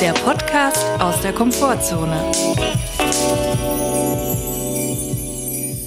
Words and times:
der 0.00 0.12
Podcast 0.12 0.84
aus 1.00 1.22
der 1.22 1.32
Komfortzone. 1.32 2.22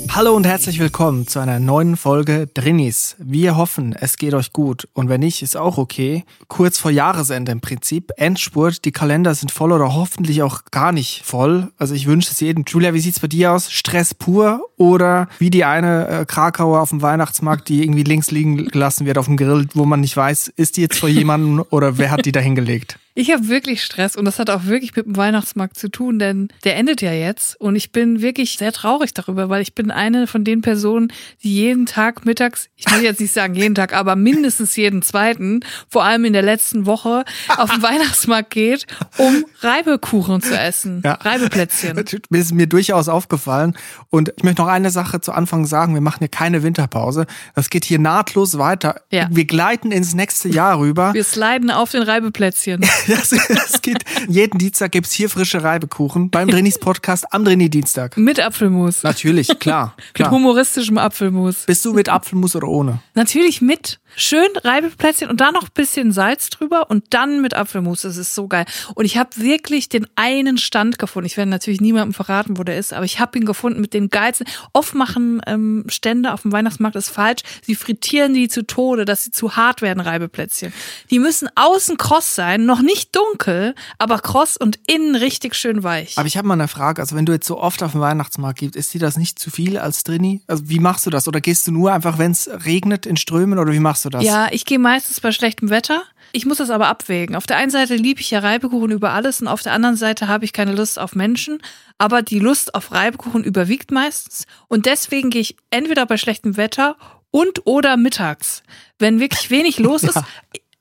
Hallo 0.09 0.36
und 0.36 0.47
herzlich 0.47 0.79
willkommen 0.79 1.28
zu 1.28 1.39
einer 1.39 1.59
neuen 1.59 1.96
Folge 1.96 2.48
Drinnies. 2.52 3.16
Wir 3.20 3.55
hoffen, 3.55 3.93
es 3.93 4.18
geht 4.18 4.34
euch 4.34 4.52
gut 4.52 4.88
und 4.93 5.09
wenn 5.09 5.20
nicht, 5.20 5.43
ist 5.43 5.55
auch 5.55 5.77
okay. 5.77 6.23
Kurz 6.48 6.80
vor 6.80 6.89
Jahresende 6.89 7.52
im 7.52 7.61
Prinzip, 7.61 8.11
Endspurt, 8.18 8.84
die 8.84 8.91
Kalender 8.91 9.36
sind 9.36 9.52
voll 9.52 9.71
oder 9.71 9.93
hoffentlich 9.93 10.41
auch 10.41 10.66
gar 10.71 10.91
nicht 10.91 11.23
voll. 11.23 11.71
Also 11.78 11.94
ich 11.94 12.07
wünsche 12.07 12.32
es 12.32 12.39
jedem. 12.39 12.64
Julia, 12.68 12.96
wie 12.96 13.00
sieht's 13.02 13.20
bei 13.20 13.28
dir 13.28 13.52
aus? 13.52 13.71
Stress 13.71 14.16
pur 14.16 14.62
oder 14.76 15.30
wie 15.38 15.52
die 15.52 15.66
eine 15.66 16.07
äh, 16.07 16.26
Krakauer 16.26 16.82
auf 16.82 16.89
dem 16.89 17.04
Weihnachtsmarkt, 17.04 17.70
die 17.70 17.84
irgendwie 17.84 18.04
links 18.04 18.32
liegen 18.32 18.66
gelassen 18.70 19.05
wird 19.05 19.20
auf 19.20 19.26
dem 19.28 19.37
Grill, 19.37 19.68
wo 19.75 19.86
man 19.86 20.01
nicht 20.01 20.18
weiß, 20.18 20.47
ist 20.55 20.78
die 20.78 20.82
jetzt 20.82 20.97
vor 20.97 21.10
jemandem 21.10 21.64
oder 21.69 22.00
wer 22.00 22.10
hat 22.10 22.25
die 22.25 22.32
da 22.32 22.39
hingelegt? 22.39 22.97
Ich 23.15 23.31
habe 23.31 23.47
wirklich 23.47 23.83
Stress 23.83 24.15
und 24.15 24.25
das 24.25 24.39
hat 24.39 24.49
auch 24.49 24.65
wirklich 24.65 24.95
mit 24.95 25.05
dem 25.05 25.18
Weihnachtsmarkt 25.18 25.77
zu 25.77 25.89
tun, 25.89 26.19
denn 26.19 26.49
der 26.63 26.77
endet 26.77 27.01
ja 27.01 27.11
jetzt 27.11 27.59
und 27.59 27.75
ich 27.75 27.91
bin 27.91 28.21
wirklich 28.21 28.57
sehr 28.57 28.71
traurig 28.71 29.13
darüber, 29.13 29.49
weil 29.49 29.61
ich 29.61 29.73
bin 29.73 29.91
eine 29.91 30.27
von 30.27 30.43
den 30.43 30.61
Personen, 30.61 31.11
die 31.43 31.54
jeden 31.54 31.85
Tag 31.85 32.25
mittags, 32.25 32.69
ich 32.75 32.89
will 32.91 33.02
jetzt 33.02 33.19
nicht 33.19 33.33
sagen 33.33 33.55
jeden 33.55 33.75
Tag, 33.75 33.94
aber 33.94 34.16
mindestens 34.16 34.75
jeden 34.75 35.02
zweiten, 35.02 35.61
vor 35.89 36.03
allem 36.03 36.23
in 36.25 36.33
der 36.33 36.44
letzten 36.44 36.85
Woche, 36.85 37.25
auf 37.58 37.72
den 37.72 37.81
Weihnachtsmarkt 37.81 38.52
geht, 38.52 38.85
um 39.17 39.44
Reibekuchen 39.61 40.41
zu 40.41 40.57
essen, 40.57 41.02
ja. 41.03 41.13
Reibeplätzchen. 41.13 41.95
Das 41.95 42.13
ist 42.31 42.53
mir 42.53 42.67
durchaus 42.67 43.09
aufgefallen 43.09 43.75
und 44.09 44.31
ich 44.38 44.44
möchte 44.44 44.61
noch 44.61 44.69
eine 44.69 44.91
Sache 44.91 45.19
zu 45.19 45.31
Anfang 45.31 45.66
sagen, 45.66 45.94
wir 45.94 46.02
machen 46.02 46.19
hier 46.19 46.27
keine 46.27 46.63
Winterpause, 46.63 47.25
das 47.55 47.69
geht 47.69 47.85
hier 47.85 47.99
nahtlos 47.99 48.57
weiter. 48.57 49.02
Ja. 49.11 49.27
Wir 49.31 49.45
gleiten 49.45 49.91
ins 49.91 50.13
nächste 50.13 50.47
Jahr 50.47 50.80
rüber. 50.80 51.13
Wir 51.13 51.23
sliden 51.23 51.71
auf 51.71 51.91
den 51.91 52.03
Reibeplätzchen. 52.03 52.85
Das, 53.08 53.30
das 53.30 53.81
geht. 53.81 54.03
Jeden 54.28 54.59
Dienstag 54.59 54.92
gibt's 54.92 55.11
hier 55.11 55.30
frische 55.30 55.64
Reibekuchen 55.64 56.30
beim 56.30 56.47
Drinis 56.47 56.78
Podcast 56.80 57.25
am 57.33 57.44
Drini 57.44 57.69
Dienstag. 57.69 58.17
Mit 58.17 58.39
Apfelmus. 58.39 59.03
Natürlich, 59.03 59.59
klar. 59.59 59.95
klar. 60.14 60.30
Mit 60.30 60.38
humoristischem 60.38 60.97
Apfelmus. 60.97 61.66
Bist 61.66 61.83
du 61.86 61.94
mit 61.94 62.09
Apfelmus 62.09 62.56
oder 62.56 62.67
ohne? 62.67 63.00
Natürlich 63.16 63.61
mit. 63.61 64.00
Schön 64.15 64.49
Reibeplätzchen 64.63 65.29
und 65.29 65.39
dann 65.39 65.53
noch 65.53 65.69
bisschen 65.69 66.11
Salz 66.11 66.49
drüber 66.49 66.89
und 66.89 67.05
dann 67.11 67.41
mit 67.41 67.53
Apfelmus. 67.53 68.02
Das 68.02 68.17
ist 68.17 68.35
so 68.35 68.47
geil. 68.47 68.66
Und 68.95 69.05
ich 69.05 69.17
habe 69.17 69.29
wirklich 69.38 69.88
den 69.88 70.07
einen 70.16 70.57
Stand 70.57 70.99
gefunden. 70.99 71.27
Ich 71.27 71.38
werde 71.38 71.49
natürlich 71.49 71.79
niemandem 71.79 72.13
verraten, 72.13 72.57
wo 72.57 72.63
der 72.63 72.77
ist, 72.77 72.91
aber 72.91 73.05
ich 73.05 73.19
habe 73.19 73.38
ihn 73.38 73.45
gefunden 73.45 73.79
mit 73.79 73.93
den 73.93 74.09
geilsten. 74.09 74.47
Oft 74.73 74.93
machen 74.93 75.41
ähm, 75.47 75.85
Stände 75.88 76.33
auf 76.33 76.41
dem 76.41 76.51
Weihnachtsmarkt 76.51 76.95
ist 76.95 77.09
falsch. 77.09 77.43
Sie 77.61 77.75
frittieren 77.75 78.33
die 78.33 78.49
zu 78.49 78.66
Tode, 78.66 79.05
dass 79.05 79.23
sie 79.23 79.31
zu 79.31 79.55
hart 79.55 79.81
werden, 79.81 79.99
Reibeplätzchen. 79.99 80.73
Die 81.09 81.19
müssen 81.19 81.47
außen 81.55 81.97
kross 81.97 82.35
sein, 82.35 82.66
noch 82.66 82.81
nicht 82.81 83.16
dunkel, 83.16 83.75
aber 83.99 84.19
kross 84.19 84.57
und 84.57 84.79
innen 84.88 85.16
richtig 85.16 85.55
schön 85.55 85.83
weich. 85.83 86.17
Aber 86.17 86.27
ich 86.27 86.35
habe 86.35 86.47
mal 86.47 86.55
eine 86.55 86.67
Frage. 86.67 87.01
Also 87.01 87.16
wenn 87.16 87.25
du 87.25 87.31
jetzt 87.31 87.47
so 87.47 87.59
oft 87.59 87.83
auf 87.83 87.91
dem 87.94 88.01
Weihnachtsmarkt 88.01 88.59
gehst, 88.59 88.75
ist 88.75 88.94
dir 88.94 88.99
das 88.99 89.17
nicht 89.17 89.39
zu 89.39 89.49
viel 89.49 89.77
als 89.77 90.03
Drini? 90.03 90.41
Also 90.47 90.67
wie 90.67 90.79
machst 90.79 91.05
du 91.05 91.09
das? 91.09 91.27
Oder 91.27 91.41
gehst 91.41 91.67
du 91.67 91.71
nur 91.71 91.94
einfach, 91.94 92.17
wenn 92.17 92.31
es 92.31 92.49
regnet, 92.66 93.05
in 93.05 93.17
Strömen 93.17 93.59
oder 93.59 93.71
wie 93.71 93.79
machst 93.79 93.98
du 94.05 94.09
das? 94.09 94.23
Ja, 94.23 94.47
ich 94.52 94.66
gehe 94.66 94.80
meistens 94.80 95.19
bei 95.22 95.31
schlechtem 95.31 95.69
Wetter. 95.69 96.03
Ich 96.31 96.45
muss 96.45 96.58
das 96.58 96.69
aber 96.69 96.88
abwägen. 96.88 97.36
Auf 97.36 97.47
der 97.47 97.58
einen 97.58 97.72
Seite 97.72 97.95
liebe 97.95 98.22
ich 98.22 98.30
ja 98.30 98.39
Reibekuchen 98.39 98.91
über 98.91 99.11
alles 99.11 99.41
und 99.41 99.47
auf 99.47 99.64
der 99.64 99.73
anderen 99.73 99.95
Seite 99.95 100.28
habe 100.28 100.45
ich 100.45 100.53
keine 100.53 100.73
Lust 100.73 101.00
auf 101.00 101.16
Menschen. 101.16 101.61
Aber 101.97 102.22
die 102.22 102.39
Lust 102.39 102.75
auf 102.75 102.91
Reibekuchen 102.91 103.44
überwiegt 103.44 103.91
meistens. 103.91 104.45
Und 104.67 104.86
deswegen 104.86 105.31
gehe 105.31 105.41
ich 105.41 105.56
entweder 105.72 106.06
bei 106.06 106.17
schlechtem 106.17 106.56
Wetter 106.56 106.97
und 107.31 107.66
oder 107.66 107.97
mittags. 107.97 108.64
Wenn 109.00 109.19
wirklich 109.19 109.50
wenig 109.50 109.80
los 109.80 110.03
ja. 110.03 110.25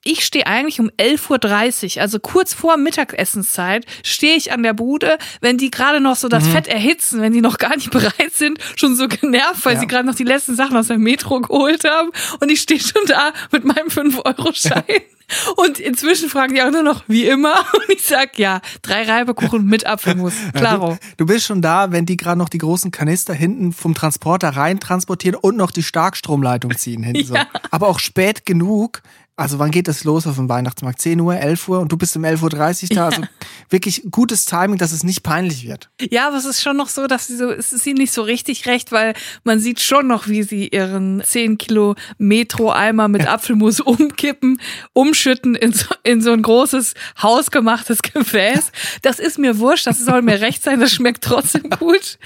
Ich 0.09 0.25
stehe 0.25 0.47
eigentlich 0.47 0.81
um 0.81 0.91
11.30 0.99 1.97
Uhr, 1.97 2.03
also 2.03 2.19
kurz 2.19 2.55
vor 2.55 2.79
Mittagessenszeit, 2.79 3.85
stehe 4.03 4.37
ich 4.37 4.53
an 4.53 4.63
der 4.63 4.73
Bude, 4.73 5.19
wenn 5.43 5.59
die 5.59 5.71
gerade 5.71 6.01
noch 6.01 6.17
so 6.17 6.29
das 6.29 6.45
mhm. 6.45 6.53
Fett 6.53 6.67
erhitzen, 6.67 7.21
wenn 7.21 7.35
die 7.35 7.43
noch 7.43 7.59
gar 7.59 7.77
nicht 7.77 7.91
bereit 7.99 8.33
sind, 8.33 8.59
schon 8.77 8.97
so 8.97 9.07
genervt, 9.07 9.65
weil 9.67 9.75
ja. 9.75 9.81
sie 9.81 9.87
gerade 9.87 10.07
noch 10.07 10.15
die 10.15 10.25
letzten 10.25 10.57
Sachen 10.57 10.77
aus 10.77 10.87
der 10.89 10.99
Metro 10.99 11.41
geholt 11.41 11.85
haben. 11.85 12.11
Und 12.41 12.51
ich 12.51 12.63
stehe 12.63 12.81
schon 12.81 13.03
da 13.07 13.33
mit 13.53 13.65
meinem 13.65 13.89
5-Euro-Schein. 13.89 14.83
Und 15.57 15.79
inzwischen 15.79 16.31
fragen 16.31 16.55
die 16.55 16.63
auch 16.63 16.71
nur 16.71 16.83
noch, 16.83 17.05
wie 17.07 17.27
immer. 17.27 17.53
Und 17.75 17.91
ich 17.91 18.03
sag, 18.03 18.39
ja, 18.39 18.63
drei 18.81 19.03
Reibekuchen 19.03 19.67
mit 19.67 19.85
Apfelmus. 19.85 20.33
Klaro. 20.55 20.93
Du, 20.93 20.99
du 21.19 21.27
bist 21.27 21.45
schon 21.45 21.61
da, 21.61 21.93
wenn 21.93 22.07
die 22.07 22.17
gerade 22.17 22.39
noch 22.39 22.49
die 22.49 22.57
großen 22.57 22.91
Kanister 22.91 23.35
hinten 23.35 23.75
vom 23.75 23.95
Transporter 23.95 24.49
rein 24.49 24.81
transportieren 24.81 25.39
und 25.39 25.59
noch 25.59 25.71
die 25.71 25.83
Starkstromleitung 25.83 26.75
ziehen 26.79 27.03
hinten 27.03 27.35
ja. 27.35 27.47
so. 27.53 27.61
Aber 27.71 27.89
auch 27.89 27.99
spät 27.99 28.47
genug, 28.47 29.03
also 29.39 29.61
wann 29.61 29.71
geht 29.71 29.87
das 29.87 30.03
los 30.03 30.27
auf 30.27 30.35
dem 30.35 30.49
Weihnachtsmarkt? 30.49 31.01
10 31.01 31.21
Uhr, 31.21 31.37
11 31.37 31.69
Uhr 31.69 31.79
und 31.79 31.93
du 31.93 31.97
bist 31.97 32.17
um 32.17 32.25
11.30 32.25 32.91
Uhr 32.91 32.97
da. 32.97 33.07
Also 33.07 33.23
wirklich 33.71 34.03
gutes 34.11 34.47
Timing, 34.47 34.79
dass 34.79 34.91
es 34.91 35.05
nicht 35.05 35.23
peinlich 35.23 35.67
wird. 35.67 35.91
Ja, 36.01 36.27
aber 36.27 36.39
es 36.39 36.45
ist 36.45 36.61
schon 36.61 36.77
noch 36.77 36.89
so, 36.89 37.07
dass 37.07 37.29
sie 37.29 37.37
so, 37.37 37.49
es 37.51 37.73
ist 37.73 37.87
ihnen 37.87 37.99
nicht 37.99 38.13
so 38.13 38.23
richtig 38.23 38.67
recht, 38.67 38.91
weil 38.91 39.15
man 39.45 39.61
sieht 39.61 39.79
schon 39.79 40.09
noch, 40.09 40.27
wie 40.27 40.43
sie 40.43 40.67
ihren 40.67 41.23
10 41.25 41.57
Kilo 41.57 41.95
Metro-Eimer 42.19 43.07
mit. 43.07 43.29
Apfelmus 43.29 43.79
umkippen, 43.81 44.61
umschütten 44.93 45.55
in 45.55 45.73
so, 45.73 45.87
in 46.03 46.21
so 46.21 46.33
ein 46.33 46.43
großes 46.43 46.95
hausgemachtes 47.23 48.03
Gefäß. 48.03 48.73
Das 49.03 49.21
ist 49.21 49.39
mir 49.39 49.59
wurscht, 49.59 49.87
das 49.87 50.05
soll 50.05 50.23
mir 50.23 50.41
recht 50.41 50.65
sein, 50.65 50.81
das 50.81 50.93
schmeckt 50.93 51.23
trotzdem 51.23 51.71
gut. 51.79 52.19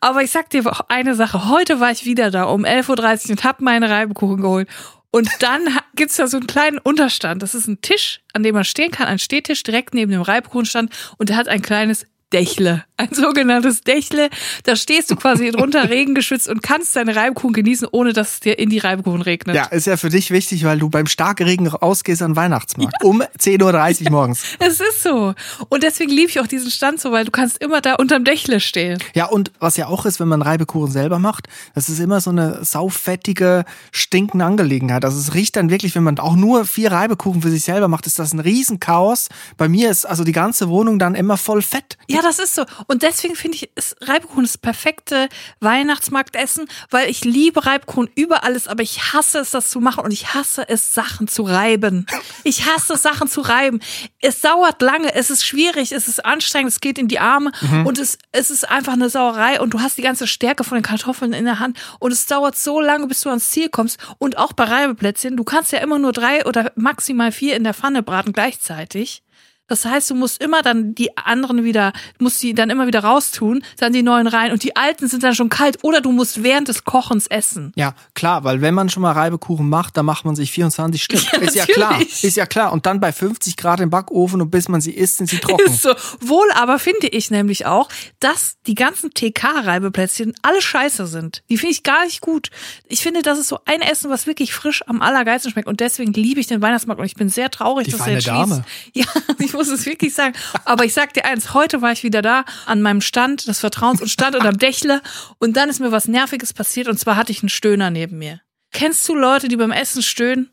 Aber 0.00 0.22
ich 0.22 0.30
sag 0.30 0.50
dir 0.50 0.70
eine 0.90 1.14
Sache, 1.14 1.48
heute 1.48 1.80
war 1.80 1.92
ich 1.92 2.04
wieder 2.04 2.30
da 2.30 2.44
um 2.44 2.66
11.30 2.66 2.90
Uhr 3.24 3.30
und 3.30 3.44
hab 3.44 3.62
meine 3.62 3.88
Reibekuchen 3.88 4.42
geholt. 4.42 4.68
Und 5.10 5.30
dann 5.40 5.78
gibt's 5.94 6.16
da 6.16 6.26
so 6.26 6.36
einen 6.36 6.46
kleinen 6.46 6.78
Unterstand. 6.78 7.42
Das 7.42 7.54
ist 7.54 7.66
ein 7.66 7.80
Tisch, 7.80 8.20
an 8.34 8.42
dem 8.42 8.54
man 8.54 8.64
stehen 8.64 8.90
kann, 8.90 9.06
ein 9.06 9.18
Stehtisch 9.18 9.62
direkt 9.62 9.94
neben 9.94 10.12
dem 10.12 10.22
Reibkuchenstand 10.22 10.92
und 11.16 11.30
der 11.30 11.36
hat 11.36 11.48
ein 11.48 11.62
kleines 11.62 12.06
Dächle, 12.32 12.84
ein 12.96 13.08
sogenanntes 13.12 13.82
Dächle. 13.82 14.28
Da 14.64 14.76
stehst 14.76 15.10
du 15.10 15.16
quasi 15.16 15.50
drunter 15.52 15.88
regengeschützt 15.88 16.48
und 16.48 16.62
kannst 16.62 16.94
deine 16.96 17.16
Reibkuchen 17.16 17.54
genießen, 17.54 17.88
ohne 17.90 18.12
dass 18.12 18.34
es 18.34 18.40
dir 18.40 18.58
in 18.58 18.68
die 18.68 18.78
Reibkuchen 18.78 19.22
regnet. 19.22 19.56
Ja, 19.56 19.64
ist 19.64 19.86
ja 19.86 19.96
für 19.96 20.10
dich 20.10 20.30
wichtig, 20.30 20.64
weil 20.64 20.78
du 20.78 20.90
beim 20.90 21.06
Starkregen 21.06 21.66
rausgehst 21.66 22.22
an 22.22 22.36
Weihnachtsmarkt. 22.36 22.94
Ja. 23.02 23.08
Um 23.08 23.22
10.30 23.22 24.04
Uhr 24.04 24.10
morgens. 24.10 24.42
Es 24.58 24.80
ist 24.80 25.02
so. 25.02 25.34
Und 25.68 25.82
deswegen 25.82 26.10
liebe 26.10 26.28
ich 26.28 26.40
auch 26.40 26.46
diesen 26.46 26.70
Stand 26.70 27.00
so, 27.00 27.12
weil 27.12 27.24
du 27.24 27.30
kannst 27.30 27.58
immer 27.58 27.80
da 27.80 27.94
unterm 27.94 28.24
Dächle 28.24 28.60
stehen. 28.60 28.98
Ja, 29.14 29.26
und 29.26 29.52
was 29.58 29.76
ja 29.76 29.86
auch 29.86 30.04
ist, 30.04 30.20
wenn 30.20 30.28
man 30.28 30.42
Reibekuchen 30.42 30.90
selber 30.90 31.18
macht, 31.18 31.48
das 31.74 31.88
ist 31.88 32.00
immer 32.00 32.20
so 32.20 32.30
eine 32.30 32.64
saufettige, 32.64 33.64
stinkende 33.90 34.44
Angelegenheit. 34.44 35.04
Also 35.04 35.18
es 35.18 35.34
riecht 35.34 35.56
dann 35.56 35.70
wirklich, 35.70 35.94
wenn 35.94 36.02
man 36.02 36.18
auch 36.18 36.36
nur 36.36 36.64
vier 36.64 36.92
Reibekuchen 36.92 37.42
für 37.42 37.50
sich 37.50 37.64
selber 37.64 37.88
macht, 37.88 38.06
ist 38.06 38.18
das 38.18 38.32
ein 38.32 38.40
Riesenchaos. 38.40 39.28
Bei 39.56 39.68
mir 39.68 39.90
ist 39.90 40.04
also 40.04 40.24
die 40.24 40.32
ganze 40.32 40.68
Wohnung 40.68 40.98
dann 40.98 41.14
immer 41.14 41.36
voll 41.36 41.62
Fett. 41.62 41.96
Ja, 42.08 42.17
ja, 42.18 42.22
das 42.22 42.40
ist 42.40 42.54
so. 42.56 42.64
Und 42.88 43.02
deswegen 43.02 43.36
finde 43.36 43.56
ich, 43.56 43.70
ist 43.76 43.96
Reibkuchen 44.00 44.42
das 44.42 44.58
perfekte 44.58 45.28
Weihnachtsmarktessen, 45.60 46.68
weil 46.90 47.08
ich 47.08 47.24
liebe 47.24 47.64
Reibkuchen 47.64 48.10
über 48.16 48.42
alles, 48.42 48.66
aber 48.66 48.82
ich 48.82 49.12
hasse 49.12 49.38
es, 49.38 49.52
das 49.52 49.70
zu 49.70 49.80
machen 49.80 50.04
und 50.04 50.10
ich 50.10 50.34
hasse 50.34 50.68
es, 50.68 50.94
Sachen 50.94 51.28
zu 51.28 51.42
reiben. 51.44 52.06
Ich 52.42 52.66
hasse 52.66 52.94
es, 52.94 53.02
Sachen 53.02 53.28
zu 53.28 53.40
reiben. 53.40 53.80
Es 54.20 54.40
dauert 54.40 54.82
lange, 54.82 55.14
es 55.14 55.30
ist 55.30 55.46
schwierig, 55.46 55.92
es 55.92 56.08
ist 56.08 56.24
anstrengend, 56.24 56.72
es 56.72 56.80
geht 56.80 56.98
in 56.98 57.06
die 57.06 57.20
Arme 57.20 57.52
mhm. 57.60 57.86
und 57.86 57.98
es, 57.98 58.18
es 58.32 58.50
ist 58.50 58.68
einfach 58.68 58.94
eine 58.94 59.10
Sauerei 59.10 59.60
und 59.60 59.74
du 59.74 59.80
hast 59.80 59.96
die 59.96 60.02
ganze 60.02 60.26
Stärke 60.26 60.64
von 60.64 60.76
den 60.76 60.84
Kartoffeln 60.84 61.32
in 61.32 61.44
der 61.44 61.60
Hand 61.60 61.78
und 62.00 62.12
es 62.12 62.26
dauert 62.26 62.56
so 62.56 62.80
lange, 62.80 63.06
bis 63.06 63.20
du 63.20 63.28
ans 63.28 63.50
Ziel 63.50 63.68
kommst. 63.68 63.98
Und 64.18 64.38
auch 64.38 64.52
bei 64.52 64.64
Reibeplätzchen, 64.64 65.36
du 65.36 65.44
kannst 65.44 65.70
ja 65.70 65.78
immer 65.78 66.00
nur 66.00 66.12
drei 66.12 66.44
oder 66.46 66.72
maximal 66.74 67.30
vier 67.30 67.54
in 67.54 67.62
der 67.62 67.74
Pfanne 67.74 68.02
braten 68.02 68.32
gleichzeitig. 68.32 69.22
Das 69.68 69.84
heißt, 69.84 70.10
du 70.10 70.14
musst 70.14 70.42
immer 70.42 70.62
dann 70.62 70.94
die 70.94 71.16
anderen 71.16 71.62
wieder, 71.64 71.92
musst 72.18 72.42
die 72.42 72.54
dann 72.54 72.70
immer 72.70 72.86
wieder 72.86 73.00
raustun, 73.00 73.62
dann 73.78 73.92
die 73.92 74.02
neuen 74.02 74.26
rein 74.26 74.50
und 74.52 74.62
die 74.62 74.74
alten 74.76 75.08
sind 75.08 75.22
dann 75.22 75.34
schon 75.34 75.48
kalt 75.48 75.78
oder 75.82 76.00
du 76.00 76.10
musst 76.10 76.42
während 76.42 76.68
des 76.68 76.84
Kochens 76.84 77.26
essen. 77.26 77.72
Ja, 77.76 77.94
klar, 78.14 78.44
weil 78.44 78.60
wenn 78.60 78.74
man 78.74 78.88
schon 78.88 79.02
mal 79.02 79.12
Reibekuchen 79.12 79.68
macht, 79.68 79.96
dann 79.96 80.06
macht 80.06 80.24
man 80.24 80.34
sich 80.36 80.50
24 80.52 81.02
Stück. 81.02 81.18
Ja, 81.32 81.40
ist 81.40 81.54
ja 81.56 81.66
klar, 81.66 82.00
ist 82.00 82.36
ja 82.36 82.46
klar. 82.46 82.72
Und 82.72 82.86
dann 82.86 83.00
bei 83.00 83.12
50 83.12 83.56
Grad 83.56 83.80
im 83.80 83.90
Backofen 83.90 84.40
und 84.40 84.50
bis 84.50 84.68
man 84.68 84.80
sie 84.80 84.92
isst, 84.92 85.18
sind 85.18 85.28
sie 85.28 85.38
trocken. 85.38 85.66
Ist 85.66 85.82
so. 85.82 85.92
Wohl 86.20 86.46
aber 86.54 86.78
finde 86.78 87.08
ich 87.08 87.30
nämlich 87.30 87.66
auch, 87.66 87.88
dass 88.18 88.56
die 88.66 88.74
ganzen 88.74 89.10
TK-Reibeplätzchen 89.12 90.32
alle 90.42 90.60
scheiße 90.62 91.06
sind. 91.06 91.42
Die 91.50 91.58
finde 91.58 91.72
ich 91.72 91.82
gar 91.82 92.04
nicht 92.04 92.20
gut. 92.20 92.48
Ich 92.86 93.02
finde, 93.02 93.22
das 93.22 93.38
ist 93.38 93.48
so 93.48 93.58
ein 93.66 93.80
Essen, 93.82 94.10
was 94.10 94.26
wirklich 94.26 94.52
frisch 94.54 94.82
am 94.86 95.02
allergeilsten 95.02 95.52
schmeckt 95.52 95.68
und 95.68 95.80
deswegen 95.80 96.12
liebe 96.12 96.40
ich 96.40 96.46
den 96.46 96.62
Weihnachtsmarkt 96.62 97.00
und 97.00 97.06
ich 97.06 97.14
bin 97.14 97.28
sehr 97.28 97.50
traurig, 97.50 97.86
die 97.86 97.90
dass 97.92 98.00
feine 98.00 98.12
er 98.12 98.18
jetzt 98.18 98.28
Dame. 98.28 98.64
schließt. 98.92 99.08
Ja, 99.18 99.34
muss 99.58 99.68
es 99.68 99.84
wirklich 99.84 100.14
sagen. 100.14 100.34
Aber 100.64 100.84
ich 100.84 100.94
sag 100.94 101.12
dir 101.12 101.24
eins, 101.24 101.52
heute 101.52 101.82
war 101.82 101.92
ich 101.92 102.04
wieder 102.04 102.22
da 102.22 102.44
an 102.64 102.80
meinem 102.80 103.00
Stand 103.00 103.46
des 103.46 103.60
Vertrauens 103.60 104.00
und 104.00 104.08
stand 104.08 104.36
unterm 104.36 104.56
Dächle 104.56 105.02
und 105.38 105.56
dann 105.56 105.68
ist 105.68 105.80
mir 105.80 105.92
was 105.92 106.08
Nerviges 106.08 106.54
passiert 106.54 106.88
und 106.88 106.98
zwar 106.98 107.16
hatte 107.16 107.32
ich 107.32 107.42
einen 107.42 107.48
Stöhner 107.50 107.90
neben 107.90 108.18
mir. 108.18 108.40
Kennst 108.72 109.08
du 109.08 109.14
Leute, 109.14 109.48
die 109.48 109.56
beim 109.56 109.72
Essen 109.72 110.02
stöhnen? 110.02 110.50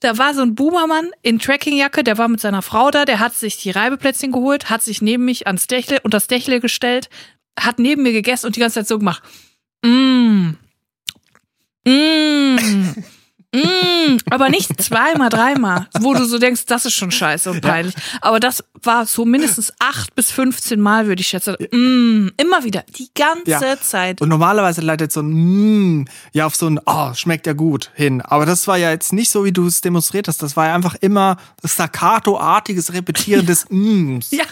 Da 0.00 0.18
war 0.18 0.34
so 0.34 0.42
ein 0.42 0.54
Boomermann 0.54 1.10
in 1.22 1.38
Trekkingjacke, 1.38 2.04
der 2.04 2.18
war 2.18 2.28
mit 2.28 2.40
seiner 2.40 2.62
Frau 2.62 2.90
da, 2.90 3.04
der 3.04 3.20
hat 3.20 3.34
sich 3.34 3.56
die 3.56 3.70
Reibeplätzchen 3.70 4.32
geholt, 4.32 4.70
hat 4.70 4.82
sich 4.82 5.02
neben 5.02 5.24
mich 5.24 5.46
ans 5.46 5.66
Dächle 5.66 6.00
und 6.02 6.14
das 6.14 6.26
Dächle 6.26 6.60
gestellt, 6.60 7.08
hat 7.58 7.78
neben 7.78 8.02
mir 8.02 8.12
gegessen 8.12 8.46
und 8.46 8.56
die 8.56 8.60
ganze 8.60 8.80
Zeit 8.80 8.88
so 8.88 8.98
gemacht. 8.98 9.22
Mmh. 9.84 10.54
Mmh. 11.84 12.94
Mmh. 13.54 14.18
Aber 14.30 14.50
nicht 14.50 14.80
zweimal, 14.82 15.30
dreimal, 15.30 15.86
wo 16.00 16.12
du 16.12 16.24
so 16.26 16.38
denkst, 16.38 16.66
das 16.66 16.84
ist 16.84 16.94
schon 16.94 17.10
scheiße 17.10 17.50
und 17.50 17.62
peinlich. 17.62 17.94
Aber 18.20 18.40
das 18.40 18.62
war 18.82 19.06
so 19.06 19.24
mindestens 19.24 19.72
acht 19.78 20.14
bis 20.14 20.30
15 20.30 20.78
Mal, 20.78 21.06
würde 21.06 21.20
ich 21.20 21.28
schätzen. 21.28 21.56
Mm, 21.72 22.30
immer 22.36 22.64
wieder, 22.64 22.84
die 22.98 23.08
ganze 23.14 23.50
Ja. 23.50 23.80
Zeit. 23.80 24.20
Und 24.20 24.28
normalerweise 24.28 24.82
leitet 24.82 25.12
so 25.12 25.20
ein 25.20 26.00
mm, 26.00 26.04
ja 26.32 26.46
auf 26.46 26.56
so 26.56 26.66
ein 26.66 26.78
oh, 26.84 27.14
schmeckt 27.14 27.46
ja 27.46 27.54
gut 27.54 27.90
hin. 27.94 28.20
Aber 28.20 28.44
das 28.44 28.68
war 28.68 28.76
ja 28.76 28.90
jetzt 28.90 29.12
nicht 29.12 29.30
so, 29.30 29.44
wie 29.44 29.52
du 29.52 29.66
es 29.66 29.80
demonstriert 29.80 30.28
hast. 30.28 30.42
Das 30.42 30.56
war 30.56 30.66
ja 30.66 30.74
einfach 30.74 30.96
immer 31.00 31.38
staccato-artiges, 31.64 32.92
repetierendes 32.92 33.66
Mms. 33.70 34.30
Ja, 34.30 34.44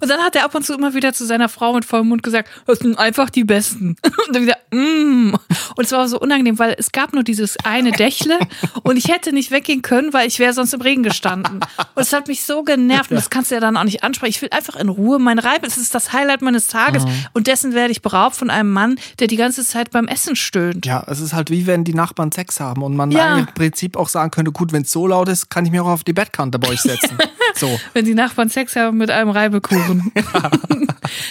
und 0.00 0.10
dann 0.10 0.20
hat 0.20 0.36
er 0.36 0.44
ab 0.44 0.54
und 0.54 0.64
zu 0.64 0.74
immer 0.74 0.94
wieder 0.94 1.14
zu 1.14 1.24
seiner 1.24 1.48
Frau 1.48 1.72
mit 1.72 1.84
vollem 1.84 2.08
Mund 2.08 2.22
gesagt, 2.22 2.50
das 2.66 2.78
sind 2.80 2.98
einfach 2.98 3.30
die 3.30 3.44
Besten. 3.44 3.96
Und 4.26 4.34
dann 4.34 4.42
wieder, 4.42 4.56
mm. 4.70 5.34
Und 5.76 5.84
es 5.84 5.92
war 5.92 6.08
so 6.08 6.18
unangenehm, 6.18 6.58
weil 6.58 6.74
es 6.78 6.92
gab 6.92 7.12
nur 7.12 7.22
dieses 7.22 7.56
eine 7.64 7.92
Dächle 7.92 8.33
und 8.82 8.96
ich 8.96 9.08
hätte 9.08 9.32
nicht 9.32 9.50
weggehen 9.50 9.82
können, 9.82 10.12
weil 10.12 10.26
ich 10.28 10.38
wäre 10.38 10.52
sonst 10.52 10.72
im 10.74 10.80
Regen 10.80 11.02
gestanden. 11.02 11.60
Und 11.94 12.02
es 12.02 12.12
hat 12.12 12.28
mich 12.28 12.44
so 12.44 12.62
genervt 12.62 13.10
und 13.10 13.16
das 13.16 13.30
kannst 13.30 13.50
du 13.50 13.54
ja 13.56 13.60
dann 13.60 13.76
auch 13.76 13.84
nicht 13.84 14.02
ansprechen. 14.04 14.30
Ich 14.30 14.42
will 14.42 14.48
einfach 14.52 14.76
in 14.76 14.88
Ruhe 14.88 15.18
meine 15.18 15.44
Reibe. 15.44 15.66
Es 15.66 15.76
ist 15.76 15.94
das 15.94 16.12
Highlight 16.12 16.42
meines 16.42 16.66
Tages 16.66 17.04
und 17.32 17.46
dessen 17.46 17.74
werde 17.74 17.92
ich 17.92 18.02
beraubt 18.02 18.36
von 18.36 18.50
einem 18.50 18.72
Mann, 18.72 18.96
der 19.20 19.26
die 19.26 19.36
ganze 19.36 19.64
Zeit 19.64 19.90
beim 19.90 20.06
Essen 20.08 20.36
stöhnt. 20.36 20.86
Ja, 20.86 21.04
es 21.06 21.20
ist 21.20 21.32
halt 21.32 21.50
wie 21.50 21.66
wenn 21.66 21.84
die 21.84 21.94
Nachbarn 21.94 22.32
Sex 22.32 22.60
haben 22.60 22.82
und 22.82 22.96
man 22.96 23.10
Ja. 23.10 23.38
im 23.38 23.46
Prinzip 23.46 23.96
auch 23.96 24.08
sagen 24.08 24.30
könnte, 24.30 24.52
gut, 24.52 24.72
wenn 24.72 24.82
es 24.82 24.90
so 24.90 25.06
laut 25.06 25.28
ist, 25.28 25.50
kann 25.50 25.64
ich 25.66 25.70
mich 25.72 25.80
auch 25.80 25.86
auf 25.88 26.04
die 26.04 26.12
Bettkante 26.12 26.58
bei 26.58 26.68
euch 26.68 26.80
setzen. 26.80 27.16
so. 27.56 27.78
Wenn 27.92 28.04
die 28.04 28.14
Nachbarn 28.14 28.48
Sex 28.48 28.76
haben 28.76 28.98
mit 28.98 29.10
einem 29.10 29.30
Reibekuchen. 29.30 30.12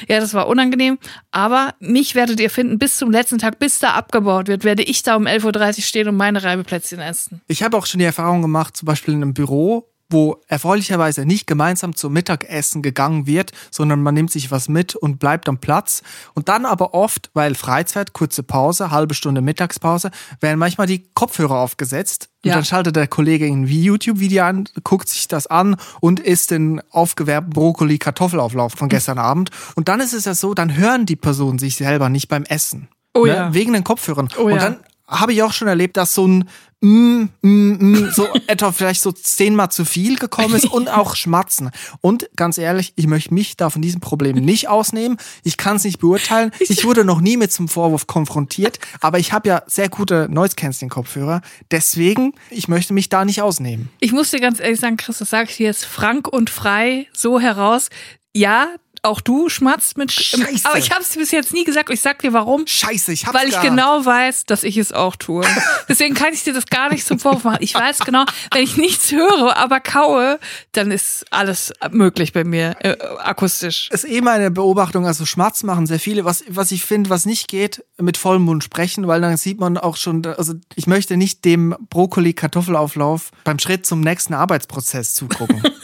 Ja. 0.07 0.19
das 0.19 0.33
war 0.33 0.47
unangenehm. 0.47 0.99
Aber 1.31 1.73
mich 1.79 2.13
werdet 2.15 2.39
ihr 2.39 2.49
finden 2.49 2.77
bis 2.77 2.97
zum 2.97 3.11
letzten 3.11 3.39
Tag, 3.39 3.59
bis 3.59 3.79
da 3.79 3.91
abgebaut 3.93 4.47
wird, 4.47 4.63
werde 4.63 4.83
ich 4.83 5.01
da 5.03 5.15
um 5.15 5.25
11.30 5.25 5.77
Uhr 5.77 5.83
stehen 5.83 6.07
und 6.07 6.15
meine 6.15 6.43
Reibeplätzchen 6.43 6.99
essen. 6.99 7.41
Ich 7.47 7.63
habe 7.63 7.75
auch 7.77 7.85
schon 7.85 7.99
die 7.99 8.05
Erfahrung 8.05 8.41
gemacht, 8.41 8.77
zum 8.77 8.85
Beispiel 8.85 9.13
in 9.13 9.23
einem 9.23 9.33
Büro, 9.33 9.89
wo 10.09 10.41
erfreulicherweise 10.47 11.25
nicht 11.25 11.47
gemeinsam 11.47 11.95
zum 11.95 12.13
Mittagessen 12.13 12.81
gegangen 12.81 13.25
wird, 13.25 13.51
sondern 13.71 14.01
man 14.01 14.13
nimmt 14.13 14.31
sich 14.31 14.51
was 14.51 14.69
mit 14.69 14.95
und 14.95 15.19
bleibt 15.19 15.49
am 15.49 15.57
Platz. 15.57 16.03
Und 16.33 16.49
dann 16.49 16.65
aber 16.65 16.93
oft, 16.93 17.31
weil 17.33 17.55
Freizeit, 17.55 18.13
kurze 18.13 18.43
Pause, 18.43 18.91
halbe 18.91 19.13
Stunde 19.15 19.41
Mittagspause, 19.41 20.11
werden 20.39 20.59
manchmal 20.59 20.87
die 20.87 21.05
Kopfhörer 21.13 21.57
aufgesetzt. 21.59 22.29
Und 22.43 22.49
Ja. 22.49 22.55
dann 22.55 22.65
schaltet 22.65 22.95
der 22.95 23.07
Kollege 23.07 23.45
ein 23.45 23.65
YouTube-Video 23.65 24.43
an, 24.43 24.67
guckt 24.83 25.09
sich 25.09 25.27
das 25.27 25.47
an 25.47 25.77
und 26.01 26.19
isst 26.19 26.51
den 26.51 26.81
aufgewärmten 26.91 27.53
Brokkoli-Kartoffelauflauf 27.53 28.73
von 28.73 28.89
gestern 28.89 29.17
Abend. 29.19 29.49
Und 29.75 29.87
dann 29.87 29.99
ist 29.99 30.13
es 30.13 30.25
ja 30.25 30.35
so, 30.35 30.53
dann 30.53 30.75
hören 30.75 31.05
die 31.05 31.15
Personen 31.15 31.59
sich 31.59 31.75
selber 31.77 32.09
nicht 32.09 32.27
beim 32.27 32.43
Essen. 32.43 32.89
Oh 33.13 33.25
ne? 33.25 33.33
ja. 33.35 33.53
Wegen 33.53 33.73
den 33.73 33.83
Kopfhörern. 33.83 34.29
Oh 34.37 34.43
und 34.43 34.51
ja. 34.51 34.57
dann 34.57 34.77
habe 35.07 35.33
ich 35.33 35.43
auch 35.43 35.53
schon 35.53 35.67
erlebt, 35.67 35.97
dass 35.97 36.13
so 36.13 36.27
ein 36.27 36.49
mm, 36.81 37.29
mm, 37.41 37.47
mm, 37.79 38.11
so 38.11 38.27
etwa 38.47 38.71
vielleicht 38.71 39.01
so 39.01 39.11
zehnmal 39.11 39.71
zu 39.71 39.85
viel 39.85 40.17
gekommen 40.17 40.55
ist 40.55 40.65
und 40.65 40.89
auch 40.89 41.15
Schmatzen. 41.15 41.71
Und 42.01 42.29
ganz 42.35 42.57
ehrlich, 42.57 42.93
ich 42.95 43.07
möchte 43.07 43.33
mich 43.33 43.57
da 43.57 43.69
von 43.69 43.81
diesem 43.81 44.01
Problem 44.01 44.37
nicht 44.37 44.67
ausnehmen. 44.67 45.17
Ich 45.43 45.57
kann 45.57 45.77
es 45.77 45.83
nicht 45.83 45.99
beurteilen. 45.99 46.51
Ich 46.59 46.85
wurde 46.85 47.05
noch 47.05 47.21
nie 47.21 47.37
mit 47.37 47.51
zum 47.51 47.67
Vorwurf 47.67 48.07
konfrontiert, 48.07 48.79
aber 49.01 49.19
ich 49.19 49.33
habe 49.33 49.49
ja 49.49 49.63
sehr 49.67 49.89
gute 49.89 50.27
Noise 50.29 50.55
Cancelling 50.55 50.89
Kopfhörer. 50.89 51.41
Deswegen, 51.71 52.33
ich 52.49 52.67
möchte 52.67 52.93
mich 52.93 53.09
da 53.09 53.25
nicht 53.25 53.41
ausnehmen. 53.41 53.89
Ich 53.99 54.11
muss 54.11 54.31
dir 54.31 54.39
ganz 54.39 54.59
ehrlich 54.59 54.79
sagen, 54.79 54.97
Chris, 54.97 55.19
das 55.19 55.29
sage 55.29 55.49
ich 55.49 55.57
dir 55.57 55.67
jetzt 55.67 55.85
frank 55.85 56.27
und 56.27 56.49
frei 56.49 57.07
so 57.13 57.39
heraus. 57.39 57.89
Ja, 58.35 58.67
auch 59.03 59.21
du 59.21 59.49
schmatzt 59.49 59.97
mit. 59.97 60.11
Scheiße. 60.11 60.65
Aber 60.65 60.77
ich 60.77 60.91
habe 60.91 61.01
es 61.01 61.15
bis 61.15 61.31
jetzt 61.31 61.53
nie 61.53 61.63
gesagt 61.65 61.89
und 61.89 61.93
ich 61.93 62.01
sag 62.01 62.19
dir 62.19 62.33
warum. 62.33 62.65
Scheiße, 62.65 63.11
ich 63.11 63.25
hab's 63.25 63.37
Weil 63.37 63.45
ich 63.47 63.51
gehabt. 63.51 63.67
genau 63.67 64.05
weiß, 64.05 64.45
dass 64.45 64.63
ich 64.63 64.77
es 64.77 64.91
auch 64.93 65.15
tue. 65.15 65.45
Deswegen 65.89 66.15
kann 66.15 66.33
ich 66.33 66.43
dir 66.43 66.53
das 66.53 66.65
gar 66.67 66.89
nicht 66.89 67.05
zum 67.05 67.19
Vorwurf 67.19 67.43
machen. 67.43 67.57
Ich 67.59 67.75
weiß 67.75 67.99
genau, 67.99 68.23
wenn 68.51 68.63
ich 68.63 68.77
nichts 68.77 69.11
höre, 69.11 69.57
aber 69.57 69.79
kaue, 69.81 70.39
dann 70.71 70.89
ist 70.89 71.25
alles 71.31 71.73
möglich 71.91 72.31
bei 72.33 72.43
mir 72.43 72.75
äh, 72.79 72.95
akustisch. 73.19 73.89
ist 73.91 74.05
eh 74.05 74.21
meine 74.21 74.51
Beobachtung, 74.51 75.05
also 75.05 75.25
Schmatz 75.25 75.63
machen 75.63 75.85
sehr 75.85 75.99
viele. 75.99 76.23
Was, 76.25 76.43
was 76.47 76.71
ich 76.71 76.85
finde, 76.85 77.09
was 77.09 77.25
nicht 77.25 77.47
geht, 77.49 77.83
mit 77.99 78.15
vollem 78.17 78.43
Mund 78.43 78.63
sprechen, 78.63 79.07
weil 79.07 79.21
dann 79.21 79.35
sieht 79.37 79.59
man 79.59 79.77
auch 79.77 79.97
schon, 79.97 80.25
also 80.25 80.53
ich 80.75 80.87
möchte 80.87 81.17
nicht 81.17 81.43
dem 81.43 81.75
Brokkoli-Kartoffelauflauf 81.89 83.31
beim 83.43 83.59
Schritt 83.59 83.85
zum 83.85 83.99
nächsten 84.01 84.33
Arbeitsprozess 84.33 85.13
zugucken. 85.13 85.61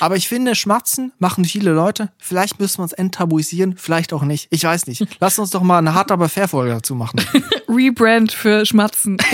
Aber 0.00 0.16
ich 0.16 0.28
finde, 0.28 0.54
Schmatzen 0.54 1.12
machen 1.18 1.44
viele 1.44 1.72
Leute. 1.72 2.10
Vielleicht 2.18 2.60
müssen 2.60 2.78
wir 2.78 2.84
uns 2.84 2.92
enttabuisieren, 2.92 3.76
vielleicht 3.76 4.12
auch 4.12 4.22
nicht. 4.22 4.48
Ich 4.50 4.64
weiß 4.64 4.86
nicht. 4.86 5.06
Lass 5.20 5.38
uns 5.38 5.50
doch 5.50 5.62
mal 5.62 5.78
eine 5.78 5.94
hart 5.94 6.10
aber 6.10 6.28
fair 6.28 6.48
Folge 6.48 6.72
dazu 6.72 6.94
machen. 6.94 7.20
Rebrand 7.68 8.32
für 8.32 8.66
Schmatzen. 8.66 9.18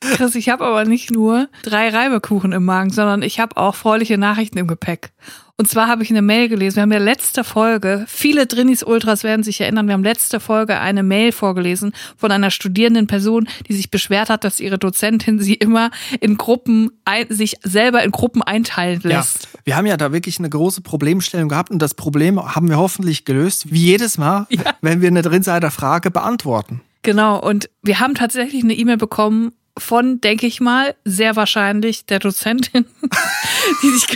Chris, 0.00 0.34
ich 0.34 0.48
habe 0.48 0.64
aber 0.64 0.84
nicht 0.84 1.10
nur 1.10 1.48
drei 1.62 1.88
Reibekuchen 1.88 2.52
im 2.52 2.64
Magen, 2.64 2.90
sondern 2.90 3.22
ich 3.22 3.38
habe 3.38 3.56
auch 3.56 3.74
freuliche 3.74 4.18
Nachrichten 4.18 4.58
im 4.58 4.66
Gepäck. 4.66 5.12
Und 5.60 5.68
zwar 5.68 5.88
habe 5.88 6.02
ich 6.02 6.08
eine 6.08 6.22
Mail 6.22 6.48
gelesen. 6.48 6.76
Wir 6.76 6.82
haben 6.84 6.92
ja 6.92 6.98
letzte 6.98 7.44
Folge, 7.44 8.06
viele 8.08 8.46
Drinnis 8.46 8.82
Ultras 8.82 9.24
werden 9.24 9.42
sich 9.42 9.60
erinnern, 9.60 9.88
wir 9.88 9.92
haben 9.92 10.02
letzte 10.02 10.40
Folge 10.40 10.80
eine 10.80 11.02
Mail 11.02 11.32
vorgelesen 11.32 11.92
von 12.16 12.32
einer 12.32 12.50
studierenden 12.50 13.06
Person, 13.06 13.46
die 13.68 13.74
sich 13.74 13.90
beschwert 13.90 14.30
hat, 14.30 14.42
dass 14.42 14.58
ihre 14.58 14.78
Dozentin 14.78 15.38
sie 15.38 15.52
immer 15.52 15.90
in 16.20 16.38
Gruppen, 16.38 16.90
ein, 17.04 17.26
sich 17.28 17.56
selber 17.62 18.02
in 18.02 18.10
Gruppen 18.10 18.42
einteilen 18.42 19.02
lässt. 19.02 19.48
Ja, 19.52 19.60
wir 19.64 19.76
haben 19.76 19.84
ja 19.84 19.98
da 19.98 20.14
wirklich 20.14 20.38
eine 20.38 20.48
große 20.48 20.80
Problemstellung 20.80 21.50
gehabt 21.50 21.68
und 21.68 21.82
das 21.82 21.92
Problem 21.92 22.42
haben 22.42 22.70
wir 22.70 22.78
hoffentlich 22.78 23.26
gelöst, 23.26 23.70
wie 23.70 23.84
jedes 23.84 24.16
Mal, 24.16 24.46
wenn 24.80 25.02
wir 25.02 25.08
eine 25.08 25.20
Drinsider-Frage 25.20 26.10
beantworten. 26.10 26.80
Genau, 27.02 27.38
und 27.38 27.68
wir 27.82 28.00
haben 28.00 28.14
tatsächlich 28.14 28.64
eine 28.64 28.72
E-Mail 28.72 28.96
bekommen 28.96 29.52
von, 29.78 30.20
denke 30.20 30.46
ich 30.46 30.60
mal, 30.60 30.94
sehr 31.04 31.36
wahrscheinlich 31.36 32.06
der 32.06 32.18
Dozentin, 32.18 32.86
die 33.82 33.90
sich, 33.90 34.06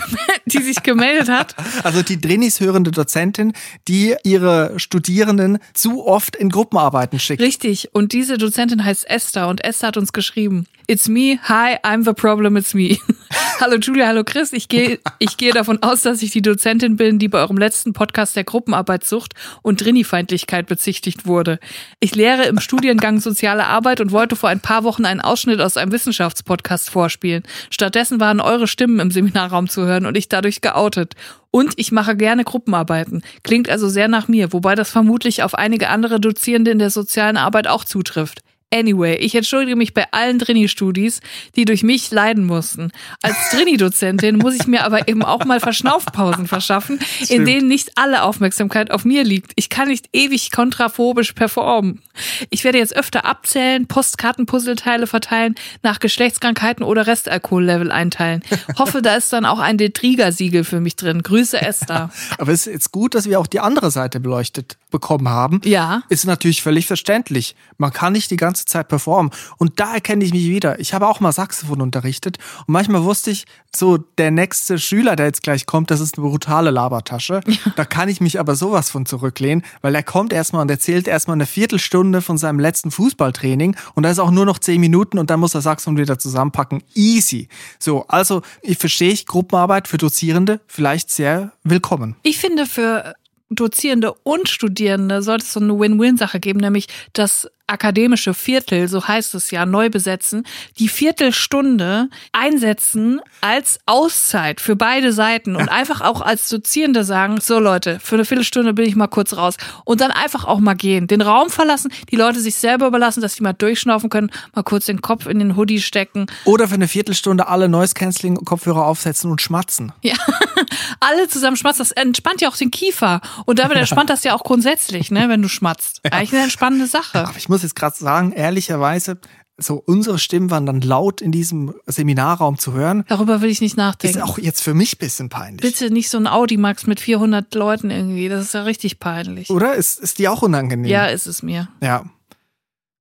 die 0.47 0.63
sich 0.63 0.83
gemeldet 0.83 1.29
hat. 1.29 1.55
Also 1.85 2.03
die 2.03 2.21
Drinis 2.21 2.61
hörende 2.61 2.91
Dozentin, 2.91 3.53
die 3.89 4.15
ihre 4.25 4.79
Studierenden 4.79 5.59
zu 5.73 6.07
oft 6.07 6.37
in 6.37 6.51
Gruppenarbeiten 6.51 7.19
schickt. 7.19 7.43
Richtig, 7.43 7.95
und 7.95 8.13
diese 8.13 8.39
Dozentin 8.39 8.85
heißt 8.85 9.09
Esther 9.09 9.49
und 9.49 9.65
Esther 9.65 9.89
hat 9.89 9.97
uns 9.97 10.13
geschrieben, 10.13 10.67
It's 10.87 11.09
me, 11.09 11.39
hi, 11.43 11.79
I'm 11.83 12.05
the 12.05 12.13
problem, 12.13 12.59
it's 12.59 12.75
me. 12.75 12.99
hallo 13.61 13.79
Julia, 13.79 14.07
hallo 14.07 14.23
Chris, 14.23 14.53
ich 14.53 14.69
gehe 14.69 14.99
ich 15.19 15.39
gehe 15.39 15.53
davon 15.53 15.83
aus, 15.83 16.03
dass 16.03 16.21
ich 16.21 16.31
die 16.31 16.43
Dozentin 16.43 16.97
bin, 16.97 17.19
die 17.19 17.29
bei 17.29 17.39
eurem 17.39 17.57
letzten 17.57 17.95
Podcast 17.95 18.37
der 18.37 18.45
Gruppenarbeitssucht 18.45 19.33
und 19.63 19.83
Drini-Feindlichkeit 19.83 20.67
bezichtigt 20.67 21.27
wurde. 21.27 21.59
Ich 22.01 22.15
lehre 22.15 22.45
im 22.45 22.61
Studiengang 22.61 23.21
Soziale 23.21 23.65
Arbeit 23.65 24.03
und 24.03 24.13
wollte 24.13 24.37
vor 24.37 24.51
ein 24.51 24.61
paar 24.61 24.85
Wochen 24.85 25.07
einen 25.07 25.23
Ausschnitt 25.23 25.63
aus 25.63 25.79
einem 25.79 25.91
Wissenschaftspodcast 25.91 26.91
vorspielen. 26.91 27.45
Stattdessen 27.71 28.21
waren 28.21 28.41
eure 28.41 28.67
Stimmen 28.67 29.01
im 29.01 29.11
Seminarraum 29.11 29.71
zu 29.71 29.87
hören 29.87 30.05
und 30.05 30.19
ich 30.19 30.29
dadurch 30.29 30.61
geoutet. 30.61 31.15
Und 31.51 31.73
ich 31.77 31.93
mache 31.93 32.15
gerne 32.15 32.45
Gruppenarbeiten. 32.45 33.23
Klingt 33.43 33.71
also 33.71 33.89
sehr 33.89 34.09
nach 34.09 34.29
mir, 34.29 34.53
wobei 34.53 34.75
das 34.75 34.91
vermutlich 34.91 35.45
auf 35.45 35.55
einige 35.55 35.89
andere 35.89 36.21
Dozierende 36.21 36.73
in 36.73 36.79
der 36.79 36.91
sozialen 36.91 37.39
Arbeit 37.39 37.69
auch 37.69 37.85
zutrifft. 37.85 38.44
Anyway, 38.73 39.17
ich 39.17 39.37
entschuldige 39.37 39.77
mich 39.77 39.95
bei 39.95 40.07
allen 40.11 40.41
Drini-Studis, 40.41 41.21
die 41.55 41.65
durch 41.65 41.85
mich 41.85 42.11
leiden 42.11 42.45
mussten. 42.45 42.91
Als 43.23 43.37
Drini-Dozentin 43.53 44.37
muss 44.37 44.57
ich 44.57 44.67
mir 44.67 44.85
aber 44.85 45.07
eben 45.07 45.23
auch 45.23 45.45
mal 45.45 45.61
Verschnaufpausen 45.61 46.49
verschaffen, 46.49 46.99
in 47.21 47.27
Stimmt. 47.27 47.49
denen 47.49 47.69
nicht 47.69 47.93
alle 47.95 48.25
Aufmerksamkeit 48.25 48.91
auf 48.91 49.05
mir 49.05 49.23
liegt. 49.23 49.53
Ich 49.55 49.69
kann 49.69 49.89
nicht 49.89 50.09
ewig 50.13 50.51
kontraphobisch 50.51 51.35
performen. 51.35 52.03
Ich 52.51 52.65
werde 52.65 52.79
jetzt 52.79 52.97
öfter 52.97 53.25
abzählen, 53.25 53.87
Postkartenpuzzleteile 53.87 55.07
verteilen, 55.07 55.55
nach 55.83 56.01
Geschlechtskrankheiten 56.01 56.85
oder 56.85 57.07
Restalkohollevel 57.07 57.93
einteilen. 57.93 58.43
Hoffe, 58.79 59.03
da 59.03 59.15
ist 59.15 59.33
dann 59.33 59.45
auch 59.45 59.61
ein 59.61 59.79
Detriga-Siegel 59.79 60.65
für 60.65 60.81
mich 60.81 60.97
drin. 60.97 61.23
Grüße 61.23 61.61
Esther. 61.61 62.11
Aber 62.39 62.51
es 62.51 62.67
ist 62.67 62.73
jetzt 62.73 62.93
gut, 62.93 63.15
dass 63.15 63.29
wir 63.29 63.39
auch 63.39 63.47
die 63.47 63.61
andere 63.61 63.93
Seite 63.93 64.19
beleuchtet 64.19 64.79
bekommen 64.91 65.29
haben. 65.29 65.61
Ja. 65.65 66.03
Ist 66.09 66.25
natürlich 66.25 66.63
völlig 66.63 66.87
verständlich. 66.87 67.57
Man 67.79 67.93
kann 67.93 68.13
nicht 68.13 68.31
die 68.31 68.37
ganze 68.37 68.54
Zeit 68.57 68.89
performen. 68.89 69.33
Und 69.59 69.81
da 69.81 69.95
erkenne 69.95 70.25
ich 70.25 70.33
mich 70.33 70.49
wieder. 70.49 70.79
Ich 70.81 70.95
habe 70.95 71.09
auch 71.09 71.21
mal 71.21 71.33
Saxophon 71.33 71.81
unterrichtet 71.81 72.39
und 72.67 72.73
manchmal 72.73 73.05
wusste 73.05 73.31
ich, 73.31 73.45
so 73.75 73.97
der 73.97 74.31
nächste 74.31 74.79
Schüler, 74.79 75.17
der 75.17 75.27
jetzt 75.27 75.43
gleich 75.43 75.67
kommt, 75.67 75.91
das 75.91 76.01
ist 76.01 76.17
eine 76.17 76.29
brutale 76.29 76.71
Labertasche. 76.71 77.41
Da 77.77 77.85
kann 77.85 78.09
ich 78.09 78.21
mich 78.21 78.39
aber 78.39 78.55
sowas 78.55 78.91
von 78.91 79.05
zurücklehnen, 79.07 79.65
weil 79.83 79.95
er 79.95 80.03
kommt 80.03 80.33
erstmal 80.33 80.63
und 80.63 80.71
erzählt 80.71 81.09
erstmal 81.09 81.37
eine 81.37 81.47
Viertelstunde 81.47 82.23
von 82.23 82.39
seinem 82.39 82.61
letzten 82.61 82.91
Fußballtraining 82.91 83.77
und 83.95 84.05
da 84.05 84.11
ist 84.11 84.19
auch 84.21 84.31
nur 84.31 84.47
noch 84.47 84.59
zehn 84.59 84.81
Minuten 84.81 85.19
und 85.19 85.31
dann 85.31 85.41
muss 85.41 85.55
er 85.55 85.61
Saxophon 85.61 85.99
wieder 85.99 86.19
zusammenpacken. 86.19 86.83
Easy. 86.95 87.49
So, 87.79 88.07
also 88.07 88.43
ich 88.63 88.79
verstehe 88.79 89.11
ich 89.11 89.27
Gruppenarbeit 89.27 89.89
für 89.89 89.99
Dozierende 89.99 90.61
vielleicht 90.67 91.11
sehr 91.11 91.53
willkommen. 91.65 92.17
Ich 92.23 92.39
finde, 92.39 92.67
für 92.67 93.15
Dozierende 93.51 94.13
und 94.23 94.49
Studierende 94.49 95.23
sollte 95.23 95.45
es 95.45 95.53
so 95.53 95.61
eine 95.61 95.79
Win-Win-Sache 95.79 96.41
geben, 96.41 96.61
nämlich, 96.61 96.89
dass 97.13 97.49
akademische 97.67 98.35
Viertel, 98.35 98.89
so 98.89 99.07
heißt 99.07 99.35
es 99.35 99.51
ja, 99.51 99.65
neu 99.65 99.89
besetzen, 99.89 100.47
die 100.79 100.89
Viertelstunde 100.89 102.09
einsetzen 102.33 103.21
als 103.41 103.79
Auszeit 103.87 104.61
für 104.61 104.77
beide 104.77 105.13
Seiten 105.13 105.57
und 105.57 105.69
einfach 105.71 106.03
auch 106.03 106.21
als 106.21 106.49
Dozierende 106.49 107.05
sagen, 107.05 107.41
so 107.41 107.59
Leute, 107.59 108.01
für 108.01 108.17
eine 108.17 108.25
Viertelstunde 108.25 108.75
bin 108.75 108.87
ich 108.87 108.97
mal 108.97 109.07
kurz 109.07 109.37
raus 109.37 109.57
und 109.85 110.01
dann 110.03 110.11
einfach 110.11 110.45
auch 110.45 110.61
mal 110.61 110.75
gehen, 110.75 111.07
den 111.07 111.23
Raum 111.23 111.49
verlassen, 111.49 111.91
die 112.11 112.17
Leute 112.17 112.41
sich 112.41 112.57
selber 112.57 112.87
überlassen, 112.87 113.23
dass 113.23 113.35
die 113.35 113.43
mal 113.43 113.55
durchschnaufen 113.55 114.11
können, 114.11 114.31
mal 114.55 114.63
kurz 114.63 114.87
den 114.87 115.01
Kopf 115.01 115.27
in 115.27 115.39
den 115.39 115.57
Hoodie 115.57 115.81
stecken. 115.81 116.27
Oder 116.45 116.69
für 116.69 116.75
eine 116.75 116.89
Viertelstunde 116.89 117.49
alle 117.49 117.69
Noise-Canceling-Kopfhörer 117.69 118.85
aufsetzen 118.85 119.31
und 119.31 119.41
schmatzen. 119.41 119.93
Ja, 120.03 120.17
alle 121.01 121.29
zusammen 121.29 121.57
schmatzen, 121.57 121.79
das 121.79 121.93
entspannt 121.93 122.43
ja 122.43 122.51
auch 122.51 122.57
den 122.57 122.71
Kiefer 122.71 123.23
und 123.47 123.59
damit 123.59 123.79
entspannt 123.79 124.11
das 124.11 124.23
ja 124.25 124.35
auch 124.35 124.45
grundsätzlich, 124.45 125.11
ne, 125.11 125.31
wenn 125.31 125.41
du 125.41 125.49
schmatzt. 125.49 126.01
Eigentlich 126.05 126.33
eine 126.35 126.43
entspannende 126.43 126.87
Sache. 126.87 127.27
Ich 127.39 127.49
muss 127.55 127.63
jetzt 127.63 127.77
gerade 127.77 127.97
sagen, 127.97 128.33
ehrlicherweise, 128.33 129.19
so 129.57 129.81
unsere 129.87 130.19
Stimmen 130.19 130.51
waren 130.51 130.67
dann 130.67 130.81
laut 130.81 131.21
in 131.21 131.31
diesem 131.31 131.73
Seminarraum 131.87 132.59
zu 132.59 132.73
hören. 132.73 133.05
Darüber 133.07 133.41
will 133.41 133.51
ich 133.51 133.61
nicht 133.61 133.77
nachdenken. 133.77 134.19
Ist 134.19 134.23
auch 134.25 134.39
jetzt 134.39 134.61
für 134.61 134.75
mich 134.75 134.97
ein 134.97 134.99
bisschen 134.99 135.29
peinlich. 135.29 135.61
Bitte 135.61 135.93
nicht 135.93 136.11
so 136.11 136.19
ein 136.19 136.27
Audimax 136.27 136.89
mit 136.89 136.99
400 136.99 137.55
Leuten 137.55 137.91
irgendwie. 137.91 138.29
Das 138.29 138.43
ist 138.43 138.55
ja 138.55 138.63
richtig 138.63 138.99
peinlich. 138.99 139.51
Oder? 139.51 139.75
Ist, 139.75 140.01
ist 140.01 140.19
die 140.19 140.29
auch 140.29 140.43
unangenehm? 140.43 140.91
Ja, 140.91 141.07
ist 141.07 141.27
es 141.27 141.43
mir. 141.43 141.69
Ja. 141.81 142.05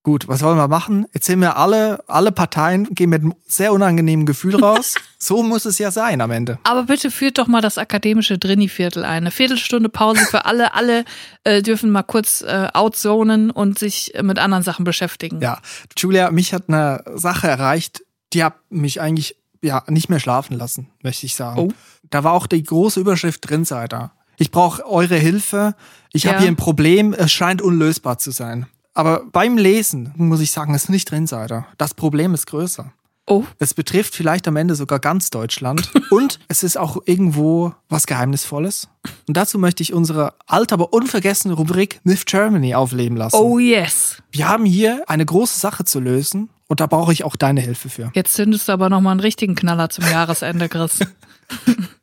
Gut, 0.04 0.28
was 0.28 0.42
wollen 0.42 0.58
wir 0.58 0.68
machen? 0.68 1.06
Jetzt 1.14 1.28
sind 1.28 1.40
wir 1.40 1.56
alle, 1.56 2.04
alle 2.08 2.34
Parteien 2.34 2.94
gehen 2.94 3.10
mit 3.10 3.22
einem 3.22 3.34
sehr 3.48 3.72
unangenehmen 3.72 4.26
Gefühl 4.26 4.58
raus. 4.58 4.96
so 5.18 5.44
muss 5.44 5.64
es 5.64 5.80
ja 5.80 5.92
sein 5.92 6.20
am 6.20 6.30
Ende. 6.30 6.60
Aber 6.64 6.84
bitte 6.84 7.10
führt 7.10 7.38
doch 7.38 7.48
mal 7.48 7.62
das 7.62 7.78
akademische 7.78 8.38
Drini-Viertel 8.38 9.06
ein. 9.06 9.24
Eine 9.24 9.32
Viertelstunde 9.32 9.88
Pause 9.88 10.26
für 10.26 10.44
alle. 10.44 10.74
Alle 10.74 11.06
äh, 11.46 11.62
dürfen 11.62 11.90
mal 11.90 12.04
kurz 12.04 12.42
äh, 12.42 12.68
outzonen 12.74 13.50
und 13.50 13.80
sich 13.80 14.12
mit 14.22 14.40
anderen 14.40 14.64
Sachen 14.64 14.84
beschäftigen. 14.84 15.40
Ja, 15.40 15.60
Julia, 15.98 16.32
mich 16.32 16.54
hat 16.54 16.64
eine 16.68 17.02
Sache 17.16 17.48
erreicht, 17.48 18.04
die 18.34 18.44
hat 18.44 18.56
mich 18.70 19.00
eigentlich 19.00 19.38
ja 19.62 19.84
nicht 19.88 20.10
mehr 20.10 20.20
schlafen 20.20 20.58
lassen, 20.58 20.90
möchte 21.02 21.26
ich 21.26 21.36
sagen. 21.36 21.58
Oh. 21.60 21.72
Da 22.10 22.26
war 22.26 22.34
auch 22.34 22.48
die 22.48 22.62
große 22.62 23.00
Überschrift 23.00 23.50
drin, 23.50 23.64
Seiter. 23.64 24.12
Ich 24.38 24.52
brauche 24.52 24.86
eure 24.86 25.16
Hilfe. 25.16 25.76
Ich 26.12 26.24
Ja. 26.24 26.32
habe 26.32 26.42
hier 26.42 26.50
ein 26.50 26.58
Problem. 26.58 27.14
Es 27.14 27.32
scheint 27.32 27.62
unlösbar 27.62 28.18
zu 28.18 28.32
sein. 28.32 28.66
Aber 28.94 29.24
beim 29.32 29.58
Lesen 29.58 30.14
muss 30.16 30.40
ich 30.42 30.52
sagen, 30.52 30.74
es 30.76 30.84
ist 30.84 30.90
nicht 30.90 31.10
drin, 31.10 31.28
Seiter. 31.28 31.66
Das 31.78 31.94
Problem 31.94 32.34
ist 32.34 32.46
größer. 32.48 32.92
Oh, 33.26 33.46
Es 33.58 33.74
betrifft 33.74 34.14
vielleicht 34.16 34.50
am 34.50 34.58
Ende 34.58 34.76
sogar 34.76 35.00
ganz 35.00 35.30
Deutschland. 35.30 35.90
Und 36.12 36.40
es 36.50 36.62
ist 36.62 36.78
auch 36.78 36.98
irgendwo 37.06 37.74
was 37.88 38.06
Geheimnisvolles. 38.06 38.90
Und 39.28 39.38
dazu 39.38 39.58
möchte 39.58 39.82
ich 39.82 39.94
unsere 39.94 40.34
alte, 40.46 40.76
aber 40.76 40.92
unvergessene 40.92 41.54
Rubrik 41.54 42.02
Myth 42.04 42.26
Germany 42.26 42.76
aufleben 42.76 43.16
lassen. 43.18 43.38
oh 43.38 43.60
yes. 43.60 44.18
Wir 44.32 44.50
haben 44.50 44.66
hier 44.66 45.04
eine 45.08 45.26
große 45.26 45.58
Sache 45.58 45.86
zu 45.86 46.02
lösen 46.02 46.50
und 46.68 46.82
da 46.82 46.86
brauche 46.86 47.14
ich 47.14 47.24
auch 47.24 47.38
deine 47.38 47.62
Hilfe 47.62 47.88
für. 47.88 48.12
Jetzt 48.14 48.34
zündest 48.34 48.68
du 48.68 48.74
aber 48.74 48.90
noch 48.90 49.00
mal 49.00 49.12
einen 49.12 49.22
richtigen 49.22 49.56
Knaller 49.56 49.90
zum 49.90 50.04
Jahresende, 50.04 50.68
Chris. 50.68 51.00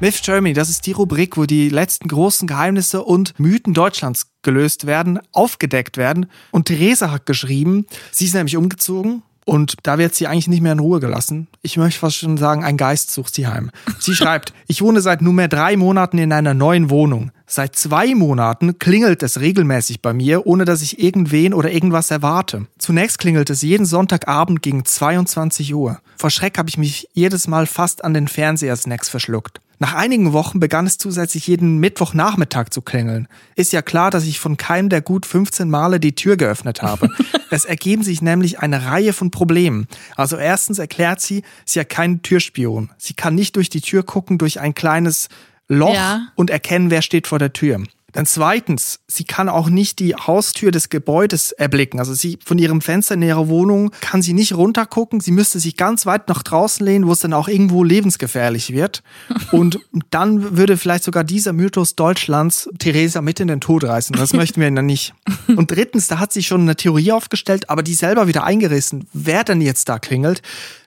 Myth 0.00 0.22
Germany, 0.22 0.54
das 0.54 0.70
ist 0.70 0.86
die 0.86 0.92
Rubrik, 0.92 1.36
wo 1.36 1.44
die 1.46 1.68
letzten 1.68 2.08
großen 2.08 2.48
Geheimnisse 2.48 3.02
und 3.02 3.38
Mythen 3.38 3.74
Deutschlands 3.74 4.26
gelöst 4.42 4.86
werden, 4.86 5.20
aufgedeckt 5.32 5.96
werden. 5.96 6.26
Und 6.50 6.66
Theresa 6.66 7.12
hat 7.12 7.26
geschrieben, 7.26 7.86
sie 8.10 8.26
ist 8.26 8.34
nämlich 8.34 8.56
umgezogen 8.56 9.22
und 9.44 9.76
da 9.84 9.96
wird 9.96 10.14
sie 10.14 10.26
eigentlich 10.26 10.48
nicht 10.48 10.62
mehr 10.62 10.72
in 10.72 10.80
Ruhe 10.80 10.98
gelassen. 10.98 11.46
Ich 11.62 11.76
möchte 11.76 12.00
fast 12.00 12.16
schon 12.16 12.36
sagen, 12.36 12.64
ein 12.64 12.76
Geist 12.76 13.12
sucht 13.12 13.34
sie 13.34 13.46
heim. 13.46 13.70
Sie 14.00 14.14
schreibt, 14.16 14.52
ich 14.66 14.82
wohne 14.82 15.00
seit 15.00 15.22
nunmehr 15.22 15.48
drei 15.48 15.76
Monaten 15.76 16.18
in 16.18 16.32
einer 16.32 16.54
neuen 16.54 16.90
Wohnung. 16.90 17.30
Seit 17.46 17.76
zwei 17.76 18.14
Monaten 18.16 18.78
klingelt 18.80 19.22
es 19.22 19.40
regelmäßig 19.40 20.02
bei 20.02 20.12
mir, 20.12 20.46
ohne 20.46 20.64
dass 20.64 20.82
ich 20.82 20.98
irgendwen 20.98 21.54
oder 21.54 21.70
irgendwas 21.70 22.10
erwarte. 22.10 22.66
Zunächst 22.78 23.18
klingelt 23.18 23.48
es 23.48 23.62
jeden 23.62 23.86
Sonntagabend 23.86 24.60
gegen 24.60 24.84
22 24.84 25.74
Uhr. 25.74 26.00
Vor 26.16 26.30
Schreck 26.30 26.58
habe 26.58 26.68
ich 26.68 26.78
mich 26.78 27.08
jedes 27.12 27.46
Mal 27.46 27.66
fast 27.66 28.02
an 28.04 28.14
den 28.14 28.28
Fernsehersnacks 28.28 29.08
verschluckt. 29.08 29.60
Nach 29.78 29.94
einigen 29.94 30.32
Wochen 30.32 30.60
begann 30.60 30.86
es 30.86 30.98
zusätzlich 30.98 31.46
jeden 31.46 31.78
Mittwochnachmittag 31.78 32.70
zu 32.70 32.80
klingeln. 32.82 33.28
Ist 33.56 33.72
ja 33.72 33.82
klar, 33.82 34.10
dass 34.10 34.24
ich 34.24 34.38
von 34.40 34.56
keinem 34.56 34.88
der 34.88 35.00
gut 35.02 35.26
15 35.26 35.68
Male 35.68 36.00
die 36.00 36.14
Tür 36.14 36.36
geöffnet 36.36 36.82
habe. 36.82 37.08
es 37.50 37.64
ergeben 37.64 38.02
sich 38.02 38.22
nämlich 38.22 38.60
eine 38.60 38.86
Reihe 38.86 39.12
von 39.12 39.30
Problemen. 39.30 39.86
Also 40.16 40.36
erstens 40.36 40.78
erklärt 40.78 41.20
sie, 41.20 41.42
sie 41.64 41.80
hat 41.80 41.88
keinen 41.88 42.22
Türspion. 42.22 42.90
Sie 42.98 43.14
kann 43.14 43.34
nicht 43.34 43.56
durch 43.56 43.68
die 43.68 43.80
Tür 43.80 44.02
gucken, 44.02 44.38
durch 44.38 44.60
ein 44.60 44.74
kleines 44.74 45.28
Loch 45.68 45.94
Ja. 45.94 46.28
und 46.34 46.50
erkennen, 46.50 46.90
wer 46.90 47.02
steht 47.02 47.26
vor 47.26 47.38
der 47.38 47.52
Tür. 47.52 47.82
Dann 48.14 48.26
zweitens, 48.26 49.00
sie 49.08 49.24
kann 49.24 49.48
auch 49.48 49.68
nicht 49.68 49.98
die 49.98 50.14
Haustür 50.14 50.70
des 50.70 50.88
Gebäudes 50.88 51.50
erblicken. 51.50 51.98
Also 51.98 52.14
sie 52.14 52.38
von 52.44 52.58
ihrem 52.58 52.80
Fenster 52.80 53.14
in 53.14 53.22
ihrer 53.22 53.48
Wohnung 53.48 53.90
kann 54.00 54.22
sie 54.22 54.32
nicht 54.32 54.54
runtergucken. 54.54 55.20
Sie 55.20 55.32
müsste 55.32 55.58
sich 55.58 55.76
ganz 55.76 56.06
weit 56.06 56.28
nach 56.28 56.44
draußen 56.44 56.86
lehnen, 56.86 57.08
wo 57.08 57.12
es 57.12 57.18
dann 57.18 57.32
auch 57.32 57.48
irgendwo 57.48 57.82
lebensgefährlich 57.82 58.72
wird. 58.72 59.02
Und 59.50 59.80
dann 60.10 60.56
würde 60.56 60.76
vielleicht 60.76 61.02
sogar 61.02 61.24
dieser 61.24 61.52
Mythos 61.52 61.96
Deutschlands 61.96 62.70
Theresa 62.78 63.20
mit 63.20 63.40
in 63.40 63.48
den 63.48 63.60
Tod 63.60 63.82
reißen. 63.82 64.14
Das 64.16 64.32
möchten 64.32 64.60
wir 64.60 64.70
dann 64.70 64.86
nicht. 64.86 65.12
Und 65.48 65.72
drittens, 65.72 66.06
da 66.06 66.20
hat 66.20 66.32
sie 66.32 66.44
schon 66.44 66.62
eine 66.62 66.76
Theorie 66.76 67.10
aufgestellt, 67.10 67.68
aber 67.68 67.82
die 67.82 67.94
selber 67.94 68.28
wieder 68.28 68.44
eingerissen, 68.44 69.08
wer 69.12 69.42
denn 69.42 69.60
jetzt 69.60 69.88
da 69.88 69.98
klingelt. 69.98 70.40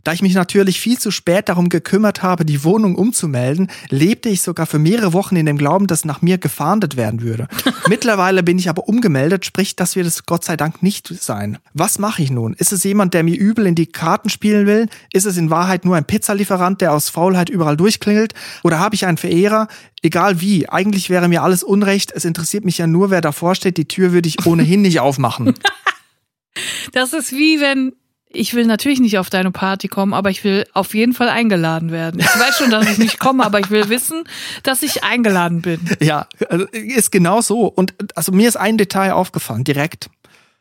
Da 0.04 0.14
ich 0.14 0.22
mich 0.22 0.34
natürlich 0.34 0.80
viel 0.80 0.98
zu 0.98 1.12
spät 1.12 1.50
darum 1.50 1.70
gekümmert 1.70 2.24
habe, 2.24 2.46
die 2.46 2.64
Wohnung 2.64 2.96
umzumelden, 2.96 3.70
lebte 3.90 4.30
ich 4.30 4.42
sogar 4.42 4.66
für 4.66 4.80
mehrere 4.80 5.14
Wochen 5.14 5.36
in 5.36 5.46
dem 5.46 5.58
Glauben, 5.58 5.88
dass 5.88 6.06
nach 6.06 6.22
mir 6.22 6.38
gefahndet 6.38 6.98
werden 6.98 7.22
würde. 7.22 7.48
Mittlerweile 7.90 8.44
bin 8.44 8.58
ich 8.58 8.70
aber 8.70 8.88
umgemeldet, 8.88 9.46
sprich, 9.46 9.76
das 9.76 9.96
wird 9.96 10.08
es 10.08 10.26
Gott 10.26 10.44
sei 10.44 10.58
Dank 10.58 10.84
nicht 10.84 11.08
sein. 11.08 11.58
Was 11.74 12.00
mache 12.00 12.22
ich 12.22 12.32
nun? 12.32 12.54
Ist 12.54 12.72
es 12.72 12.84
jemand, 12.84 13.14
der 13.14 13.24
mir 13.24 13.38
übel 13.38 13.66
in 13.66 13.76
die 13.76 13.88
Karten 13.88 14.30
spielen 14.30 14.68
will? 14.68 14.88
Ist 15.12 15.26
es 15.26 15.38
in 15.38 15.50
Wahrheit 15.50 15.86
nur 15.86 15.96
ein 15.96 16.06
Pizzalieferant, 16.06 16.82
der 16.82 16.94
aus 16.94 17.10
Faulheit 17.10 17.50
überall 17.50 17.78
durchklingelt? 17.78 18.34
Oder 18.64 18.80
habe 18.80 18.96
ich 18.96 19.06
einen 19.06 19.18
Verehrer? 19.18 19.68
Egal 20.02 20.42
wie, 20.42 20.70
eigentlich 20.70 21.10
wäre 21.10 21.28
mir 21.28 21.44
alles 21.44 21.64
Unrecht. 21.64 22.12
Es 22.14 22.26
interessiert 22.26 22.66
mich 22.66 22.78
ja 22.78 22.88
nur, 22.88 23.10
wer 23.10 23.22
davor 23.22 23.56
steht. 23.56 23.78
Die 23.78 23.88
Tür 23.88 24.12
würde 24.12 24.30
ich 24.30 24.46
ohnehin 24.46 24.82
nicht 24.82 25.00
aufmachen. 25.00 25.54
Das 26.92 27.14
ist 27.14 27.34
wie 27.34 27.60
wenn 27.62 27.94
ich 28.30 28.54
will 28.54 28.66
natürlich 28.66 29.00
nicht 29.00 29.18
auf 29.18 29.30
deine 29.30 29.52
Party 29.52 29.88
kommen, 29.88 30.14
aber 30.14 30.30
ich 30.30 30.44
will 30.44 30.66
auf 30.74 30.94
jeden 30.94 31.14
Fall 31.14 31.30
eingeladen 31.30 31.92
werden. 31.92 32.20
Ich 32.20 32.26
weiß 32.28 32.58
schon, 32.58 32.70
dass 32.70 32.88
ich 32.90 32.98
nicht 32.98 33.20
komme, 33.20 33.46
aber 33.46 33.60
ich 33.60 33.70
will 33.70 33.90
wissen, 33.90 34.24
dass 34.64 34.84
ich 34.84 35.04
eingeladen 35.04 35.62
bin. 35.62 35.80
Ja, 36.02 36.28
also 36.50 36.66
ist 36.72 37.12
genau 37.12 37.42
so. 37.42 37.68
Und 37.68 37.94
also 38.16 38.32
mir 38.32 38.48
ist 38.48 38.58
ein 38.58 38.78
Detail 38.78 39.14
aufgefallen, 39.14 39.64
direkt. 39.64 40.10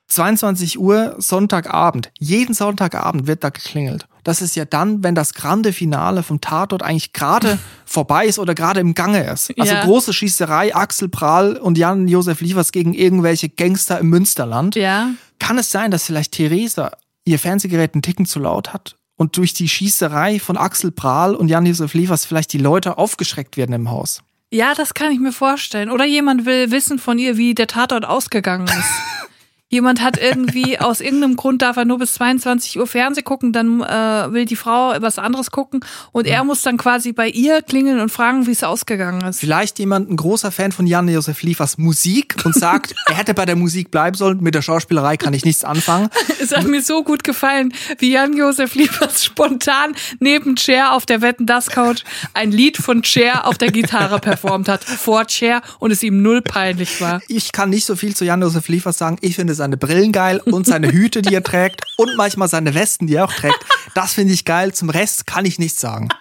22 0.08 0.78
Uhr 0.78 1.16
Sonntagabend. 1.18 2.11
Jeden 2.18 2.54
Sonntagabend 2.54 3.26
wird 3.26 3.42
da 3.42 3.49
geklingelt. 3.49 4.06
Das 4.23 4.40
ist 4.40 4.54
ja 4.56 4.64
dann, 4.64 5.02
wenn 5.02 5.14
das 5.14 5.35
grande 5.35 5.73
Finale 5.73 6.23
vom 6.23 6.40
Tatort 6.40 6.82
eigentlich 6.82 7.12
gerade 7.12 7.58
vorbei 7.85 8.26
ist 8.26 8.38
oder 8.38 8.54
gerade 8.54 8.80
im 8.80 8.94
Gange 8.94 9.25
ist. 9.25 9.52
Also 9.58 9.73
Ja. 9.75 9.85
große 9.85 10.12
Schießerei, 10.12 10.75
Axel 10.75 11.08
Prahl 11.08 11.56
und 11.56 11.76
Jan-Josef 11.78 12.40
Liefers 12.40 12.73
gegen 12.73 12.94
irgendwelche 12.94 13.49
Gangster 13.49 13.99
im 13.99 14.08
Münsterland. 14.08 14.76
Ja. 14.76 15.11
Kann 15.38 15.58
es 15.58 15.70
sein, 15.70 15.90
dass 15.90 16.04
vielleicht 16.04 16.32
Theresa 16.32 16.92
ihr 17.26 17.38
Fernsehgerät 17.38 17.95
einen 17.95 18.02
Ticken 18.02 18.25
zu 18.25 18.38
laut 18.38 18.73
hat 18.73 18.97
und 19.16 19.37
durch 19.37 19.52
die 19.52 19.68
Schießerei 19.68 20.38
von 20.38 20.56
Axel 20.56 20.92
Prahl 20.92 21.35
und 21.35 21.49
Jan-Josef 21.49 21.92
Liefers 21.92 22.25
vielleicht 22.25 22.52
die 22.52 22.59
Leute 22.59 22.97
aufgeschreckt 22.97 23.56
werden 23.56 23.75
im 23.75 23.90
Haus? 23.90 24.23
Ja, 24.52 24.75
das 24.75 24.95
kann 24.95 25.12
ich 25.12 25.18
mir 25.18 25.33
vorstellen. 25.33 25.90
Oder 25.90 26.04
jemand 26.04 26.47
will 26.47 26.71
wissen 26.71 26.99
von 26.99 27.18
ihr, 27.18 27.37
wie 27.37 27.54
der 27.54 27.66
Tatort 27.66 28.04
ausgegangen 28.04 28.68
ist. 28.68 28.76
Jemand 29.68 30.00
hat 30.00 30.16
irgendwie, 30.16 30.78
aus 30.80 31.00
irgendeinem 31.00 31.35
Grund 31.35 31.62
darf 31.62 31.76
er 31.76 31.85
nur 31.85 31.99
bis 31.99 32.14
22 32.14 32.78
Uhr 32.78 32.87
Fernseh 32.87 33.23
gucken, 33.23 33.52
dann 33.52 33.80
äh, 33.80 34.32
will 34.32 34.44
die 34.44 34.54
Frau 34.54 34.94
was 35.00 35.18
anderes 35.18 35.50
gucken 35.50 35.80
und 36.12 36.26
er 36.26 36.44
muss 36.44 36.62
dann 36.62 36.76
quasi 36.76 37.12
bei 37.12 37.28
ihr 37.28 37.62
klingeln 37.62 37.99
und 38.00 38.11
fragen, 38.11 38.46
wie 38.46 38.52
es 38.52 38.62
ausgegangen 38.62 39.23
ist. 39.23 39.40
Vielleicht 39.40 39.78
jemand, 39.80 40.08
ein 40.08 40.16
großer 40.16 40.52
Fan 40.52 40.70
von 40.70 40.87
Jan-Josef 40.87 41.42
Liefers 41.42 41.78
Musik 41.78 42.37
und 42.44 42.54
sagt, 42.54 42.94
er 43.06 43.16
hätte 43.16 43.35
bei 43.35 43.44
der 43.44 43.56
Musik 43.56 43.90
bleiben 43.90 44.16
sollen, 44.16 44.40
mit 44.40 44.54
der 44.54 44.62
Schauspielerei 44.62 45.16
kann 45.16 45.35
ich 45.35 45.44
nichts 45.44 45.64
anfangen. 45.64 46.08
Es 46.38 46.54
hat 46.54 46.68
mir 46.68 46.82
so 46.82 47.02
gut 47.02 47.25
gefallen, 47.25 47.73
wie 47.99 48.12
Jan-Josef 48.12 48.76
Liefers 48.76 49.25
spontan 49.25 49.96
neben 50.20 50.56
Cher 50.56 50.92
auf 50.92 51.04
der 51.04 51.20
Wetten 51.20 51.46
das 51.46 51.70
Couch 51.70 52.04
ein 52.35 52.52
Lied 52.52 52.76
von 52.76 53.02
Cher 53.02 53.46
auf 53.49 53.58
der 53.58 53.73
Gitarre 53.73 54.20
performt 54.20 54.68
hat, 54.68 54.85
vor 54.85 55.25
Cher 55.28 55.62
und 55.80 55.90
es 55.90 56.04
ihm 56.04 56.23
null 56.23 56.42
peinlich 56.42 57.00
war. 57.00 57.20
Ich 57.26 57.50
kann 57.50 57.70
nicht 57.70 57.85
so 57.85 57.96
viel 57.96 58.14
zu 58.14 58.25
Jan-Josef 58.25 58.68
Liefers 58.68 58.99
sagen. 58.99 59.16
Ich 59.23 59.35
finde 59.35 59.55
seine 59.56 59.76
Brillen 59.76 60.12
geil 60.12 60.40
und 60.44 60.66
seine 60.66 60.92
Hüte, 60.92 61.22
die 61.22 61.34
er 61.34 61.42
trägt 61.42 61.82
und 61.96 62.16
manchmal 62.16 62.48
seine 62.48 62.75
Westen, 62.75 63.06
die 63.06 63.16
er 63.16 63.25
auch 63.25 63.32
trägt. 63.32 63.58
Das 63.94 64.14
finde 64.14 64.32
ich 64.32 64.44
geil. 64.44 64.72
Zum 64.72 64.90
Rest 64.90 65.26
kann 65.26 65.44
ich 65.44 65.58
nichts 65.58 65.80
sagen. 65.80 66.08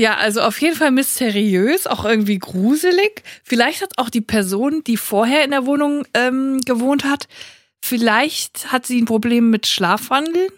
Ja, 0.00 0.16
also 0.16 0.40
auf 0.40 0.58
jeden 0.62 0.76
Fall 0.76 0.92
mysteriös, 0.92 1.86
auch 1.86 2.06
irgendwie 2.06 2.38
gruselig. 2.38 3.22
Vielleicht 3.44 3.82
hat 3.82 3.98
auch 3.98 4.08
die 4.08 4.22
Person, 4.22 4.82
die 4.82 4.96
vorher 4.96 5.44
in 5.44 5.50
der 5.50 5.66
Wohnung 5.66 6.06
ähm, 6.14 6.62
gewohnt 6.62 7.04
hat, 7.04 7.28
vielleicht 7.82 8.72
hat 8.72 8.86
sie 8.86 8.98
ein 8.98 9.04
Problem 9.04 9.50
mit 9.50 9.66
Schlafwandeln. 9.66 10.48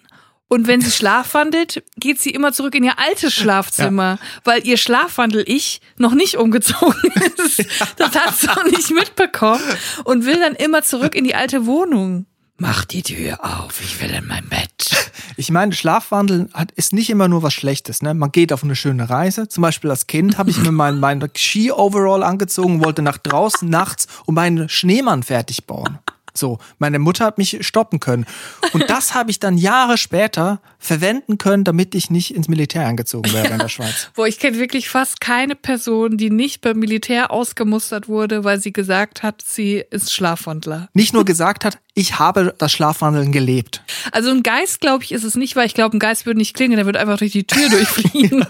Und 0.53 0.67
wenn 0.67 0.83
sie 0.83 0.91
schlafwandelt, 0.91 1.83
geht 1.97 2.21
sie 2.21 2.29
immer 2.29 2.53
zurück 2.53 2.75
in 2.75 2.85
ihr 2.85 2.99
altes 2.99 3.33
Schlafzimmer, 3.33 4.19
weil 4.45 4.67
ihr 4.67 4.77
Schlafwandel-Ich 4.77 5.81
noch 5.97 6.13
nicht 6.13 6.37
umgezogen 6.37 7.11
ist. 7.39 7.65
Das 7.97 8.15
hat 8.15 8.37
sie 8.37 8.49
noch 8.49 8.65
nicht 8.67 8.91
mitbekommen 8.91 9.63
und 10.05 10.27
will 10.27 10.39
dann 10.39 10.55
immer 10.55 10.83
zurück 10.83 11.15
in 11.15 11.25
die 11.25 11.35
alte 11.35 11.65
Wohnung. 11.65 12.27
Mach 12.59 12.85
die 12.85 13.03
Tür 13.03 13.43
auf, 13.43 13.81
ich 13.81 13.99
will 14.03 14.11
in 14.11 14.27
mein 14.27 14.47
Bett. 14.47 15.11
Ich 15.39 15.51
meine, 15.51 15.73
Schlafwandeln 15.73 16.51
hat, 16.53 16.71
ist 16.73 16.93
nicht 16.93 17.09
immer 17.09 17.29
nur 17.29 17.43
was 17.43 17.55
Schlechtes. 17.55 18.03
Ne? 18.03 18.13
Man 18.13 18.31
geht 18.31 18.53
auf 18.53 18.63
eine 18.63 18.77
schöne 18.77 19.09
Reise. 19.09 19.49
Zum 19.49 19.63
Beispiel 19.63 19.89
als 19.89 20.07
Kind 20.07 20.37
habe 20.37 20.51
ich 20.51 20.59
mir 20.59 20.71
meinen 20.71 21.01
mein 21.01 21.27
Ski-Overall 21.35 22.23
angezogen, 22.23 22.85
wollte 22.85 23.01
nach 23.01 23.17
draußen 23.17 23.71
nachts 23.71 24.07
und 24.27 24.35
meinen 24.35 24.69
Schneemann 24.69 25.23
fertig 25.23 25.65
bauen. 25.65 25.99
So, 26.35 26.59
meine 26.79 26.99
Mutter 26.99 27.25
hat 27.25 27.39
mich 27.39 27.59
stoppen 27.61 28.01
können. 28.01 28.27
Und 28.73 28.89
das 28.89 29.15
habe 29.15 29.31
ich 29.31 29.39
dann 29.39 29.59
Jahre 29.59 29.99
später 29.99 30.61
verwenden 30.79 31.39
können, 31.39 31.65
damit 31.65 31.95
ich 31.95 32.11
nicht 32.11 32.35
ins 32.35 32.49
Militär 32.49 32.87
eingezogen 32.87 33.33
werde 33.33 33.51
in 33.51 33.59
der 33.59 33.69
Schweiz. 33.71 34.11
Boah, 34.15 34.27
ich 34.27 34.39
kenne 34.39 34.59
wirklich 34.59 34.89
fast 34.89 35.21
keine 35.21 35.55
Person, 35.55 36.17
die 36.17 36.31
nicht 36.31 36.61
beim 36.61 36.79
Militär 36.79 37.31
ausgemustert 37.31 38.09
wurde, 38.09 38.45
weil 38.45 38.61
sie 38.61 38.73
gesagt 38.73 39.23
hat, 39.23 39.43
sie 39.47 39.85
ist 39.91 40.13
Schlafwandler. 40.13 40.89
Nicht 40.95 41.13
nur 41.13 41.25
gesagt 41.25 41.65
hat, 41.65 41.79
ich 41.95 42.19
habe 42.19 42.55
das 42.57 42.73
Schlafwandeln 42.73 43.33
gelebt. 43.33 43.83
Also 44.13 44.31
ein 44.31 44.43
Geist, 44.43 44.81
glaube 44.81 45.05
ich, 45.05 45.13
ist 45.13 45.25
es 45.25 45.35
nicht, 45.35 45.57
weil 45.57 45.67
ich 45.67 45.75
glaube, 45.75 45.97
ein 45.97 46.01
Geist 46.01 46.25
würde 46.25 46.39
nicht 46.39 46.55
klingen, 46.55 46.77
der 46.77 46.87
würde 46.87 46.99
einfach 46.99 47.19
durch 47.19 47.33
die 47.33 47.47
Tür 47.47 47.69
durchfliegen. 47.69 48.47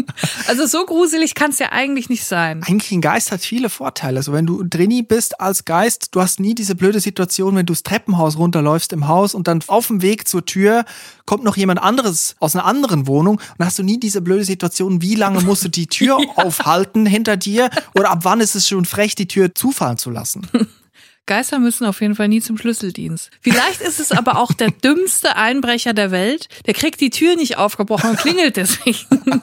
also 0.48 0.66
so 0.66 0.86
gruselig 0.86 1.34
kann 1.34 1.50
es 1.50 1.58
ja 1.58 1.72
eigentlich 1.72 2.08
nicht 2.08 2.24
sein. 2.24 2.62
Eigentlich 2.62 2.92
ein 2.92 3.02
Geist 3.02 3.32
hat 3.32 3.42
viele 3.42 3.68
Vorteile. 3.68 4.16
Also 4.16 4.32
wenn 4.32 4.46
du 4.46 4.64
Drini 4.64 5.02
bist 5.02 5.40
als 5.40 5.66
Geist, 5.66 6.14
du 6.14 6.22
hast 6.22 6.40
nie 6.40 6.54
diese 6.54 6.74
blöde 6.74 7.00
Situation, 7.00 7.25
wenn 7.56 7.66
du 7.66 7.72
das 7.72 7.82
Treppenhaus 7.82 8.36
runterläufst 8.36 8.92
im 8.92 9.08
Haus 9.08 9.34
und 9.34 9.48
dann 9.48 9.60
auf 9.66 9.88
dem 9.88 10.02
Weg 10.02 10.28
zur 10.28 10.44
Tür 10.44 10.84
kommt 11.24 11.44
noch 11.44 11.56
jemand 11.56 11.82
anderes 11.82 12.36
aus 12.38 12.54
einer 12.54 12.64
anderen 12.64 13.06
Wohnung 13.06 13.36
und 13.36 13.54
dann 13.58 13.66
hast 13.66 13.78
du 13.78 13.82
nie 13.82 13.98
diese 13.98 14.20
blöde 14.20 14.44
Situation, 14.44 15.02
wie 15.02 15.14
lange 15.14 15.40
musst 15.42 15.64
du 15.64 15.68
die 15.68 15.86
Tür 15.86 16.18
aufhalten 16.36 17.06
hinter 17.06 17.36
dir 17.36 17.70
oder 17.94 18.10
ab 18.10 18.20
wann 18.22 18.40
ist 18.40 18.54
es 18.54 18.68
schon 18.68 18.84
frech, 18.84 19.14
die 19.14 19.28
Tür 19.28 19.54
zufallen 19.54 19.98
zu 19.98 20.10
lassen. 20.10 20.46
Geister 21.26 21.58
müssen 21.58 21.84
auf 21.86 22.00
jeden 22.00 22.14
Fall 22.14 22.28
nie 22.28 22.40
zum 22.40 22.56
Schlüsseldienst. 22.56 23.30
Vielleicht 23.40 23.80
ist 23.80 23.98
es 23.98 24.12
aber 24.12 24.38
auch 24.38 24.52
der 24.52 24.70
dümmste 24.70 25.36
Einbrecher 25.36 25.92
der 25.92 26.12
Welt. 26.12 26.48
Der 26.66 26.74
kriegt 26.74 27.00
die 27.00 27.10
Tür 27.10 27.34
nicht 27.34 27.58
aufgebrochen 27.58 28.10
und 28.10 28.18
klingelt 28.18 28.56
deswegen. 28.56 29.42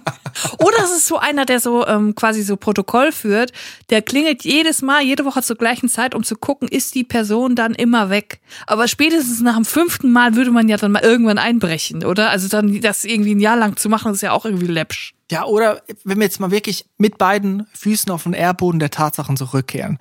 Oder 0.59 0.77
es 0.83 0.91
ist 0.91 1.07
so 1.07 1.17
einer, 1.17 1.45
der 1.45 1.59
so 1.59 1.85
ähm, 1.85 2.15
quasi 2.15 2.41
so 2.41 2.55
Protokoll 2.55 3.11
führt. 3.11 3.51
Der 3.89 4.01
klingelt 4.01 4.45
jedes 4.45 4.81
Mal, 4.81 5.03
jede 5.03 5.25
Woche 5.25 5.43
zur 5.43 5.57
gleichen 5.57 5.89
Zeit, 5.89 6.15
um 6.15 6.23
zu 6.23 6.35
gucken, 6.35 6.67
ist 6.69 6.95
die 6.95 7.03
Person 7.03 7.55
dann 7.55 7.75
immer 7.75 8.09
weg. 8.09 8.39
Aber 8.65 8.87
spätestens 8.87 9.41
nach 9.41 9.55
dem 9.55 9.65
fünften 9.65 10.11
Mal 10.11 10.35
würde 10.35 10.51
man 10.51 10.69
ja 10.69 10.77
dann 10.77 10.93
mal 10.93 11.03
irgendwann 11.03 11.37
einbrechen, 11.37 12.05
oder? 12.05 12.29
Also 12.29 12.47
dann 12.47 12.79
das 12.81 13.03
irgendwie 13.03 13.35
ein 13.35 13.41
Jahr 13.41 13.57
lang 13.57 13.75
zu 13.75 13.89
machen, 13.89 14.13
ist 14.13 14.21
ja 14.21 14.31
auch 14.31 14.45
irgendwie 14.45 14.67
läppsch. 14.67 15.13
Ja, 15.29 15.45
oder 15.45 15.81
wenn 16.03 16.17
wir 16.17 16.25
jetzt 16.25 16.39
mal 16.39 16.51
wirklich 16.51 16.85
mit 16.97 17.17
beiden 17.17 17.67
Füßen 17.73 18.11
auf 18.11 18.23
den 18.23 18.33
Erdboden 18.33 18.79
der 18.79 18.91
Tatsachen 18.91 19.35
zurückkehren 19.35 19.99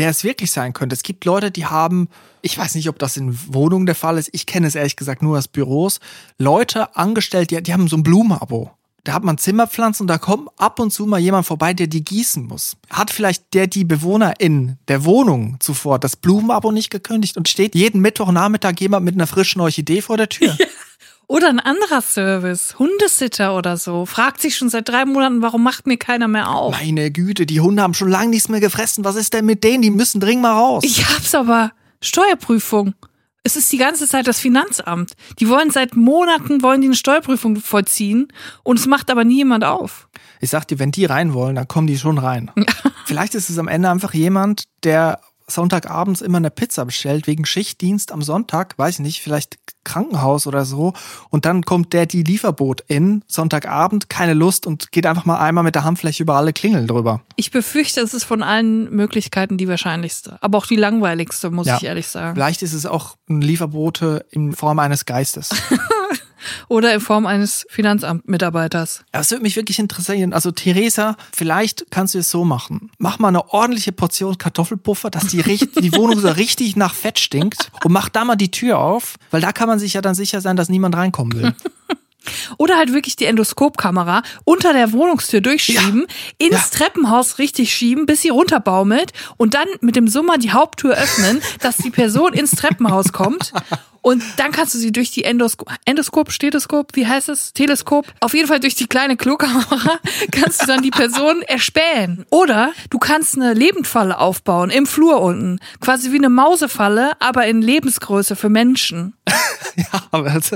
wer 0.00 0.08
es 0.08 0.24
wirklich 0.24 0.50
sein 0.50 0.72
könnte. 0.72 0.94
Es 0.94 1.02
gibt 1.02 1.26
Leute, 1.26 1.50
die 1.50 1.66
haben, 1.66 2.08
ich 2.40 2.56
weiß 2.56 2.74
nicht, 2.74 2.88
ob 2.88 2.98
das 2.98 3.18
in 3.18 3.38
Wohnungen 3.52 3.84
der 3.84 3.94
Fall 3.94 4.16
ist, 4.16 4.30
ich 4.32 4.46
kenne 4.46 4.66
es 4.66 4.74
ehrlich 4.74 4.96
gesagt 4.96 5.20
nur 5.20 5.36
aus 5.36 5.46
Büros, 5.46 6.00
Leute 6.38 6.96
angestellt, 6.96 7.50
die, 7.50 7.62
die 7.62 7.74
haben 7.74 7.86
so 7.86 7.98
ein 7.98 8.02
Blumenabo. 8.02 8.70
Da 9.04 9.12
hat 9.12 9.24
man 9.24 9.36
Zimmerpflanzen 9.36 10.04
und 10.04 10.08
da 10.08 10.16
kommt 10.16 10.48
ab 10.56 10.80
und 10.80 10.90
zu 10.90 11.04
mal 11.04 11.20
jemand 11.20 11.46
vorbei, 11.46 11.74
der 11.74 11.86
die 11.86 12.02
gießen 12.02 12.46
muss. 12.46 12.78
Hat 12.88 13.10
vielleicht 13.10 13.52
der 13.52 13.66
die 13.66 13.84
Bewohner 13.84 14.40
in 14.40 14.78
der 14.88 15.04
Wohnung 15.04 15.56
zuvor 15.60 15.98
das 15.98 16.16
Blumenabo 16.16 16.72
nicht 16.72 16.88
gekündigt 16.88 17.36
und 17.36 17.48
steht 17.48 17.74
jeden 17.74 18.00
Mittwochnachmittag 18.00 18.80
jemand 18.80 19.04
mit 19.04 19.14
einer 19.14 19.26
frischen 19.26 19.60
Orchidee 19.60 20.00
vor 20.00 20.16
der 20.16 20.30
Tür? 20.30 20.56
Ja. 20.58 20.66
Oder 21.30 21.48
ein 21.48 21.60
anderer 21.60 22.02
Service, 22.02 22.74
Hundesitter 22.80 23.56
oder 23.56 23.76
so, 23.76 24.04
fragt 24.04 24.40
sich 24.40 24.56
schon 24.56 24.68
seit 24.68 24.88
drei 24.88 25.04
Monaten, 25.04 25.42
warum 25.42 25.62
macht 25.62 25.86
mir 25.86 25.96
keiner 25.96 26.26
mehr 26.26 26.50
auf? 26.50 26.72
Meine 26.72 27.12
Güte, 27.12 27.46
die 27.46 27.60
Hunde 27.60 27.84
haben 27.84 27.94
schon 27.94 28.08
lange 28.08 28.30
nichts 28.30 28.48
mehr 28.48 28.58
gefressen. 28.58 29.04
Was 29.04 29.14
ist 29.14 29.32
denn 29.32 29.46
mit 29.46 29.62
denen? 29.62 29.80
Die 29.80 29.90
müssen 29.90 30.20
dringend 30.20 30.42
mal 30.42 30.54
raus. 30.54 30.82
Ich 30.84 31.08
hab's 31.08 31.32
aber. 31.36 31.70
Steuerprüfung. 32.02 32.94
Es 33.44 33.54
ist 33.54 33.70
die 33.70 33.78
ganze 33.78 34.08
Zeit 34.08 34.26
das 34.26 34.40
Finanzamt. 34.40 35.12
Die 35.38 35.48
wollen 35.48 35.70
seit 35.70 35.94
Monaten 35.94 36.64
wollen 36.64 36.80
die 36.80 36.88
eine 36.88 36.96
Steuerprüfung 36.96 37.54
vollziehen 37.54 38.26
und 38.64 38.80
es 38.80 38.86
macht 38.86 39.08
aber 39.08 39.22
nie 39.22 39.36
jemand 39.36 39.62
auf. 39.62 40.08
Ich 40.40 40.50
sag 40.50 40.66
dir, 40.66 40.80
wenn 40.80 40.90
die 40.90 41.04
rein 41.04 41.32
wollen, 41.32 41.54
dann 41.54 41.68
kommen 41.68 41.86
die 41.86 41.96
schon 41.96 42.18
rein. 42.18 42.50
Vielleicht 43.04 43.36
ist 43.36 43.50
es 43.50 43.58
am 43.58 43.68
Ende 43.68 43.88
einfach 43.88 44.14
jemand, 44.14 44.64
der 44.82 45.20
Sonntagabends 45.50 46.22
immer 46.22 46.38
eine 46.38 46.50
Pizza 46.50 46.84
bestellt, 46.84 47.26
wegen 47.26 47.44
Schichtdienst 47.44 48.12
am 48.12 48.22
Sonntag, 48.22 48.78
weiß 48.78 48.94
ich 48.94 49.00
nicht, 49.00 49.22
vielleicht 49.22 49.58
Krankenhaus 49.84 50.46
oder 50.46 50.64
so. 50.64 50.92
Und 51.30 51.44
dann 51.44 51.62
kommt 51.62 51.92
der 51.92 52.06
die 52.06 52.22
Lieferboot 52.22 52.82
in, 52.86 53.22
Sonntagabend, 53.26 54.08
keine 54.08 54.34
Lust 54.34 54.66
und 54.66 54.92
geht 54.92 55.06
einfach 55.06 55.24
mal 55.24 55.38
einmal 55.38 55.64
mit 55.64 55.74
der 55.74 55.84
Handfläche 55.84 56.22
über 56.22 56.34
alle 56.34 56.52
Klingeln 56.52 56.86
drüber. 56.86 57.22
Ich 57.36 57.50
befürchte, 57.50 58.00
es 58.00 58.14
ist 58.14 58.24
von 58.24 58.42
allen 58.42 58.90
Möglichkeiten 58.94 59.56
die 59.56 59.68
wahrscheinlichste, 59.68 60.38
aber 60.40 60.58
auch 60.58 60.66
die 60.66 60.76
langweiligste, 60.76 61.50
muss 61.50 61.66
ja. 61.66 61.76
ich 61.76 61.84
ehrlich 61.84 62.08
sagen. 62.08 62.34
Vielleicht 62.34 62.62
ist 62.62 62.72
es 62.72 62.86
auch 62.86 63.16
ein 63.28 63.40
Lieferbote 63.40 64.26
in 64.30 64.52
Form 64.52 64.78
eines 64.78 65.06
Geistes. 65.06 65.50
Oder 66.68 66.94
in 66.94 67.00
Form 67.00 67.26
eines 67.26 67.66
Finanzamtmitarbeiters. 67.70 69.04
Das 69.12 69.30
würde 69.30 69.42
mich 69.42 69.56
wirklich 69.56 69.78
interessieren. 69.78 70.32
Also 70.32 70.50
Theresa, 70.50 71.16
vielleicht 71.32 71.90
kannst 71.90 72.14
du 72.14 72.18
es 72.18 72.30
so 72.30 72.44
machen. 72.44 72.90
Mach 72.98 73.18
mal 73.18 73.28
eine 73.28 73.52
ordentliche 73.52 73.92
Portion 73.92 74.38
Kartoffelpuffer, 74.38 75.10
dass 75.10 75.26
die, 75.26 75.42
die 75.80 75.94
Wohnung 75.94 76.18
so 76.18 76.28
richtig 76.28 76.76
nach 76.76 76.94
Fett 76.94 77.18
stinkt 77.18 77.70
und 77.84 77.92
mach 77.92 78.08
da 78.08 78.24
mal 78.24 78.36
die 78.36 78.50
Tür 78.50 78.78
auf, 78.78 79.16
weil 79.30 79.40
da 79.40 79.52
kann 79.52 79.68
man 79.68 79.78
sich 79.78 79.94
ja 79.94 80.00
dann 80.00 80.14
sicher 80.14 80.40
sein, 80.40 80.56
dass 80.56 80.68
niemand 80.68 80.96
reinkommen 80.96 81.40
will. 81.40 81.54
Oder 82.58 82.76
halt 82.76 82.92
wirklich 82.92 83.16
die 83.16 83.24
Endoskopkamera 83.24 84.22
unter 84.44 84.72
der 84.72 84.92
Wohnungstür 84.92 85.40
durchschieben, 85.40 86.06
ja. 86.06 86.46
ins 86.46 86.70
ja. 86.70 86.78
Treppenhaus 86.78 87.38
richtig 87.38 87.74
schieben, 87.74 88.06
bis 88.06 88.22
sie 88.22 88.28
runterbaumelt 88.28 89.12
und 89.36 89.54
dann 89.54 89.66
mit 89.80 89.96
dem 89.96 90.08
Summer 90.08 90.38
die 90.38 90.52
Haupttür 90.52 90.94
öffnen, 90.96 91.40
dass 91.60 91.78
die 91.78 91.90
Person 91.90 92.32
ins 92.34 92.52
Treppenhaus 92.52 93.12
kommt 93.12 93.52
und 94.02 94.22
dann 94.36 94.52
kannst 94.52 94.74
du 94.74 94.78
sie 94.78 94.92
durch 94.92 95.10
die 95.10 95.24
Endoskop, 95.24 95.70
Endoskop, 95.84 96.32
Stethoskop, 96.32 96.96
wie 96.96 97.06
heißt 97.06 97.28
es? 97.28 97.52
Teleskop. 97.52 98.06
Auf 98.20 98.34
jeden 98.34 98.48
Fall 98.48 98.60
durch 98.60 98.74
die 98.74 98.86
kleine 98.86 99.16
Klokamera 99.16 99.98
kannst 100.32 100.62
du 100.62 100.66
dann 100.66 100.82
die 100.82 100.90
Person 100.90 101.42
erspähen. 101.42 102.24
Oder 102.30 102.72
du 102.88 102.98
kannst 102.98 103.36
eine 103.36 103.52
Lebendfalle 103.52 104.18
aufbauen 104.18 104.70
im 104.70 104.86
Flur 104.86 105.20
unten. 105.20 105.60
Quasi 105.80 106.12
wie 106.12 106.18
eine 106.18 106.30
Mausefalle, 106.30 107.12
aber 107.20 107.46
in 107.46 107.60
Lebensgröße 107.60 108.36
für 108.36 108.48
Menschen. 108.48 109.14
ja, 109.76 110.02
aber 110.10 110.30
das, 110.30 110.52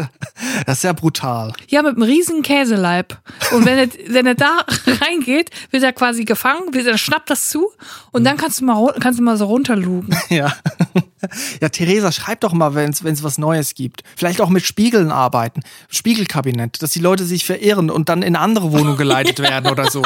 ist 0.67 0.85
ja 0.85 0.93
brutal. 0.93 1.53
Ja, 1.69 1.83
mit 1.83 1.97
einem 1.97 2.03
riesigen 2.03 2.43
Käseleib. 2.43 3.19
Und 3.53 3.67
wenn 3.67 3.79
er, 3.79 3.89
wenn 4.09 4.27
er 4.27 4.35
da 4.35 4.65
reingeht, 4.87 5.51
wird 5.71 5.83
er 5.83 5.93
quasi 5.93 6.25
gefangen, 6.25 6.73
wird 6.73 6.87
er 6.87 6.99
schnappt 6.99 7.31
das 7.31 7.49
zu 7.49 7.71
und 8.11 8.25
dann 8.25 8.37
kannst 8.37 8.61
du 8.61 8.65
mal, 8.65 8.95
kannst 9.01 9.19
du 9.19 9.23
mal 9.23 9.37
so 9.37 9.47
runterlugen. 9.47 10.17
Ja. 10.31 10.55
Ja, 11.61 11.69
Theresa, 11.69 12.13
schreib 12.13 12.41
doch 12.41 12.53
mal, 12.53 12.75
wenn 12.75 12.91
es 12.91 13.23
was 13.23 13.34
Neues 13.39 13.75
gibt. 13.75 14.03
Vielleicht 14.17 14.41
auch 14.41 14.49
mit 14.49 14.65
Spiegeln 14.65 15.11
arbeiten. 15.11 15.61
Spiegelkabinett, 15.89 16.83
dass 16.83 16.91
die 16.91 17.01
Leute 17.01 17.25
sich 17.25 17.45
verirren 17.45 17.91
und 17.91 18.09
dann 18.09 18.23
in 18.23 18.37
eine 18.37 18.41
andere 18.41 18.73
Wohnung 18.73 18.97
geleitet 18.97 19.39
werden 19.41 19.71
oder 19.71 19.91
so. 19.91 20.03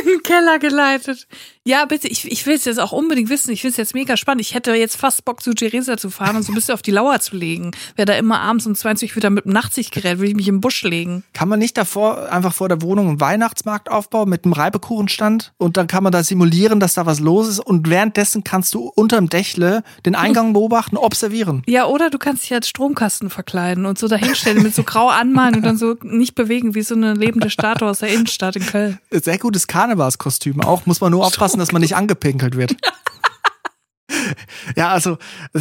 In 0.00 0.06
den 0.06 0.22
Keller 0.22 0.58
geleitet. 0.58 1.26
Ja, 1.68 1.84
bitte, 1.84 2.08
ich, 2.08 2.24
ich 2.24 2.46
will 2.46 2.54
es 2.54 2.64
jetzt 2.64 2.80
auch 2.80 2.92
unbedingt 2.92 3.28
wissen. 3.28 3.50
Ich 3.50 3.60
finde 3.60 3.72
es 3.72 3.76
jetzt 3.76 3.94
mega 3.94 4.16
spannend. 4.16 4.40
Ich 4.40 4.54
hätte 4.54 4.72
jetzt 4.72 4.96
fast 4.96 5.26
Bock, 5.26 5.42
zu 5.42 5.52
Theresa 5.52 5.98
zu 5.98 6.08
fahren 6.08 6.36
und 6.36 6.42
so 6.42 6.50
ein 6.50 6.54
bisschen 6.54 6.72
auf 6.72 6.80
die 6.80 6.92
Lauer 6.92 7.20
zu 7.20 7.36
legen. 7.36 7.72
Wer 7.94 8.06
da 8.06 8.14
immer 8.14 8.40
abends 8.40 8.66
um 8.66 8.74
20 8.74 9.14
wieder 9.14 9.28
mit 9.28 9.44
dem 9.44 9.52
Nachtsichtgerät, 9.52 10.16
würde 10.16 10.30
ich 10.30 10.34
mich 10.34 10.48
im 10.48 10.62
Busch 10.62 10.82
legen. 10.82 11.24
Kann 11.34 11.50
man 11.50 11.58
nicht 11.58 11.76
davor 11.76 12.32
einfach 12.32 12.54
vor 12.54 12.70
der 12.70 12.80
Wohnung 12.80 13.08
einen 13.08 13.20
Weihnachtsmarkt 13.20 13.90
aufbauen 13.90 14.30
mit 14.30 14.46
einem 14.46 14.54
Reibekuchenstand 14.54 15.52
und 15.58 15.76
dann 15.76 15.88
kann 15.88 16.02
man 16.02 16.10
da 16.10 16.22
simulieren, 16.22 16.80
dass 16.80 16.94
da 16.94 17.04
was 17.04 17.20
los 17.20 17.48
ist 17.48 17.60
und 17.60 17.90
währenddessen 17.90 18.44
kannst 18.44 18.72
du 18.72 18.90
unterm 18.94 19.28
Dächle 19.28 19.82
den 20.06 20.14
Eingang 20.14 20.54
beobachten, 20.54 20.96
observieren. 20.96 21.64
Ja, 21.66 21.84
oder 21.84 22.08
du 22.08 22.16
kannst 22.16 22.44
dich 22.44 22.54
als 22.54 22.66
Stromkasten 22.70 23.28
verkleiden 23.28 23.84
und 23.84 23.98
so 23.98 24.08
dahinstellen 24.08 24.62
mit 24.62 24.74
so 24.74 24.84
grau 24.84 25.08
anmalen 25.08 25.56
und 25.56 25.66
dann 25.66 25.76
so 25.76 25.96
nicht 26.00 26.34
bewegen 26.34 26.74
wie 26.74 26.80
so 26.80 26.94
eine 26.94 27.12
lebende 27.12 27.50
Statue 27.50 27.90
aus 27.90 27.98
der 27.98 28.08
Innenstadt 28.08 28.56
in 28.56 28.64
Köln. 28.64 28.98
Sehr 29.10 29.36
gutes 29.36 29.66
Karnevalskostüm 29.66 30.62
auch, 30.62 30.86
muss 30.86 31.02
man 31.02 31.10
nur 31.10 31.26
aufpassen, 31.26 31.57
aufpassen, 31.58 31.60
dass 31.60 31.72
man 31.72 31.82
nicht 31.82 31.96
angepinkelt 31.96 32.56
wird. 32.56 32.76
Ja, 34.76 34.88
also 34.88 35.18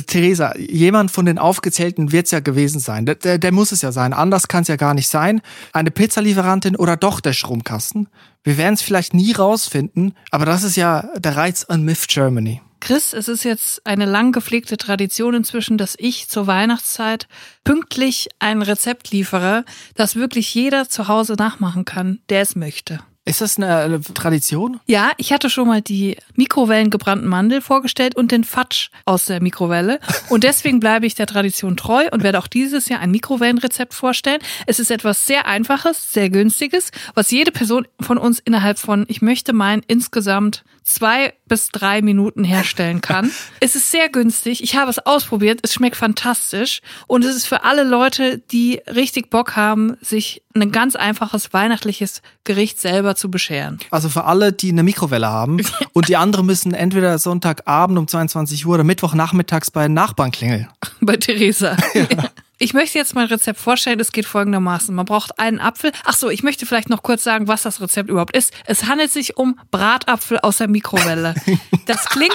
Theresa, 0.07 0.53
jemand 0.57 1.11
von 1.11 1.25
den 1.25 1.37
Aufgezählten 1.37 2.11
wird 2.11 2.25
es 2.25 2.31
ja 2.31 2.39
gewesen 2.39 2.79
sein. 2.79 3.05
Der, 3.05 3.15
der, 3.15 3.37
der 3.37 3.51
muss 3.51 3.71
es 3.71 3.81
ja 3.81 3.91
sein. 3.91 4.13
Anders 4.13 4.47
kann 4.47 4.61
es 4.61 4.67
ja 4.67 4.75
gar 4.75 4.93
nicht 4.93 5.07
sein. 5.07 5.41
Eine 5.73 5.91
Pizzalieferantin 5.91 6.75
oder 6.75 6.97
doch 6.97 7.19
der 7.19 7.33
Stromkasten. 7.33 8.09
Wir 8.43 8.57
werden 8.57 8.73
es 8.73 8.81
vielleicht 8.81 9.13
nie 9.13 9.31
rausfinden, 9.31 10.13
aber 10.31 10.45
das 10.45 10.63
ist 10.63 10.75
ja 10.75 11.09
der 11.17 11.35
Reiz 11.35 11.65
an 11.65 11.83
Myth 11.83 12.07
Germany. 12.07 12.61
Chris, 12.79 13.13
es 13.13 13.27
ist 13.27 13.43
jetzt 13.43 13.85
eine 13.85 14.05
lang 14.05 14.31
gepflegte 14.33 14.77
Tradition 14.77 15.33
inzwischen, 15.33 15.77
dass 15.77 15.95
ich 15.97 16.27
zur 16.27 16.47
Weihnachtszeit 16.47 17.27
pünktlich 17.63 18.29
ein 18.39 18.61
Rezept 18.61 19.11
liefere, 19.11 19.65
das 19.95 20.15
wirklich 20.15 20.53
jeder 20.53 20.89
zu 20.89 21.07
Hause 21.07 21.35
nachmachen 21.37 21.85
kann, 21.85 22.19
der 22.29 22.41
es 22.41 22.55
möchte. 22.55 22.99
Ist 23.27 23.41
das 23.41 23.57
eine 23.57 23.99
Tradition? 24.13 24.79
Ja, 24.85 25.11
ich 25.17 25.33
hatte 25.33 25.49
schon 25.49 25.67
mal 25.67 25.81
die 25.81 26.15
mikrowellengebrannten 26.35 27.27
Mandel 27.27 27.59
vorgestellt 27.59 28.15
und 28.15 28.31
den 28.31 28.45
Fatsch 28.45 28.89
aus 29.03 29.25
der 29.25 29.41
Mikrowelle. 29.41 29.99
Und 30.29 30.45
deswegen 30.45 30.79
bleibe 30.79 31.05
ich 31.05 31.13
der 31.13 31.27
Tradition 31.27 31.75
treu 31.75 32.07
und 32.11 32.23
werde 32.23 32.39
auch 32.39 32.47
dieses 32.47 32.87
Jahr 32.87 33.01
ein 33.01 33.11
Mikrowellenrezept 33.11 33.93
vorstellen. 33.93 34.39
Es 34.65 34.79
ist 34.79 34.91
etwas 34.91 35.25
sehr 35.25 35.45
Einfaches, 35.45 36.13
sehr 36.13 36.29
Günstiges, 36.29 36.91
was 37.15 37.29
jede 37.29 37.51
Person 37.51 37.85
von 37.99 38.17
uns 38.17 38.39
innerhalb 38.39 38.79
von, 38.79 39.03
ich 39.09 39.21
möchte 39.21 39.51
meinen, 39.51 39.83
insgesamt 39.87 40.63
zwei 40.87 41.33
bis 41.47 41.69
drei 41.69 42.01
Minuten 42.01 42.43
herstellen 42.43 43.01
kann. 43.01 43.31
es 43.59 43.75
ist 43.75 43.91
sehr 43.91 44.09
günstig. 44.09 44.63
Ich 44.63 44.75
habe 44.75 44.89
es 44.89 44.99
ausprobiert. 44.99 45.59
Es 45.63 45.73
schmeckt 45.73 45.97
fantastisch. 45.97 46.81
Und 47.07 47.25
es 47.25 47.35
ist 47.35 47.45
für 47.45 47.63
alle 47.63 47.83
Leute, 47.83 48.39
die 48.51 48.81
richtig 48.87 49.29
Bock 49.29 49.55
haben, 49.55 49.97
sich 50.01 50.43
ein 50.55 50.71
ganz 50.71 50.95
einfaches 50.95 51.53
weihnachtliches 51.53 52.21
Gericht 52.45 52.79
selber 52.79 53.15
zu 53.15 53.29
bescheren. 53.29 53.79
Also 53.91 54.09
für 54.09 54.23
alle, 54.23 54.53
die 54.53 54.69
eine 54.69 54.83
Mikrowelle 54.83 55.27
haben 55.27 55.61
und 55.93 56.07
die 56.07 56.15
anderen 56.15 56.45
müssen 56.45 56.73
entweder 56.73 57.19
Sonntagabend 57.19 57.99
um 57.99 58.07
22 58.07 58.65
Uhr 58.65 58.75
oder 58.75 58.83
Mittwochnachmittags 58.83 59.71
bei 59.71 59.87
Nachbarn 59.87 60.31
klingeln. 60.31 60.67
Bei 61.01 61.17
Theresa. 61.17 61.75
Ja. 61.93 62.07
Ich 62.59 62.73
möchte 62.73 62.97
jetzt 62.97 63.13
mein 63.13 63.27
Rezept 63.27 63.59
vorstellen. 63.59 63.99
Es 63.99 64.11
geht 64.11 64.25
folgendermaßen. 64.25 64.93
Man 64.93 65.05
braucht 65.05 65.39
einen 65.39 65.59
Apfel. 65.59 65.91
Ach 66.03 66.15
so, 66.15 66.29
ich 66.29 66.41
möchte 66.41 66.65
vielleicht 66.65 66.89
noch 66.89 67.03
kurz 67.03 67.23
sagen, 67.23 67.47
was 67.47 67.61
das 67.61 67.79
Rezept 67.81 68.09
überhaupt 68.09 68.35
ist. 68.35 68.53
Es 68.65 68.85
handelt 68.85 69.11
sich 69.11 69.37
um 69.37 69.59
Bratapfel 69.69 70.39
aus 70.39 70.57
der 70.57 70.67
Mikrowelle. 70.67 71.35
Das 71.85 72.03
klingt, 72.09 72.33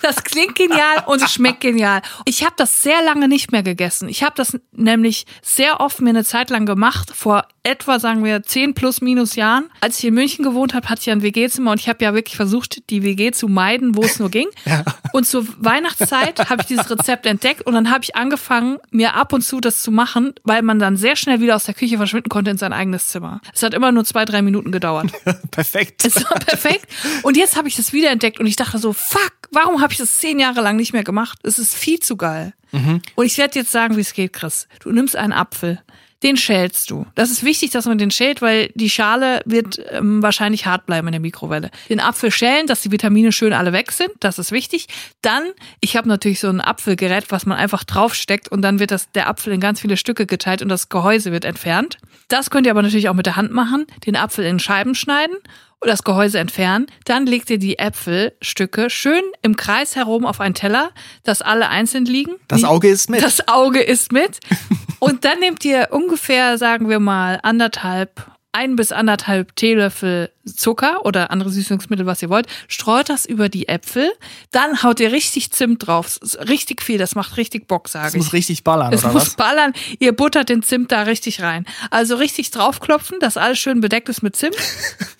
das 0.00 0.24
klingt 0.24 0.54
genial 0.54 1.04
und 1.04 1.22
es 1.22 1.34
schmeckt 1.34 1.60
genial. 1.60 2.00
Ich 2.24 2.44
habe 2.44 2.54
das 2.56 2.82
sehr 2.82 3.02
lange 3.02 3.28
nicht 3.28 3.52
mehr 3.52 3.62
gegessen. 3.62 4.08
Ich 4.08 4.22
habe 4.22 4.32
das 4.36 4.58
nämlich 4.72 5.26
sehr 5.42 5.80
oft 5.80 6.00
mir 6.00 6.08
eine 6.08 6.24
Zeit 6.24 6.48
lang 6.48 6.64
gemacht, 6.64 7.10
vor 7.14 7.44
etwa, 7.62 7.98
sagen 7.98 8.24
wir, 8.24 8.42
zehn 8.42 8.74
plus 8.74 9.00
minus 9.00 9.36
Jahren. 9.36 9.70
Als 9.80 9.98
ich 9.98 10.06
in 10.06 10.14
München 10.14 10.44
gewohnt 10.44 10.74
habe, 10.74 10.88
hatte 10.88 11.02
ich 11.02 11.10
ein 11.10 11.22
WG-Zimmer 11.22 11.72
und 11.72 11.80
ich 11.80 11.88
habe 11.88 12.02
ja 12.04 12.14
wirklich 12.14 12.36
versucht, 12.36 12.88
die 12.90 13.02
WG 13.02 13.32
zu 13.32 13.48
meiden, 13.48 13.96
wo 13.96 14.02
es 14.02 14.18
nur 14.18 14.30
ging. 14.30 14.48
Ja. 14.66 14.84
Und 15.12 15.26
zur 15.26 15.46
Weihnachtszeit 15.58 16.50
habe 16.50 16.62
ich 16.62 16.68
dieses 16.68 16.88
Rezept 16.88 17.26
entdeckt 17.26 17.62
und 17.62 17.74
dann 17.74 17.90
habe 17.90 18.04
ich 18.04 18.14
angefangen, 18.14 18.78
mir 18.90 19.14
ab 19.14 19.32
und 19.32 19.40
zu 19.40 19.58
das 19.58 19.82
zu 19.82 19.90
machen, 19.90 20.34
weil 20.44 20.62
man 20.62 20.78
dann 20.78 20.96
sehr 20.96 21.16
schnell 21.16 21.40
wieder 21.40 21.56
aus 21.56 21.64
der 21.64 21.74
Küche 21.74 21.96
verschwinden 21.96 22.28
konnte 22.28 22.50
in 22.50 22.58
sein 22.58 22.72
eigenes 22.72 23.08
Zimmer. 23.08 23.40
Es 23.52 23.62
hat 23.62 23.74
immer 23.74 23.90
nur 23.90 24.04
zwei, 24.04 24.24
drei 24.26 24.42
Minuten 24.42 24.70
gedauert. 24.70 25.10
perfekt. 25.50 26.04
Es 26.04 26.22
war 26.24 26.38
perfekt. 26.38 26.86
Und 27.22 27.36
jetzt 27.36 27.56
habe 27.56 27.66
ich 27.66 27.74
das 27.74 27.92
wieder 27.92 28.10
entdeckt 28.10 28.38
und 28.38 28.46
ich 28.46 28.54
dachte 28.54 28.78
so, 28.78 28.92
fuck, 28.92 29.32
warum 29.50 29.80
habe 29.80 29.92
ich 29.92 29.98
das 29.98 30.18
zehn 30.18 30.38
Jahre 30.38 30.60
lang 30.60 30.76
nicht 30.76 30.92
mehr 30.92 31.04
gemacht? 31.04 31.38
Es 31.42 31.58
ist 31.58 31.74
viel 31.74 31.98
zu 31.98 32.16
geil. 32.16 32.52
Mhm. 32.72 33.02
Und 33.14 33.26
ich 33.26 33.38
werde 33.38 33.58
jetzt 33.58 33.72
sagen, 33.72 33.96
wie 33.96 34.00
es 34.00 34.12
geht, 34.12 34.32
Chris. 34.32 34.68
Du 34.80 34.90
nimmst 34.90 35.16
einen 35.16 35.32
Apfel, 35.32 35.82
den 36.22 36.36
schälst 36.36 36.90
du. 36.90 37.06
Das 37.14 37.30
ist 37.30 37.44
wichtig, 37.44 37.70
dass 37.70 37.86
man 37.86 37.96
den 37.96 38.10
schält, 38.10 38.42
weil 38.42 38.70
die 38.74 38.90
Schale 38.90 39.40
wird 39.46 39.80
ähm, 39.90 40.22
wahrscheinlich 40.22 40.66
hart 40.66 40.84
bleiben 40.84 41.08
in 41.08 41.12
der 41.12 41.20
Mikrowelle. 41.20 41.70
Den 41.88 42.00
Apfel 42.00 42.30
schälen, 42.30 42.66
dass 42.66 42.82
die 42.82 42.90
Vitamine 42.92 43.32
schön 43.32 43.52
alle 43.52 43.72
weg 43.72 43.90
sind, 43.92 44.10
das 44.20 44.38
ist 44.38 44.52
wichtig. 44.52 44.88
Dann, 45.22 45.44
ich 45.80 45.96
habe 45.96 46.08
natürlich 46.08 46.40
so 46.40 46.48
ein 46.48 46.60
Apfelgerät, 46.60 47.30
was 47.30 47.46
man 47.46 47.56
einfach 47.56 47.84
draufsteckt 47.84 48.48
und 48.48 48.60
dann 48.62 48.78
wird 48.78 48.90
das, 48.90 49.10
der 49.12 49.28
Apfel 49.28 49.52
in 49.54 49.60
ganz 49.60 49.80
viele 49.80 49.96
Stücke 49.96 50.26
geteilt 50.26 50.60
und 50.60 50.68
das 50.68 50.90
Gehäuse 50.90 51.32
wird 51.32 51.44
entfernt. 51.44 51.96
Das 52.28 52.50
könnt 52.50 52.66
ihr 52.66 52.72
aber 52.72 52.82
natürlich 52.82 53.08
auch 53.08 53.14
mit 53.14 53.26
der 53.26 53.36
Hand 53.36 53.52
machen, 53.52 53.86
den 54.06 54.16
Apfel 54.16 54.44
in 54.44 54.58
Scheiben 54.58 54.94
schneiden 54.94 55.36
das 55.80 56.04
Gehäuse 56.04 56.38
entfernen. 56.38 56.86
Dann 57.04 57.26
legt 57.26 57.50
ihr 57.50 57.58
die 57.58 57.78
Äpfelstücke 57.78 58.90
schön 58.90 59.22
im 59.42 59.56
Kreis 59.56 59.96
herum 59.96 60.26
auf 60.26 60.40
einen 60.40 60.54
Teller, 60.54 60.90
dass 61.24 61.42
alle 61.42 61.68
einzeln 61.68 62.04
liegen. 62.04 62.32
Das 62.48 62.64
Auge 62.64 62.88
ist 62.88 63.10
mit. 63.10 63.22
Das 63.22 63.48
Auge 63.48 63.80
ist 63.80 64.12
mit. 64.12 64.40
Und 64.98 65.24
dann 65.24 65.40
nehmt 65.40 65.64
ihr 65.64 65.88
ungefähr, 65.90 66.58
sagen 66.58 66.88
wir 66.88 67.00
mal, 67.00 67.40
anderthalb 67.42 68.30
ein 68.52 68.74
bis 68.74 68.90
anderthalb 68.90 69.54
Teelöffel 69.54 70.30
Zucker 70.44 71.04
oder 71.04 71.30
andere 71.30 71.50
Süßungsmittel, 71.50 72.06
was 72.06 72.20
ihr 72.22 72.30
wollt, 72.30 72.46
streut 72.66 73.08
das 73.08 73.24
über 73.24 73.48
die 73.48 73.68
Äpfel, 73.68 74.10
dann 74.50 74.82
haut 74.82 74.98
ihr 74.98 75.12
richtig 75.12 75.52
Zimt 75.52 75.86
drauf, 75.86 76.18
richtig 76.48 76.82
viel, 76.82 76.98
das 76.98 77.14
macht 77.14 77.36
richtig 77.36 77.68
Bock, 77.68 77.88
sage 77.88 78.08
ich. 78.08 78.14
Es 78.14 78.24
muss 78.24 78.32
richtig 78.32 78.64
ballern, 78.64 78.92
es 78.92 79.04
oder 79.04 79.12
muss 79.12 79.36
ballern, 79.36 79.72
ihr 80.00 80.12
buttert 80.12 80.48
den 80.48 80.62
Zimt 80.62 80.90
da 80.90 81.02
richtig 81.02 81.42
rein. 81.42 81.64
Also 81.90 82.16
richtig 82.16 82.50
draufklopfen, 82.50 83.20
dass 83.20 83.36
alles 83.36 83.58
schön 83.58 83.80
bedeckt 83.80 84.08
ist 84.08 84.22
mit 84.22 84.34
Zimt. 84.34 84.56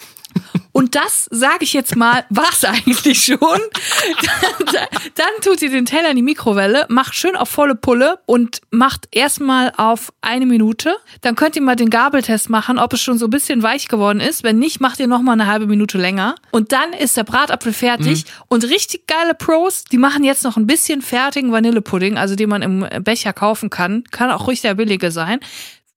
Und 0.72 0.94
das, 0.94 1.26
sage 1.30 1.64
ich 1.64 1.72
jetzt 1.72 1.96
mal, 1.96 2.24
war's 2.30 2.64
eigentlich 2.64 3.24
schon. 3.24 3.38
dann, 3.38 4.86
dann 5.14 5.40
tut 5.42 5.62
ihr 5.62 5.70
den 5.70 5.86
Teller 5.86 6.10
in 6.10 6.16
die 6.16 6.22
Mikrowelle, 6.22 6.86
macht 6.88 7.14
schön 7.14 7.36
auf 7.36 7.48
volle 7.48 7.74
Pulle 7.74 8.18
und 8.26 8.60
macht 8.70 9.08
erstmal 9.10 9.72
auf 9.76 10.12
eine 10.20 10.46
Minute. 10.46 10.96
Dann 11.22 11.36
könnt 11.36 11.56
ihr 11.56 11.62
mal 11.62 11.76
den 11.76 11.90
Gabeltest 11.90 12.50
machen, 12.50 12.78
ob 12.78 12.92
es 12.92 13.00
schon 13.00 13.18
so 13.18 13.26
ein 13.26 13.30
bisschen 13.30 13.62
weich 13.62 13.88
geworden 13.88 14.20
ist. 14.20 14.44
Wenn 14.44 14.58
nicht, 14.58 14.80
macht 14.80 15.00
ihr 15.00 15.06
noch 15.06 15.22
mal 15.22 15.32
eine 15.32 15.46
halbe 15.46 15.66
Minute 15.66 15.98
länger. 15.98 16.36
Und 16.50 16.72
dann 16.72 16.92
ist 16.92 17.16
der 17.16 17.24
Bratapfel 17.24 17.72
fertig. 17.72 18.24
Mhm. 18.24 18.44
Und 18.48 18.64
richtig 18.64 19.06
geile 19.06 19.34
Pros, 19.34 19.84
die 19.84 19.98
machen 19.98 20.24
jetzt 20.24 20.44
noch 20.44 20.56
ein 20.56 20.66
bisschen 20.66 21.02
fertigen 21.02 21.52
Vanillepudding, 21.52 22.16
also 22.16 22.36
den 22.36 22.48
man 22.48 22.62
im 22.62 22.86
Becher 23.02 23.32
kaufen 23.32 23.70
kann. 23.70 24.04
Kann 24.10 24.30
auch 24.30 24.46
ruhig 24.46 24.60
der 24.60 24.74
billige 24.74 25.10
sein. 25.10 25.40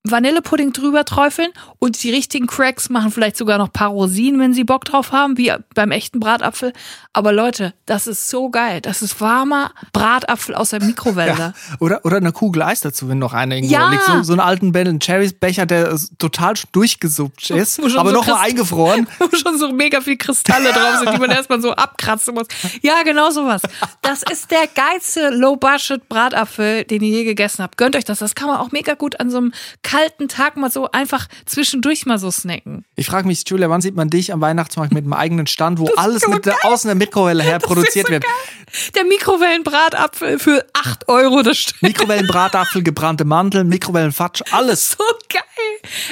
Vanillepudding 0.06 0.74
drüber 0.74 1.06
träufeln 1.06 1.52
und 1.80 2.04
die 2.04 2.12
richtigen 2.12 2.46
Cracks 2.46 2.90
machen 2.90 3.10
vielleicht 3.10 3.38
sogar 3.38 3.58
noch 3.58 3.72
paar 3.72 3.90
Rosinen, 3.90 4.40
wenn 4.40 4.54
sie 4.54 4.66
Bock 4.66 4.84
drauf 4.84 5.14
haben, 5.14 5.38
wie 5.38 5.54
beim 5.74 5.92
echten 5.92 6.20
Bratapfel. 6.20 6.74
Aber 7.14 7.32
Leute, 7.32 7.74
das 7.86 8.08
ist 8.08 8.30
so 8.30 8.50
geil. 8.50 8.82
Das 8.82 9.02
ist 9.02 9.22
warmer 9.22 9.72
Bratapfel 9.94 10.56
aus 10.56 10.72
der 10.72 10.84
Mikrowelle. 10.84 11.24
Ja, 11.34 11.54
oder, 11.80 12.06
oder 12.06 12.18
eine 12.18 12.32
Kugel 12.32 12.62
Eis 12.62 12.82
dazu, 12.82 13.10
wenn 13.10 13.18
noch 13.18 13.34
einer 13.34 13.56
irgendwo 13.56 13.74
ja. 13.74 13.90
liegt. 13.90 14.04
So, 14.04 14.24
so 14.24 14.34
einen 14.34 14.40
alten 14.40 14.72
Ben 14.72 15.00
Cherries 15.00 15.34
Becher, 15.34 15.66
der 15.66 15.98
total 16.20 16.54
durchgesuppt 16.72 17.50
ist, 17.50 17.80
aber 17.80 17.90
so 17.90 18.12
noch 18.12 18.28
mal 18.28 18.42
eingefroren. 18.42 19.08
Wo 19.20 19.36
schon 19.36 19.58
so 19.58 19.72
mega 19.72 20.02
viel 20.02 20.18
Kristalle 20.18 20.72
drauf 20.72 21.00
sind, 21.00 21.14
die 21.14 21.20
man 21.20 21.32
erstmal 21.32 21.62
so 21.62 21.72
abkratzen 21.72 22.36
muss. 22.36 22.48
Ja, 22.82 23.04
genau 23.04 23.32
sowas. 23.32 23.62
Das 24.02 24.22
ist 24.24 24.52
der 24.52 24.68
geilste 24.68 25.30
Low-Budget 25.30 26.08
Bratapfel, 26.08 26.84
den 26.84 27.02
ihr 27.02 27.10
je 27.10 27.24
gegessen 27.24 27.64
habt. 27.64 27.78
Gönnt 27.78 27.96
euch 27.96 28.06
das. 28.06 28.20
Das 28.20 28.36
kann 28.36 28.48
man 28.48 28.58
auch 28.58 28.72
mega 28.72 28.94
gut 28.94 29.20
an 29.20 29.32
so 29.32 29.38
einem 29.38 29.54
kalten 29.94 30.28
Tag 30.28 30.58
mal 30.58 30.72
so 30.72 30.90
einfach 30.92 31.28
zwischendurch 31.46 32.08
mal 32.08 32.18
so 32.18 32.32
snacken. 32.32 32.84
Ich 32.96 33.06
frage 33.06 33.28
mich, 33.28 33.44
Julia, 33.48 33.70
wann 33.70 33.82
sieht 33.82 33.96
man 33.96 34.10
dich 34.10 34.34
am 34.34 34.42
Weihnachtsmarkt 34.42 34.92
mit 34.92 35.04
einem 35.04 35.14
eigenen 35.14 35.46
Stand, 35.46 35.78
wo 35.78 35.88
alles 35.98 36.28
mit 36.28 36.48
der, 36.48 36.56
aus 36.64 36.84
einer 36.84 36.96
Mikrowelle 36.96 37.44
her 37.44 37.60
produziert 37.60 38.08
so 38.08 38.14
wird? 38.14 38.24
Geil. 38.24 38.92
Der 38.96 39.04
Mikrowellenbratapfel 39.04 40.40
für 40.40 40.66
8 40.74 41.10
Euro 41.10 41.44
das 41.44 41.60
Stück. 41.60 41.82
Mikrowellenbratapfel, 41.84 42.82
gebrannte 42.82 43.24
Mandeln, 43.24 43.68
Mikrowellenfatsch, 43.68 44.42
alles. 44.52 44.92
So 44.98 45.04
geil. 45.30 45.44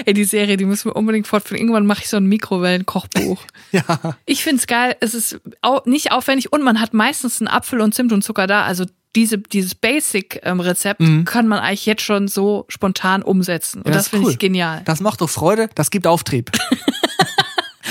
Ey, 0.06 0.14
die 0.14 0.26
Serie, 0.26 0.58
die 0.58 0.66
müssen 0.66 0.92
wir 0.92 0.96
unbedingt 0.96 1.26
fortführen. 1.26 1.60
Irgendwann 1.60 1.88
mache 1.88 2.02
ich 2.04 2.10
so 2.10 2.18
ein 2.18 2.26
Mikrowellenkochbuch. 2.26 3.42
ja. 3.72 4.16
Ich 4.26 4.44
finde 4.44 4.58
es 4.58 4.68
geil. 4.68 4.96
Es 5.00 5.16
ist 5.16 5.40
nicht 5.86 6.12
aufwendig 6.12 6.54
und 6.54 6.62
man 6.62 6.80
hat 6.80 6.94
meistens 6.94 7.42
einen 7.42 7.48
Apfel 7.48 7.82
und 7.82 7.96
Zimt 7.96 8.12
und 8.12 8.24
Zucker 8.24 8.46
da. 8.46 8.64
Also 8.64 8.86
diese, 9.16 9.38
dieses 9.38 9.76
Basic-Rezept 9.76 11.02
mhm. 11.02 11.26
kann 11.26 11.48
man 11.48 11.60
eigentlich 11.60 11.86
jetzt 11.86 12.02
schon 12.02 12.28
so 12.28 12.66
spontan 12.70 13.24
umsetzen. 13.24 13.82
Und 13.82 13.88
ja, 13.88 13.94
das, 13.94 14.04
das 14.04 14.10
finde 14.10 14.28
cool. 14.28 14.32
ich 14.32 14.40
genial. 14.40 14.82
Das 14.86 15.02
macht 15.02 15.22
doch 15.22 15.30
Freude, 15.30 15.70
das 15.76 15.92
gibt 15.92 16.08
Auftrieb. 16.08 16.52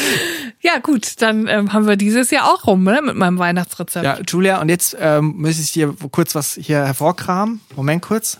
ja, 0.60 0.78
gut, 0.78 1.20
dann 1.20 1.46
ähm, 1.46 1.72
haben 1.72 1.86
wir 1.86 1.96
dieses 1.96 2.30
Jahr 2.30 2.52
auch 2.52 2.66
rum 2.66 2.84
ne, 2.84 3.00
mit 3.02 3.16
meinem 3.16 3.38
Weihnachtsrezept. 3.38 4.04
Ja, 4.04 4.18
Julia, 4.26 4.60
und 4.60 4.68
jetzt 4.68 4.96
ähm, 4.98 5.34
muss 5.38 5.58
ich 5.58 5.72
dir 5.72 5.94
kurz 6.10 6.34
was 6.34 6.54
hier 6.60 6.84
hervorkramen. 6.84 7.60
Moment 7.76 8.02
kurz. 8.02 8.38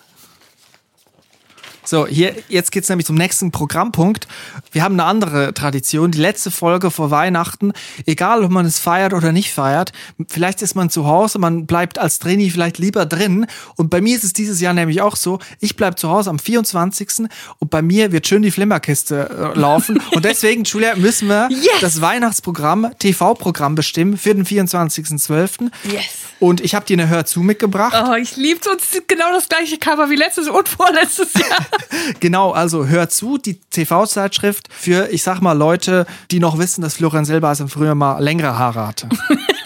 So, 1.91 2.07
hier, 2.07 2.37
jetzt 2.49 2.71
geht's 2.71 2.89
nämlich 2.89 3.07
zum 3.07 3.17
nächsten 3.17 3.51
Programmpunkt. 3.51 4.29
Wir 4.71 4.85
haben 4.85 4.93
eine 4.93 5.07
andere 5.07 5.53
Tradition. 5.55 6.13
Die 6.13 6.21
letzte 6.21 6.53
Folge 6.53 6.93
vor 6.93 7.11
Weihnachten, 7.11 7.73
egal 8.07 8.45
ob 8.45 8.53
man 8.53 8.65
es 8.65 8.79
feiert 8.79 9.13
oder 9.13 9.33
nicht 9.33 9.53
feiert, 9.53 9.91
vielleicht 10.29 10.63
ist 10.63 10.77
man 10.77 10.89
zu 10.89 11.09
Hause, 11.09 11.41
man 11.41 11.67
bleibt 11.67 11.99
als 11.99 12.21
Trainee 12.21 12.51
vielleicht 12.51 12.79
lieber 12.79 13.07
drin. 13.07 13.49
Und 13.75 13.91
bei 13.91 14.01
mir 14.01 14.15
ist 14.15 14.23
es 14.23 14.33
dieses 14.33 14.61
Jahr 14.61 14.73
nämlich 14.73 15.01
auch 15.03 15.17
so, 15.17 15.41
ich 15.59 15.75
bleib 15.75 15.99
zu 15.99 16.09
Hause 16.11 16.31
am 16.31 16.39
24. 16.39 17.29
und 17.59 17.71
bei 17.73 17.83
mir 17.83 18.13
wird 18.13 18.25
schön 18.29 18.43
die 18.43 18.53
Flimmerkiste 18.53 19.53
äh, 19.57 19.59
laufen. 19.59 20.01
und 20.13 20.25
deswegen, 20.25 20.63
Julia, 20.63 20.95
müssen 20.95 21.27
wir 21.27 21.49
yes. 21.51 21.81
das 21.81 22.01
Weihnachtsprogramm, 22.01 22.93
TV-Programm 23.01 23.75
bestimmen 23.75 24.17
für 24.17 24.33
den 24.33 24.47
24.12. 24.47 25.73
Yes. 25.91 26.05
Und 26.39 26.61
ich 26.61 26.77
habe 26.77 26.87
dir 26.87 26.95
eine 26.95 27.09
Hör 27.09 27.27
zu 27.27 27.41
mitgebracht. 27.41 28.01
Oh, 28.09 28.15
ich 28.15 28.37
lieb's 28.37 28.69
es 28.69 28.95
ist 28.95 29.09
genau 29.09 29.33
das 29.33 29.49
gleiche 29.49 29.77
Cover 29.77 30.09
wie 30.09 30.15
letztes 30.15 30.49
und 30.49 30.69
vorletztes 30.69 31.35
Jahr. 31.35 31.67
genau, 32.21 32.53
also 32.53 32.87
hör 32.87 33.09
zu, 33.09 33.39
die 33.39 33.61
TV-Zeitschrift 33.71 34.69
für, 34.73 35.09
ich 35.11 35.23
sag 35.23 35.41
mal, 35.41 35.53
Leute, 35.53 36.07
die 36.31 36.41
noch 36.41 36.59
wissen, 36.59 36.83
dass 36.83 36.95
Florian 36.97 37.25
selber 37.25 37.49
also 37.49 37.67
früher 37.69 37.95
mal 37.95 38.19
längere 38.23 38.59
Haare 38.59 38.87
hatte. 38.87 39.09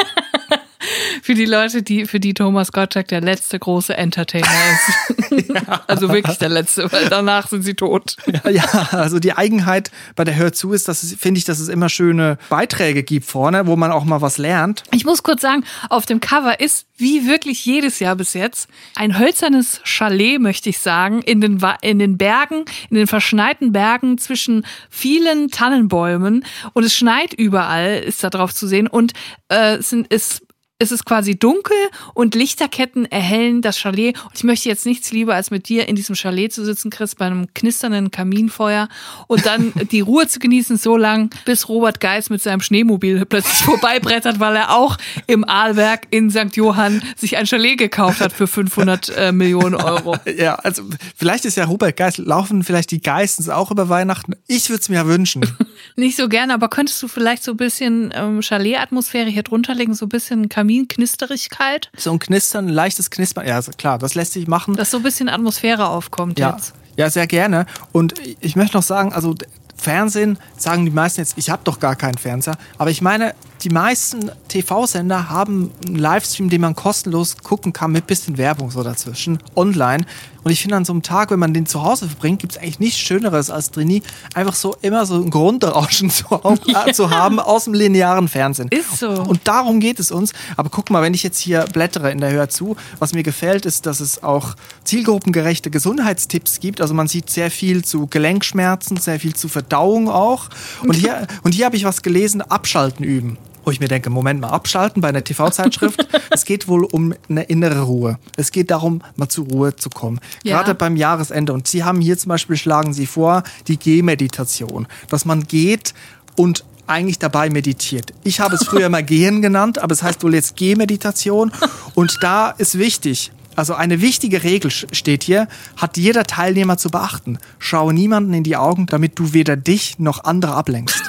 Für 1.25 1.33
die 1.33 1.47
Leute, 1.47 1.83
die, 1.83 2.05
für 2.05 2.21
die 2.21 2.35
Thomas 2.35 2.71
Gottschalk 2.71 3.09
der 3.09 3.23
letzte 3.23 3.59
große 3.59 3.97
Entertainer 3.97 4.47
ist. 4.47 5.49
ja. 5.49 5.81
Also 5.87 6.11
wirklich 6.11 6.37
der 6.37 6.51
letzte, 6.51 6.93
weil 6.93 7.09
danach 7.09 7.49
sind 7.49 7.63
sie 7.63 7.73
tot. 7.73 8.19
Ja, 8.27 8.51
ja, 8.51 8.89
also 8.91 9.19
die 9.19 9.33
Eigenheit 9.33 9.91
bei 10.17 10.25
der 10.25 10.37
Hör 10.37 10.53
zu 10.53 10.75
ist, 10.75 10.87
dass 10.87 11.03
es, 11.03 11.15
finde 11.15 11.39
ich, 11.39 11.47
dass 11.47 11.61
es 11.61 11.69
immer 11.69 11.89
schöne 11.89 12.37
Beiträge 12.51 13.03
gibt 13.03 13.25
vorne, 13.25 13.67
wo 13.67 13.75
man 13.75 13.91
auch 13.91 14.05
mal 14.05 14.21
was 14.21 14.37
lernt. 14.37 14.83
Ich 14.93 15.07
muss 15.07 15.23
kurz 15.23 15.41
sagen, 15.41 15.65
auf 15.89 16.05
dem 16.05 16.21
Cover 16.21 16.61
ist, 16.61 16.85
wie 16.99 17.27
wirklich 17.27 17.65
jedes 17.65 18.01
Jahr 18.01 18.17
bis 18.17 18.35
jetzt, 18.35 18.69
ein 18.95 19.19
hölzernes 19.19 19.81
Chalet, 19.83 20.39
möchte 20.39 20.69
ich 20.69 20.79
sagen, 20.79 21.23
in 21.23 21.41
den, 21.41 21.59
in 21.81 21.99
den 22.01 22.19
Bergen, 22.19 22.67
in 22.91 22.99
den 22.99 23.07
verschneiten 23.07 23.73
Bergen 23.73 24.19
zwischen 24.19 24.67
vielen 24.91 25.51
Tannenbäumen. 25.51 26.45
Und 26.75 26.85
es 26.85 26.95
schneit 26.95 27.33
überall, 27.33 27.97
ist 27.97 28.23
da 28.23 28.29
drauf 28.29 28.55
zu 28.55 28.67
sehen. 28.67 28.89
Und 28.89 29.15
äh, 29.49 29.77
es 29.77 29.89
sind, 29.89 30.09
ist 30.09 30.43
es 30.81 30.91
ist 30.91 31.05
quasi 31.05 31.39
dunkel 31.39 31.77
und 32.15 32.35
Lichterketten 32.35 33.07
erhellen 33.07 33.63
das 33.63 33.79
Chalet. 33.79 34.21
Und 34.25 34.35
ich 34.35 34.45
möchte 34.45 34.69
jetzt 34.69 34.87
nichts 34.87 35.13
lieber, 35.13 35.35
als 35.35 35.51
mit 35.51 35.69
dir 35.69 35.89
in 35.89 35.95
diesem 35.95 36.17
Chalet 36.17 36.53
zu 36.53 36.65
sitzen, 36.65 36.91
Chris, 36.91 37.15
bei 37.15 37.27
einem 37.27 37.47
knisternden 37.55 38.11
Kaminfeuer 38.11 38.89
und 39.29 39.47
dann 39.47 39.73
die 39.93 40.01
Ruhe 40.01 40.27
zu 40.27 40.41
genießen, 40.41 40.77
so 40.77 40.97
lang, 40.97 41.31
bis 41.45 41.69
Robert 41.69 42.01
Geis 42.01 42.29
mit 42.29 42.43
seinem 42.43 42.61
Schneemobil 42.61 43.25
plötzlich 43.25 43.63
vorbeibrettert, 43.63 44.41
weil 44.41 44.57
er 44.57 44.75
auch 44.75 44.99
im 45.27 45.49
Aalberg 45.49 46.09
in 46.11 46.31
St. 46.31 46.57
Johann 46.57 47.03
sich 47.17 47.37
ein 47.37 47.47
Chalet 47.47 47.79
gekauft 47.79 48.21
hat 48.21 48.33
für 48.33 48.49
500 48.49 49.09
äh, 49.17 49.33
Millionen 49.33 49.75
Euro. 49.75 50.17
Ja, 50.37 50.57
also 50.57 50.83
vielleicht 51.15 51.45
ist 51.45 51.57
ja 51.57 51.65
Robert 51.65 51.97
Geis, 51.97 52.19
laufen 52.19 52.65
vielleicht 52.65 52.91
die 52.91 53.01
Geistens 53.01 53.49
auch 53.49 53.71
über 53.71 53.89
Weihnachten. 53.89 54.35
Ich 54.49 54.69
würde 54.69 54.81
es 54.81 54.89
mir 54.89 54.97
ja 54.97 55.07
wünschen. 55.07 55.47
Nicht 55.97 56.17
so 56.17 56.29
gerne, 56.29 56.55
aber 56.55 56.69
könntest 56.69 57.01
du 57.03 57.09
vielleicht 57.09 57.45
so 57.45 57.53
ein 57.53 57.57
bisschen 57.57 58.13
ähm, 58.15 58.43
Chalet-Atmosphäre 58.43 59.31
hier 59.31 59.45
drunter 59.45 59.75
legen, 59.75 59.95
so 59.95 60.07
ein 60.07 60.09
bisschen 60.09 60.49
Kamin 60.49 60.64
Kaminknisterigkeit. 60.65 61.91
So 61.97 62.11
ein 62.11 62.19
Knistern, 62.19 62.67
ein 62.67 62.71
leichtes 62.71 63.11
Knispern. 63.11 63.47
Ja, 63.47 63.61
klar, 63.77 63.99
das 63.99 64.15
lässt 64.15 64.33
sich 64.33 64.47
machen. 64.47 64.75
Dass 64.77 64.91
so 64.91 64.97
ein 64.97 65.03
bisschen 65.03 65.29
Atmosphäre 65.29 65.89
aufkommt 65.89 66.39
ja. 66.39 66.55
jetzt. 66.55 66.75
Ja, 66.97 67.11
sehr 67.11 67.27
gerne. 67.27 67.67
Und 67.93 68.15
ich 68.41 68.57
möchte 68.57 68.77
noch 68.77 68.83
sagen, 68.83 69.13
also 69.13 69.35
Fernsehen 69.77 70.39
sagen 70.57 70.87
die 70.87 70.91
meisten 70.91 71.21
jetzt, 71.21 71.37
ich 71.37 71.51
habe 71.51 71.63
doch 71.65 71.81
gar 71.81 71.97
keinen 71.97 72.17
Fernseher. 72.17 72.57
Aber 72.79 72.91
ich 72.91 73.03
meine, 73.03 73.35
die 73.65 73.71
meisten 73.71 74.31
TV-Sender 74.49 75.31
haben 75.31 75.71
einen 75.87 75.97
Livestream, 75.97 76.51
den 76.51 76.61
man 76.61 76.75
kostenlos 76.75 77.39
gucken 77.39 77.73
kann 77.73 77.93
mit 77.93 78.07
bisschen 78.07 78.37
Werbung 78.37 78.71
so 78.71 78.83
dazwischen, 78.83 79.39
online. 79.57 80.05
Und 80.43 80.51
ich 80.51 80.61
finde, 80.61 80.77
an 80.77 80.85
so 80.85 80.93
einem 80.93 81.03
Tag, 81.03 81.31
wenn 81.31 81.39
man 81.39 81.55
den 81.55 81.65
zu 81.65 81.83
Hause 81.83 82.07
verbringt, 82.07 82.41
gibt 82.41 82.53
es 82.53 82.59
eigentlich 82.59 82.79
nichts 82.79 82.99
Schöneres 82.99 83.49
als 83.49 83.71
Trainee, 83.71 84.03
einfach 84.35 84.55
so 84.55 84.77
immer 84.83 85.07
so 85.07 85.15
ein 85.15 85.31
Grundrauschen 85.31 86.11
zu, 86.11 86.27
ja. 86.67 86.93
zu, 86.93 87.09
haben 87.09 87.41
aus 87.41 87.65
dem 87.65 87.73
linearen 87.73 88.29
Fernsehen. 88.29 88.69
Ist 88.69 88.99
so. 88.99 89.09
Und 89.09 89.49
darum 89.49 89.81
geht 89.81 89.99
es 89.99 90.11
uns. 90.11 90.35
Aber 90.59 90.69
guck 90.69 90.91
mal, 90.91 91.03
wenn 91.03 91.15
ich 91.15 91.23
jetzt 91.23 91.39
hier 91.39 91.65
blättere 91.73 92.11
in 92.11 92.19
der 92.19 92.31
Hör 92.31 92.51
zu, 92.51 92.77
was 92.99 93.15
mir 93.15 93.23
gefällt, 93.23 93.65
ist, 93.65 93.87
dass 93.87 94.01
es 94.01 94.23
auch 94.23 94.55
zielgruppengerechte 94.85 95.71
Gesundheitstipps 95.71 96.61
gibt. 96.61 96.83
Also 96.83 96.93
man 96.93 97.09
sieht 97.09 97.31
sehr 97.31 97.51
viel 97.51 97.83
zu 97.83 98.07
Gelenkschmerzen, 98.09 98.99
sehr 98.99 99.19
viel 99.19 99.35
zu 99.35 99.49
Verdauung 99.49 100.11
auch. 100.11 100.51
Und 100.83 100.97
hier, 100.97 101.27
und 101.43 101.55
hier 101.55 101.65
habe 101.65 101.77
ich 101.77 101.85
was 101.85 102.03
gelesen, 102.03 102.43
Abschalten 102.43 103.03
üben 103.05 103.39
wo 103.65 103.71
ich 103.71 103.81
mir 103.81 103.89
denke, 103.89 104.11
Moment 104.11 104.41
mal, 104.41 104.49
abschalten 104.49 105.01
bei 105.01 105.09
einer 105.09 105.25
TV-Zeitschrift. 105.25 106.07
es 106.31 106.45
geht 106.45 106.69
wohl 106.69 106.85
um 106.85 107.15
eine 107.29 107.45
innere 107.45 107.83
Ruhe. 107.83 108.19
Es 108.37 108.53
geht 108.53 108.71
darum, 108.71 109.03
mal 109.17 109.29
zur 109.29 109.47
Ruhe 109.47 109.77
zu 109.77 109.91
kommen. 109.91 110.21
Ja. 110.43 110.59
Gerade 110.59 110.75
beim 110.75 110.97
Jahresende. 110.97 111.53
Und 111.53 111.69
Sie 111.69 111.85
haben 111.85 112.01
hier 112.01 112.19
zum 112.19 112.31
Beispiel, 112.31 112.57
schlagen 112.57 112.93
Sie 112.93 113.07
vor, 113.07 113.43
die 113.69 113.79
Gehmeditation. 113.79 114.87
Dass 115.09 115.25
man 115.25 115.45
geht 115.45 115.95
und 116.37 116.65
eigentlich 116.87 117.19
dabei 117.19 117.49
meditiert. 117.51 118.13
Ich 118.25 118.41
habe 118.41 118.57
es 118.57 118.65
früher 118.65 118.89
mal 118.89 119.03
Gehen 119.05 119.43
genannt, 119.43 119.79
aber 119.79 119.93
es 119.93 120.03
heißt 120.03 120.23
wohl 120.23 120.35
jetzt 120.35 120.57
Gehmeditation. 120.57 121.53
Und 121.95 122.19
da 122.21 122.51
ist 122.51 122.79
wichtig, 122.79 123.33
also 123.57 123.75
eine 123.75 124.01
wichtige 124.01 124.43
Regel 124.43 124.71
steht 124.71 125.23
hier, 125.23 125.49
hat 125.77 125.97
jeder 125.97 126.25
Teilnehmer 126.25 126.77
zu 126.77 126.91
beachten. 126.91 127.39
Schaue 127.59 127.95
niemanden 127.95 128.35
in 128.35 128.43
die 128.43 128.57
Augen, 128.57 128.87
damit 128.87 129.19
du 129.19 129.33
weder 129.33 129.57
dich 129.57 129.99
noch 129.99 130.25
andere 130.25 130.55
ablenkst. 130.55 131.03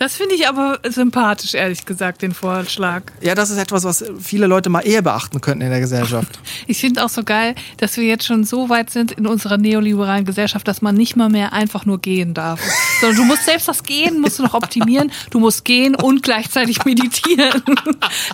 Das 0.00 0.16
finde 0.16 0.34
ich 0.34 0.48
aber 0.48 0.78
sympathisch, 0.88 1.52
ehrlich 1.52 1.84
gesagt, 1.84 2.22
den 2.22 2.32
Vorschlag. 2.32 3.02
Ja, 3.20 3.34
das 3.34 3.50
ist 3.50 3.58
etwas, 3.58 3.84
was 3.84 4.02
viele 4.18 4.46
Leute 4.46 4.70
mal 4.70 4.80
eher 4.80 5.02
beachten 5.02 5.42
könnten 5.42 5.60
in 5.60 5.68
der 5.68 5.80
Gesellschaft. 5.80 6.38
Ich 6.66 6.78
finde 6.78 7.04
auch 7.04 7.08
so 7.08 7.24
geil, 7.24 7.54
dass 7.78 7.96
wir 7.96 8.04
jetzt 8.04 8.24
schon 8.24 8.44
so 8.44 8.68
weit 8.68 8.90
sind 8.90 9.12
in 9.12 9.26
unserer 9.26 9.58
neoliberalen 9.58 10.24
Gesellschaft, 10.24 10.66
dass 10.68 10.80
man 10.82 10.94
nicht 10.94 11.16
mal 11.16 11.28
mehr 11.28 11.52
einfach 11.52 11.84
nur 11.84 12.00
gehen 12.00 12.32
darf. 12.32 12.60
Sondern 13.00 13.18
du 13.18 13.24
musst 13.24 13.44
selbst 13.44 13.68
das 13.68 13.82
Gehen, 13.82 14.20
musst 14.20 14.38
du 14.38 14.44
noch 14.44 14.54
optimieren. 14.54 15.12
Du 15.30 15.40
musst 15.40 15.64
gehen 15.64 15.94
und 15.94 16.22
gleichzeitig 16.22 16.84
meditieren. 16.84 17.62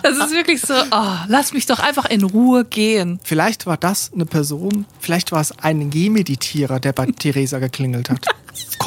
Das 0.03 0.17
ist 0.17 0.31
wirklich 0.31 0.61
so, 0.61 0.73
oh, 0.91 1.15
lass 1.27 1.51
mich 1.51 1.65
doch 1.65 1.79
einfach 1.79 2.05
in 2.05 2.23
Ruhe 2.23 2.63
gehen. 2.63 3.19
Vielleicht 3.23 3.65
war 3.65 3.77
das 3.77 4.11
eine 4.13 4.25
Person, 4.25 4.85
vielleicht 4.99 5.31
war 5.31 5.41
es 5.41 5.51
ein 5.59 5.89
Gehmeditierer, 5.89 6.79
der 6.79 6.93
bei 6.93 7.07
Theresa 7.07 7.59
geklingelt 7.59 8.09
hat 8.09 8.25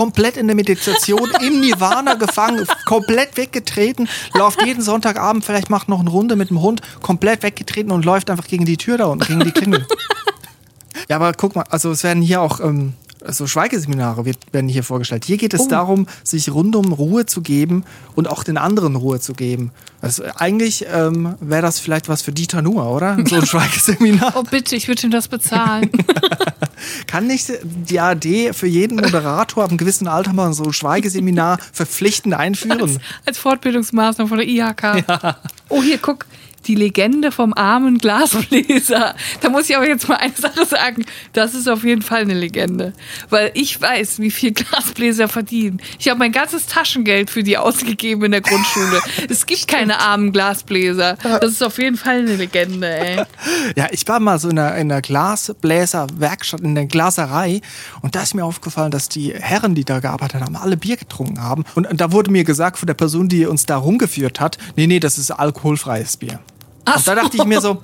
komplett 0.00 0.38
in 0.38 0.46
der 0.46 0.56
Meditation, 0.56 1.30
im 1.42 1.60
Nirvana 1.60 2.14
gefangen, 2.14 2.66
komplett 2.86 3.36
weggetreten, 3.36 4.08
läuft 4.32 4.64
jeden 4.64 4.82
Sonntagabend, 4.82 5.44
vielleicht 5.44 5.68
macht 5.68 5.90
noch 5.90 6.00
eine 6.00 6.08
Runde 6.08 6.36
mit 6.36 6.48
dem 6.48 6.62
Hund, 6.62 6.80
komplett 7.02 7.42
weggetreten 7.42 7.92
und 7.92 8.06
läuft 8.06 8.30
einfach 8.30 8.46
gegen 8.46 8.64
die 8.64 8.78
Tür 8.78 8.96
da 8.96 9.04
unten, 9.06 9.26
gegen 9.26 9.40
die 9.40 9.52
Klingel. 9.52 9.86
Ja, 11.08 11.16
aber 11.16 11.32
guck 11.32 11.56
mal, 11.56 11.64
also 11.70 11.90
es 11.90 12.04
werden 12.04 12.22
hier 12.22 12.40
auch 12.40 12.60
ähm, 12.60 12.92
also 13.22 13.46
Schweigeseminare 13.46 14.24
werden 14.52 14.68
hier 14.68 14.82
vorgestellt. 14.82 15.24
Hier 15.24 15.36
geht 15.36 15.54
es 15.54 15.62
oh. 15.62 15.68
darum, 15.68 16.06
sich 16.24 16.50
rundum 16.50 16.92
Ruhe 16.92 17.26
zu 17.26 17.42
geben 17.42 17.84
und 18.14 18.28
auch 18.28 18.44
den 18.44 18.56
anderen 18.56 18.96
Ruhe 18.96 19.20
zu 19.20 19.34
geben. 19.34 19.70
Also 20.00 20.24
eigentlich 20.36 20.86
ähm, 20.92 21.34
wäre 21.40 21.62
das 21.62 21.78
vielleicht 21.78 22.08
was 22.08 22.22
für 22.22 22.32
Dieter 22.32 22.62
Nuhr, 22.62 22.86
oder? 22.90 23.18
So 23.26 23.36
ein 23.36 23.46
Schweigeseminar. 23.46 24.34
oh 24.36 24.42
bitte, 24.42 24.76
ich 24.76 24.88
würde 24.88 25.02
ihm 25.06 25.10
das 25.10 25.28
bezahlen. 25.28 25.90
Kann 27.06 27.26
nicht 27.26 27.52
die 27.64 28.00
ARD 28.00 28.54
für 28.54 28.66
jeden 28.66 28.96
Moderator 28.96 29.64
ab 29.64 29.70
einem 29.70 29.78
gewissen 29.78 30.08
Alter 30.08 30.32
mal 30.32 30.52
so 30.52 30.64
ein 30.64 30.72
Schweigeseminar 30.72 31.58
verpflichtend 31.72 32.34
einführen? 32.34 32.80
Als, 32.80 32.98
als 33.26 33.38
Fortbildungsmaßnahme 33.38 34.28
von 34.28 34.38
der 34.38 34.48
IHK. 34.48 34.82
Ja. 35.08 35.36
Oh, 35.68 35.82
hier, 35.82 35.98
guck, 35.98 36.26
die 36.66 36.74
Legende 36.74 37.32
vom 37.32 37.54
armen 37.54 37.98
Glasbläser. 37.98 39.14
Da 39.40 39.48
muss 39.48 39.68
ich 39.70 39.76
aber 39.76 39.88
jetzt 39.88 40.08
mal 40.08 40.16
eine 40.16 40.34
Sache 40.34 40.66
sagen. 40.66 41.04
Das 41.32 41.54
ist 41.54 41.68
auf 41.68 41.84
jeden 41.84 42.02
Fall 42.02 42.22
eine 42.22 42.34
Legende. 42.34 42.92
Weil 43.28 43.50
ich 43.54 43.80
weiß, 43.80 44.18
wie 44.20 44.30
viel 44.30 44.52
Glasbläser 44.52 45.28
verdienen. 45.28 45.80
Ich 45.98 46.08
habe 46.08 46.18
mein 46.18 46.32
ganzes 46.32 46.66
Taschengeld 46.66 47.30
für 47.30 47.42
die 47.42 47.56
ausgegeben 47.56 48.24
in 48.24 48.32
der 48.32 48.40
Grundschule. 48.40 49.00
Es 49.28 49.46
gibt 49.46 49.68
keine 49.68 50.00
armen 50.00 50.32
Glasbläser. 50.32 51.16
Das 51.22 51.52
ist 51.52 51.62
auf 51.62 51.78
jeden 51.78 51.96
Fall 51.96 52.18
eine 52.18 52.36
Legende, 52.36 52.88
ey. 52.88 53.24
Ja, 53.76 53.88
ich 53.90 54.06
war 54.08 54.20
mal 54.20 54.38
so 54.38 54.48
in 54.48 54.58
einer, 54.58 54.74
in 54.76 54.90
einer 54.90 55.02
Glasbläserwerkstatt, 55.02 56.60
in 56.60 56.74
der 56.74 56.86
Glaserei. 56.86 57.60
Und 58.02 58.14
da 58.14 58.22
ist 58.22 58.34
mir 58.34 58.44
aufgefallen, 58.44 58.90
dass 58.90 59.08
die 59.08 59.32
Herren, 59.34 59.74
die 59.74 59.84
da 59.84 60.00
gearbeitet 60.00 60.42
haben, 60.42 60.56
alle 60.56 60.76
Bier 60.76 60.96
getrunken 60.96 61.42
haben. 61.42 61.64
Und 61.74 61.88
da 62.00 62.12
wurde 62.12 62.30
mir 62.30 62.44
gesagt 62.44 62.78
von 62.78 62.86
der 62.86 62.94
Person, 62.94 63.28
die 63.28 63.46
uns 63.46 63.66
da 63.66 63.76
rumgeführt 63.76 64.40
hat, 64.40 64.58
nee, 64.76 64.86
nee, 64.86 65.00
das 65.00 65.18
ist 65.18 65.30
alkoholfreies 65.30 66.16
Bier. 66.16 66.40
Ach 66.84 66.96
und 66.96 67.08
da 67.08 67.14
dachte 67.14 67.36
ich 67.36 67.44
mir 67.44 67.60
so, 67.60 67.82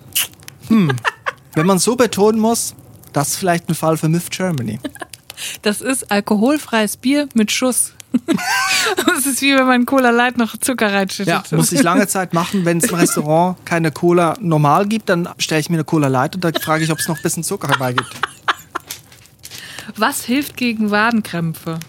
hm, 0.69 0.93
wenn 1.55 1.67
man 1.67 1.79
so 1.79 1.97
betonen 1.97 2.41
muss, 2.41 2.75
das 3.13 3.29
ist 3.29 3.37
vielleicht 3.37 3.69
ein 3.69 3.75
Fall 3.75 3.97
für 3.97 4.09
Myth 4.09 4.31
Germany. 4.31 4.79
Das 5.63 5.81
ist 5.81 6.11
alkoholfreies 6.11 6.97
Bier 6.97 7.29
mit 7.35 7.53
Schuss. 7.53 7.93
Das 9.05 9.27
ist 9.27 9.43
wie 9.43 9.55
wenn 9.55 9.67
man 9.67 9.85
Cola 9.85 10.11
Light 10.11 10.39
noch 10.39 10.57
Zucker 10.57 10.93
reinschüttet. 10.93 11.51
Ja, 11.51 11.57
muss 11.57 11.73
ich 11.73 11.83
lange 11.83 12.07
Zeit 12.07 12.33
machen. 12.33 12.65
Wenn 12.65 12.79
es 12.79 12.85
im 12.85 12.95
Restaurant 12.95 13.57
keine 13.67 13.91
Cola 13.91 14.37
normal 14.41 14.87
gibt, 14.87 15.09
dann 15.09 15.29
stelle 15.39 15.61
ich 15.61 15.69
mir 15.69 15.77
eine 15.77 15.85
Cola 15.85 16.07
Light 16.07 16.37
und 16.37 16.45
da 16.45 16.53
frage 16.53 16.85
ich, 16.85 16.93
ob 16.93 16.99
es 16.99 17.09
noch 17.09 17.17
ein 17.17 17.23
bisschen 17.23 17.43
Zucker 17.43 17.69
dabei 17.69 17.95
gibt. 17.95 18.09
Was 19.97 20.25
hilft 20.25 20.57
gegen 20.57 20.91
Wadenkrämpfe? 20.91 21.81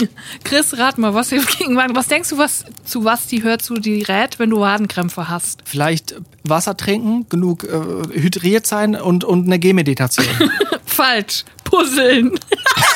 Chris, 0.44 0.78
rat 0.78 0.98
mal, 0.98 1.14
was 1.14 1.30
hilft 1.30 1.58
gegen 1.58 1.76
Waden? 1.76 1.96
Was 1.96 2.08
denkst 2.08 2.30
du, 2.30 2.38
was, 2.38 2.64
zu 2.84 3.04
was 3.04 3.26
die 3.26 3.42
hört 3.42 3.62
zu 3.62 3.74
die 3.74 4.02
rät, 4.02 4.38
wenn 4.38 4.50
du 4.50 4.60
Wadenkrämpfe 4.60 5.28
hast? 5.28 5.62
Vielleicht 5.64 6.14
Wasser 6.44 6.76
trinken, 6.76 7.26
genug 7.28 7.64
äh, 7.64 8.20
hydriert 8.20 8.66
sein 8.66 8.94
und, 8.94 9.24
und 9.24 9.46
eine 9.46 9.58
Gehmeditation. 9.58 10.26
Falsch. 10.84 11.44
Puzzeln. 11.64 12.32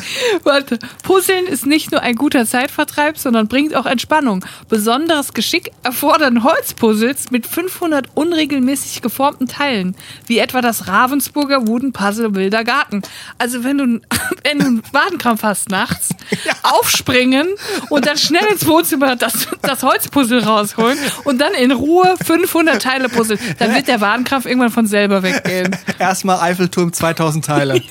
Warte, 0.44 0.78
Puzzeln 1.02 1.46
ist 1.46 1.66
nicht 1.66 1.90
nur 1.90 2.02
ein 2.02 2.14
guter 2.14 2.46
Zeitvertreib, 2.46 3.18
sondern 3.18 3.48
bringt 3.48 3.74
auch 3.74 3.86
Entspannung. 3.86 4.44
Besonderes 4.68 5.34
Geschick 5.34 5.70
erfordern 5.82 6.44
Holzpuzzles 6.44 7.30
mit 7.30 7.46
500 7.46 8.08
unregelmäßig 8.14 9.02
geformten 9.02 9.48
Teilen, 9.48 9.96
wie 10.26 10.38
etwa 10.38 10.60
das 10.60 10.88
Ravensburger 10.88 11.66
Wooden 11.66 11.92
Puzzle 11.92 12.34
Wilder 12.34 12.64
Garten. 12.64 13.02
Also 13.38 13.64
wenn 13.64 13.78
du, 13.78 13.84
wenn 14.44 14.58
du 14.58 14.64
einen 14.66 14.82
Wadenkrampf 14.92 15.42
hast 15.42 15.70
nachts, 15.70 16.10
ja. 16.44 16.52
aufspringen 16.62 17.48
und 17.88 18.06
dann 18.06 18.16
schnell 18.16 18.46
ins 18.46 18.66
Wohnzimmer 18.66 19.16
das, 19.16 19.48
das 19.62 19.82
Holzpuzzle 19.82 20.44
rausholen 20.44 20.98
und 21.24 21.40
dann 21.40 21.54
in 21.54 21.72
Ruhe 21.72 22.14
500 22.24 22.82
Teile 22.82 23.08
puzzeln, 23.08 23.38
dann 23.58 23.74
wird 23.74 23.88
der 23.88 24.00
Wadenkrampf 24.00 24.46
irgendwann 24.46 24.70
von 24.70 24.86
selber 24.86 25.22
weggehen. 25.22 25.76
Erstmal 25.98 26.40
Eiffelturm 26.40 26.92
2000 26.92 27.44
Teile. 27.44 27.76
Ja. 27.76 27.82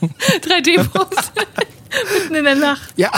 3D-Post. 0.42 1.32
Mitten 2.14 2.34
in 2.34 2.44
der 2.44 2.54
Nacht. 2.54 2.92
Ja, 2.96 3.10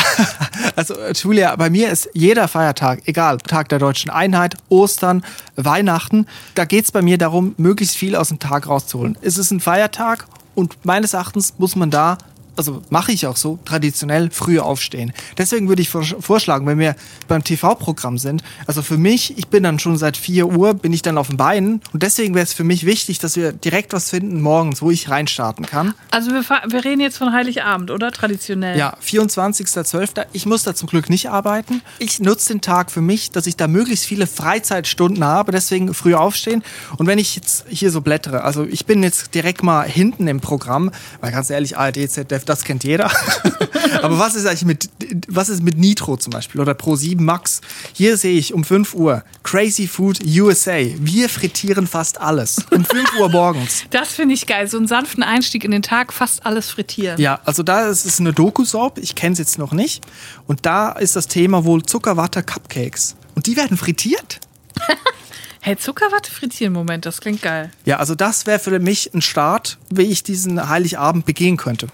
also 0.77 0.95
Julia, 1.13 1.57
bei 1.57 1.71
mir 1.71 1.91
ist 1.91 2.09
jeder 2.15 2.47
Feiertag, 2.47 3.03
egal, 3.07 3.39
Tag 3.39 3.69
der 3.69 3.79
deutschen 3.81 4.11
Einheit, 4.11 4.55
Ostern, 4.69 5.25
Weihnachten, 5.57 6.27
da 6.55 6.65
geht 6.65 6.85
es 6.85 6.93
bei 6.93 7.03
mir 7.03 7.19
darum, 7.19 7.55
möglichst 7.57 7.97
viel 7.97 8.15
aus 8.15 8.29
dem 8.29 8.39
Tag 8.39 8.69
rauszuholen. 8.69 9.19
Es 9.23 9.39
ist 9.39 9.51
ein 9.51 9.61
Feiertag 9.61 10.27
und 10.55 10.85
meines 10.85 11.15
Erachtens 11.15 11.55
muss 11.59 11.75
man 11.75 11.91
da 11.91 12.19
also 12.61 12.83
mache 12.91 13.11
ich 13.11 13.27
auch 13.27 13.39
so, 13.39 13.59
traditionell 13.65 14.31
früh 14.31 14.59
aufstehen. 14.59 15.15
Deswegen 15.39 15.71
würde 15.71 15.81
ich 15.81 15.89
vorschlagen, 15.89 16.67
wenn 16.67 16.79
wir 16.79 16.95
beim 17.27 17.43
TV-Programm 17.43 18.19
sind, 18.19 18.43
also 18.67 18.83
für 18.83 18.99
mich, 18.99 19.39
ich 19.39 19.49
bin 19.49 19.63
dann 19.63 19.79
schon 19.79 19.97
seit 19.97 20.19
4 20.19 20.47
Uhr, 20.47 20.75
bin 20.75 20.93
ich 20.93 21.01
dann 21.01 21.17
auf 21.17 21.29
den 21.29 21.39
Beinen 21.39 21.81
und 21.95 22.03
deswegen 22.03 22.35
wäre 22.35 22.45
es 22.45 22.53
für 22.53 22.65
mich 22.65 22.85
wichtig, 22.85 23.19
dass 23.19 23.37
wir 23.37 23.53
direkt 23.53 23.95
was 23.95 24.11
finden 24.11 24.43
morgens, 24.43 24.83
wo 24.83 24.91
ich 24.91 25.09
reinstarten 25.09 25.65
kann. 25.65 25.95
Also 26.11 26.33
wir, 26.33 26.43
wir 26.43 26.85
reden 26.85 27.01
jetzt 27.01 27.17
von 27.17 27.33
Heiligabend, 27.33 27.91
oder? 27.91 28.13
Traditionell. 28.13 28.77
Ja, 28.77 28.95
24.12. 29.03 30.27
Ich 30.35 30.45
muss 30.45 30.63
da 30.63 30.75
zum 30.75 30.91
Glück 30.91 31.09
nicht 31.09 31.31
arbeiten. 31.31 31.81
Ich 31.99 32.21
nutze 32.21 32.53
den 32.53 32.61
Tag 32.61 32.91
für 32.91 33.01
mich, 33.01 33.31
dass 33.31 33.47
ich 33.47 33.57
da 33.57 33.69
möglichst 33.69 34.05
viele 34.05 34.27
Freizeitstunden 34.27 35.25
habe, 35.25 35.51
deswegen 35.51 35.95
früh 35.95 36.15
aufstehen. 36.15 36.63
Und 36.99 37.07
wenn 37.07 37.19
ich 37.19 37.37
jetzt 37.37 37.65
hier 37.71 37.91
so 37.91 38.03
blättere, 38.03 38.45
also 38.45 38.67
ich 38.67 38.85
bin 38.85 39.03
jetzt 39.03 39.35
direkt 39.35 39.63
mal 39.63 39.89
hinten 39.89 40.29
im 40.29 40.41
Programm, 40.41 40.91
weil 41.23 41.33
ganz 41.33 41.49
ehrlich, 41.49 41.79
ARD, 41.79 42.11
ZDF, 42.11 42.45
das 42.51 42.65
kennt 42.65 42.85
jeder. 42.85 43.11
Aber 44.03 44.19
was 44.19 44.35
ist 44.35 44.45
eigentlich 44.47 44.65
mit, 44.65 44.91
was 45.29 45.49
ist 45.49 45.63
mit 45.63 45.79
Nitro 45.79 46.17
zum 46.17 46.33
Beispiel 46.33 46.61
oder 46.61 46.73
Pro7 46.73 47.21
Max? 47.21 47.61
Hier 47.93 48.17
sehe 48.17 48.37
ich 48.39 48.53
um 48.53 48.65
5 48.65 48.95
Uhr 48.95 49.25
Crazy 49.43 49.87
Food 49.87 50.19
USA. 50.27 50.79
Wir 50.99 51.29
frittieren 51.29 51.87
fast 51.87 52.21
alles. 52.21 52.59
Um 52.71 52.85
5 52.85 53.19
Uhr 53.19 53.29
morgens. 53.29 53.85
Das 53.91 54.15
finde 54.15 54.35
ich 54.35 54.47
geil. 54.47 54.67
So 54.69 54.79
einen 54.79 54.87
sanften 54.87 55.23
Einstieg 55.23 55.65
in 55.65 55.71
den 55.71 55.83
Tag, 55.83 56.13
fast 56.13 56.47
alles 56.47 56.71
frittieren. 56.71 57.21
Ja, 57.21 57.41
also 57.45 57.63
da 57.63 57.89
ist 57.89 58.07
es 58.07 58.19
eine 58.19 58.33
Doku-Soap. 58.33 58.99
Ich 58.99 59.15
kenne 59.15 59.33
es 59.33 59.39
jetzt 59.39 59.59
noch 59.59 59.73
nicht. 59.73 60.05
Und 60.47 60.65
da 60.65 60.93
ist 60.93 61.17
das 61.17 61.27
Thema 61.27 61.65
wohl 61.65 61.83
Zuckerwatte 61.83 62.43
Cupcakes. 62.43 63.17
Und 63.35 63.47
die 63.47 63.57
werden 63.57 63.77
frittiert. 63.77 64.41
Hey, 65.63 65.77
Zuckerwatte 65.77 66.31
frittieren, 66.31 66.73
Moment, 66.73 67.05
das 67.05 67.21
klingt 67.21 67.43
geil. 67.43 67.71
Ja, 67.85 67.99
also 67.99 68.15
das 68.15 68.47
wäre 68.47 68.59
für 68.59 68.79
mich 68.79 69.13
ein 69.13 69.21
Start, 69.21 69.77
wie 69.91 70.05
ich 70.05 70.23
diesen 70.23 70.71
Heiligabend 70.71 71.27
begehen 71.27 71.59
könnte. 71.59 71.89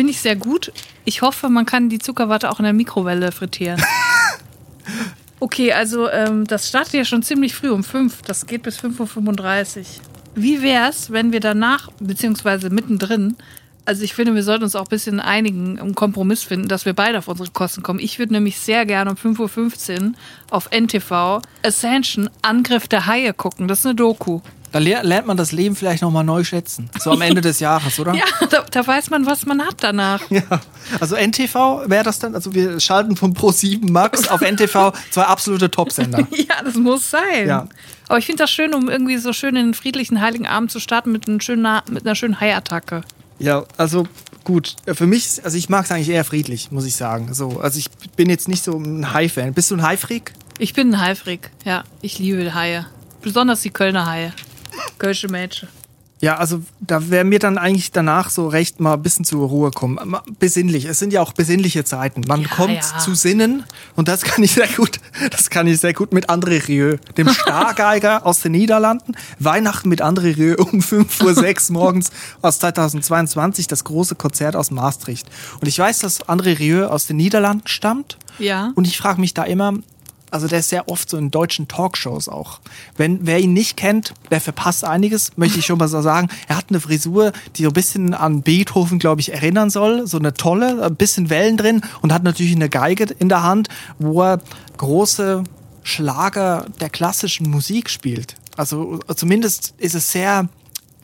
Finde 0.00 0.12
ich 0.12 0.22
sehr 0.22 0.36
gut. 0.36 0.72
Ich 1.04 1.20
hoffe, 1.20 1.50
man 1.50 1.66
kann 1.66 1.90
die 1.90 1.98
Zuckerwatte 1.98 2.50
auch 2.50 2.58
in 2.58 2.64
der 2.64 2.72
Mikrowelle 2.72 3.32
frittieren. 3.32 3.82
okay, 5.40 5.74
also 5.74 6.08
ähm, 6.08 6.46
das 6.46 6.70
startet 6.70 6.94
ja 6.94 7.04
schon 7.04 7.22
ziemlich 7.22 7.54
früh 7.54 7.68
um 7.68 7.84
5. 7.84 8.22
Das 8.22 8.46
geht 8.46 8.62
bis 8.62 8.78
5.35 8.80 9.78
Uhr. 9.78 9.84
Wie 10.34 10.62
wäre 10.62 10.88
es, 10.88 11.12
wenn 11.12 11.32
wir 11.32 11.40
danach, 11.40 11.90
beziehungsweise 12.00 12.70
mittendrin, 12.70 13.36
also 13.84 14.02
ich 14.02 14.14
finde, 14.14 14.34
wir 14.34 14.42
sollten 14.42 14.64
uns 14.64 14.74
auch 14.74 14.86
ein 14.86 14.88
bisschen 14.88 15.20
einigen, 15.20 15.78
einen 15.78 15.94
Kompromiss 15.94 16.44
finden, 16.44 16.68
dass 16.68 16.86
wir 16.86 16.94
beide 16.94 17.18
auf 17.18 17.28
unsere 17.28 17.50
Kosten 17.50 17.82
kommen. 17.82 18.00
Ich 18.00 18.18
würde 18.18 18.32
nämlich 18.32 18.58
sehr 18.58 18.86
gerne 18.86 19.10
um 19.10 19.16
5.15 19.18 20.00
Uhr 20.00 20.12
auf 20.48 20.70
NTV 20.70 21.42
Ascension 21.62 22.30
Angriff 22.40 22.88
der 22.88 23.04
Haie 23.04 23.34
gucken. 23.34 23.68
Das 23.68 23.80
ist 23.80 23.84
eine 23.84 23.96
Doku. 23.96 24.40
Da 24.72 24.78
lernt 24.78 25.26
man 25.26 25.36
das 25.36 25.50
Leben 25.50 25.74
vielleicht 25.74 26.02
nochmal 26.02 26.22
neu 26.22 26.44
schätzen. 26.44 26.90
So 26.98 27.10
am 27.10 27.20
Ende 27.22 27.40
des 27.40 27.58
Jahres, 27.58 27.98
oder? 27.98 28.14
ja, 28.14 28.24
da, 28.48 28.64
da, 28.70 28.86
weiß 28.86 29.10
man, 29.10 29.26
was 29.26 29.44
man 29.44 29.60
hat 29.62 29.76
danach. 29.80 30.20
Ja. 30.30 30.42
Also 31.00 31.16
NTV 31.16 31.88
wäre 31.88 32.04
das 32.04 32.20
dann, 32.20 32.34
also 32.34 32.54
wir 32.54 32.78
schalten 32.78 33.16
von 33.16 33.34
Pro7 33.34 33.90
Max 33.90 34.28
auf 34.28 34.42
NTV 34.42 34.92
zwei 35.10 35.22
absolute 35.24 35.70
Topsender. 35.70 36.26
ja, 36.30 36.62
das 36.64 36.74
muss 36.74 37.10
sein. 37.10 37.48
Ja. 37.48 37.66
Aber 38.08 38.18
ich 38.18 38.26
finde 38.26 38.44
das 38.44 38.50
schön, 38.50 38.74
um 38.74 38.88
irgendwie 38.88 39.18
so 39.18 39.32
schön 39.32 39.56
in 39.56 39.62
einen 39.62 39.74
friedlichen 39.74 40.20
Heiligen 40.20 40.46
Abend 40.46 40.70
zu 40.70 40.78
starten 40.78 41.10
mit, 41.10 41.28
einem 41.28 41.40
schönen, 41.40 41.66
mit 41.90 42.06
einer 42.06 42.14
schönen 42.14 42.40
Haiattacke. 42.40 43.02
Ja, 43.40 43.64
also 43.76 44.06
gut. 44.44 44.76
Für 44.86 45.06
mich, 45.06 45.44
also 45.44 45.56
ich 45.56 45.68
mag 45.68 45.84
es 45.84 45.90
eigentlich 45.90 46.10
eher 46.10 46.24
friedlich, 46.24 46.70
muss 46.70 46.84
ich 46.84 46.94
sagen. 46.94 47.34
So, 47.34 47.60
also 47.60 47.78
ich 47.78 47.90
bin 48.16 48.28
jetzt 48.30 48.48
nicht 48.48 48.62
so 48.62 48.76
ein 48.76 49.12
Hai-Fan. 49.12 49.54
Bist 49.54 49.70
du 49.70 49.76
ein 49.76 49.82
Hai-Freak? 49.82 50.32
Ich 50.58 50.74
bin 50.74 50.94
ein 50.94 51.00
Hai-Freak, 51.00 51.50
ja. 51.64 51.84
Ich 52.02 52.18
liebe 52.18 52.54
Haie. 52.54 52.86
Besonders 53.22 53.62
die 53.62 53.70
Kölner 53.70 54.06
Haie. 54.06 54.32
Kölsche 54.98 55.28
Mädchen. 55.28 55.68
Ja, 56.22 56.36
also 56.36 56.62
da 56.80 57.08
wäre 57.08 57.24
mir 57.24 57.38
dann 57.38 57.56
eigentlich 57.56 57.92
danach 57.92 58.28
so 58.28 58.46
recht 58.46 58.78
mal 58.78 58.94
ein 58.94 59.02
bisschen 59.02 59.24
zur 59.24 59.48
Ruhe 59.48 59.70
kommen. 59.70 60.16
Besinnlich. 60.38 60.84
Es 60.84 60.98
sind 60.98 61.14
ja 61.14 61.22
auch 61.22 61.32
besinnliche 61.32 61.84
Zeiten. 61.84 62.22
Man 62.28 62.42
ja, 62.42 62.48
kommt 62.48 62.74
ja. 62.74 62.98
zu 62.98 63.14
Sinnen 63.14 63.64
und 63.96 64.06
das 64.06 64.22
kann 64.22 64.44
ich 64.44 64.52
sehr 64.52 64.68
gut, 64.68 65.00
das 65.30 65.48
kann 65.48 65.66
ich 65.66 65.80
sehr 65.80 65.94
gut 65.94 66.12
mit 66.12 66.28
André 66.28 66.68
Rieu, 66.68 66.98
dem 67.16 67.28
Stargeiger 67.32 68.26
aus 68.26 68.40
den 68.40 68.52
Niederlanden. 68.52 69.14
Weihnachten 69.38 69.88
mit 69.88 70.02
André 70.02 70.36
Rieu 70.36 70.56
um 70.58 70.80
5.06 70.80 71.70
Uhr 71.70 71.72
morgens 71.80 72.10
aus 72.42 72.58
2022, 72.58 73.66
das 73.66 73.84
große 73.84 74.14
Konzert 74.14 74.56
aus 74.56 74.70
Maastricht. 74.70 75.26
Und 75.60 75.68
ich 75.68 75.78
weiß, 75.78 76.00
dass 76.00 76.28
André 76.28 76.58
Rieu 76.58 76.86
aus 76.86 77.06
den 77.06 77.16
Niederlanden 77.16 77.66
stammt. 77.66 78.18
Ja. 78.38 78.72
Und 78.74 78.86
ich 78.86 78.98
frage 78.98 79.20
mich 79.22 79.32
da 79.32 79.44
immer, 79.44 79.72
also 80.30 80.48
der 80.48 80.60
ist 80.60 80.68
sehr 80.68 80.88
oft 80.88 81.08
so 81.08 81.16
in 81.16 81.30
deutschen 81.30 81.68
Talkshows 81.68 82.28
auch. 82.28 82.60
Wenn 82.96 83.26
wer 83.26 83.40
ihn 83.40 83.52
nicht 83.52 83.76
kennt, 83.76 84.14
der 84.30 84.40
verpasst 84.40 84.84
einiges, 84.84 85.36
möchte 85.36 85.58
ich 85.58 85.66
schon 85.66 85.78
mal 85.78 85.88
so 85.88 86.00
sagen. 86.02 86.28
Er 86.48 86.56
hat 86.56 86.66
eine 86.68 86.80
Frisur, 86.80 87.32
die 87.56 87.62
so 87.64 87.70
ein 87.70 87.74
bisschen 87.74 88.14
an 88.14 88.42
Beethoven, 88.42 88.98
glaube 88.98 89.20
ich, 89.20 89.32
erinnern 89.32 89.70
soll. 89.70 90.06
So 90.06 90.18
eine 90.18 90.34
tolle, 90.34 90.82
ein 90.82 90.96
bisschen 90.96 91.30
Wellen 91.30 91.56
drin 91.56 91.82
und 92.02 92.12
hat 92.12 92.22
natürlich 92.22 92.54
eine 92.54 92.68
Geige 92.68 93.04
in 93.18 93.28
der 93.28 93.42
Hand, 93.42 93.68
wo 93.98 94.22
er 94.22 94.40
große 94.76 95.44
Schlager 95.82 96.66
der 96.80 96.90
klassischen 96.90 97.50
Musik 97.50 97.90
spielt. 97.90 98.34
Also 98.56 99.00
zumindest 99.14 99.74
ist 99.78 99.94
es 99.94 100.12
sehr 100.12 100.48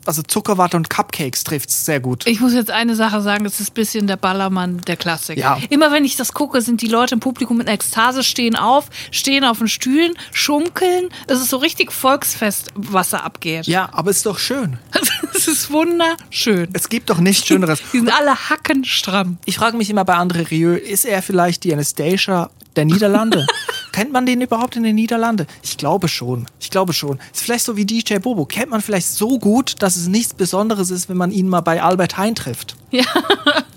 also 0.07 0.21
Zuckerwatte 0.21 0.77
und 0.77 0.89
Cupcakes 0.89 1.43
trifft 1.43 1.69
es 1.69 1.85
sehr 1.85 1.99
gut. 1.99 2.25
Ich 2.27 2.39
muss 2.39 2.53
jetzt 2.53 2.71
eine 2.71 2.95
Sache 2.95 3.21
sagen, 3.21 3.45
es 3.45 3.59
ist 3.59 3.71
ein 3.71 3.73
bisschen 3.73 4.07
der 4.07 4.17
Ballermann 4.17 4.81
der 4.81 4.97
Klassik. 4.97 5.37
Ja. 5.37 5.57
Immer 5.69 5.91
wenn 5.91 6.05
ich 6.05 6.15
das 6.15 6.33
gucke, 6.33 6.61
sind 6.61 6.81
die 6.81 6.87
Leute 6.87 7.15
im 7.15 7.19
Publikum 7.19 7.61
in 7.61 7.67
Ekstase, 7.67 8.23
stehen 8.23 8.55
auf, 8.55 8.89
stehen 9.11 9.43
auf 9.43 9.59
den 9.59 9.67
Stühlen, 9.67 10.13
schunkeln. 10.31 11.09
Es 11.27 11.39
ist 11.39 11.49
so 11.49 11.57
richtig 11.57 11.91
Volksfest, 11.91 12.71
was 12.75 13.09
da 13.09 13.19
abgeht. 13.19 13.67
Ja, 13.67 13.89
aber 13.91 14.11
es 14.11 14.17
ist 14.17 14.25
doch 14.25 14.39
schön. 14.39 14.77
Es 15.33 15.47
ist 15.47 15.71
wunderschön. 15.71 16.69
Es 16.73 16.89
gibt 16.89 17.11
doch 17.11 17.19
nichts 17.19 17.45
Schöneres. 17.45 17.79
die 17.93 17.99
sind 17.99 18.09
alle 18.09 18.49
hackenstramm. 18.49 19.37
Ich 19.45 19.57
frage 19.57 19.77
mich 19.77 19.89
immer 19.89 20.03
bei 20.03 20.15
André 20.15 20.49
Rieu, 20.49 20.75
ist 20.75 21.05
er 21.05 21.21
vielleicht 21.21 21.63
die 21.63 21.73
Anastasia 21.73 22.49
der 22.75 22.85
Niederlande? 22.85 23.45
Kennt 23.97 24.11
man 24.11 24.27
den 24.27 24.41
überhaupt 24.41 24.75
in 24.75 24.83
den 24.83 24.93
Niederlanden? 24.93 25.47
Ich 25.63 25.75
glaube 25.75 26.07
schon. 26.07 26.45
Ich 26.59 26.69
glaube 26.69 26.93
schon. 26.93 27.17
Ist 27.33 27.41
vielleicht 27.41 27.65
so 27.65 27.77
wie 27.77 27.83
DJ 27.83 28.19
Bobo. 28.19 28.45
Kennt 28.45 28.69
man 28.69 28.79
vielleicht 28.79 29.07
so 29.07 29.39
gut, 29.39 29.73
dass 29.79 29.95
es 29.95 30.05
nichts 30.05 30.35
Besonderes 30.35 30.91
ist, 30.91 31.09
wenn 31.09 31.17
man 31.17 31.31
ihn 31.31 31.49
mal 31.49 31.61
bei 31.61 31.81
Albert 31.81 32.15
Hein 32.15 32.35
trifft. 32.35 32.75
Ja. 32.91 33.05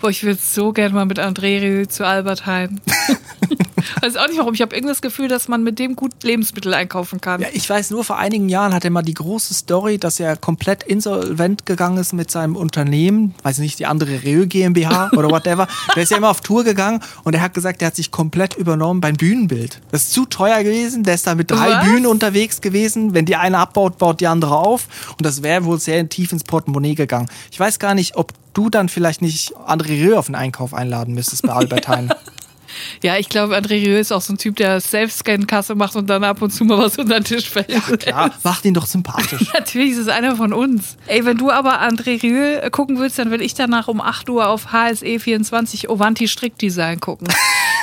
Boah, 0.00 0.10
ich 0.10 0.22
würde 0.22 0.40
so 0.42 0.72
gerne 0.72 0.94
mal 0.94 1.06
mit 1.06 1.18
André 1.18 1.60
Rieu 1.60 1.86
zu 1.86 2.06
Albert 2.06 2.46
Heim. 2.46 2.80
weiß 4.02 4.16
auch 4.16 4.28
nicht 4.28 4.38
warum. 4.38 4.54
Ich 4.54 4.62
habe 4.62 4.74
irgendwie 4.74 4.92
das 4.92 5.02
Gefühl, 5.02 5.28
dass 5.28 5.48
man 5.48 5.62
mit 5.62 5.78
dem 5.78 5.96
gut 5.96 6.22
Lebensmittel 6.22 6.72
einkaufen 6.74 7.20
kann. 7.20 7.40
Ja, 7.40 7.48
ich 7.52 7.68
weiß 7.68 7.90
nur, 7.90 8.04
vor 8.04 8.18
einigen 8.18 8.48
Jahren 8.48 8.74
hat 8.74 8.84
er 8.84 8.90
mal 8.90 9.02
die 9.02 9.14
große 9.14 9.54
Story, 9.54 9.98
dass 9.98 10.20
er 10.20 10.36
komplett 10.36 10.82
insolvent 10.82 11.66
gegangen 11.66 11.98
ist 11.98 12.12
mit 12.12 12.30
seinem 12.30 12.56
Unternehmen. 12.56 13.34
Weiß 13.42 13.58
nicht, 13.58 13.78
die 13.78 13.86
andere 13.86 14.22
Rieu 14.22 14.46
GmbH 14.46 15.10
oder 15.16 15.30
whatever. 15.30 15.68
der 15.94 16.02
ist 16.02 16.10
ja 16.10 16.16
immer 16.16 16.30
auf 16.30 16.40
Tour 16.40 16.64
gegangen 16.64 17.00
und 17.24 17.34
er 17.34 17.40
hat 17.40 17.54
gesagt, 17.54 17.82
er 17.82 17.88
hat 17.88 17.96
sich 17.96 18.10
komplett 18.10 18.54
übernommen 18.54 19.00
beim 19.00 19.16
Bühnenbild. 19.16 19.80
Das 19.90 20.04
ist 20.04 20.12
zu 20.12 20.26
teuer 20.26 20.62
gewesen. 20.62 21.02
Der 21.02 21.14
ist 21.14 21.26
da 21.26 21.34
mit 21.34 21.50
drei 21.50 21.70
Was? 21.70 21.84
Bühnen 21.84 22.06
unterwegs 22.06 22.60
gewesen. 22.60 23.14
Wenn 23.14 23.24
die 23.24 23.36
eine 23.36 23.58
abbaut, 23.58 23.98
baut 23.98 24.20
die 24.20 24.26
andere 24.26 24.56
auf. 24.56 24.88
Und 25.10 25.24
das 25.24 25.42
wäre 25.42 25.64
wohl 25.64 25.78
sehr 25.78 26.08
tief 26.08 26.32
ins 26.32 26.44
Portemonnaie 26.44 26.94
gegangen. 26.94 27.28
Ich 27.50 27.58
weiß 27.58 27.78
gar 27.78 27.94
nicht, 27.94 28.16
ob 28.16 28.32
du 28.58 28.68
dann 28.68 28.88
vielleicht 28.88 29.22
nicht 29.22 29.54
André 29.56 29.90
Rieu 29.90 30.18
auf 30.18 30.26
den 30.26 30.34
Einkauf 30.34 30.74
einladen 30.74 31.14
müsstest 31.14 31.42
bei 31.42 31.52
Albert 31.52 31.88
Heijn. 31.88 32.12
Ja, 33.02 33.16
ich 33.16 33.28
glaube, 33.28 33.56
André 33.56 33.84
Rieu 33.84 33.98
ist 33.98 34.12
auch 34.12 34.20
so 34.20 34.32
ein 34.32 34.38
Typ, 34.38 34.56
der 34.56 34.80
Self-Scan-Kasse 34.80 35.74
macht 35.74 35.96
und 35.96 36.08
dann 36.08 36.22
ab 36.22 36.42
und 36.42 36.50
zu 36.52 36.64
mal 36.64 36.78
was 36.78 36.96
unter 36.98 37.18
den 37.18 37.24
Tisch 37.24 37.48
fällt. 37.48 37.70
Ja, 37.70 37.80
klar, 37.80 38.30
macht 38.44 38.64
ihn 38.64 38.74
doch 38.74 38.86
sympathisch. 38.86 39.52
Natürlich 39.52 39.92
ist 39.92 39.98
es 39.98 40.08
einer 40.08 40.36
von 40.36 40.52
uns. 40.52 40.96
Ey, 41.06 41.24
wenn 41.24 41.38
du 41.38 41.50
aber 41.50 41.80
André 41.80 42.22
Rieu 42.22 42.70
gucken 42.70 42.98
willst, 42.98 43.18
dann 43.18 43.30
will 43.30 43.42
ich 43.42 43.54
danach 43.54 43.88
um 43.88 44.00
8 44.00 44.28
Uhr 44.30 44.48
auf 44.48 44.70
HSE 44.70 45.18
24 45.18 45.88
Ovanti 45.88 46.28
Strickdesign 46.28 47.00
gucken. 47.00 47.26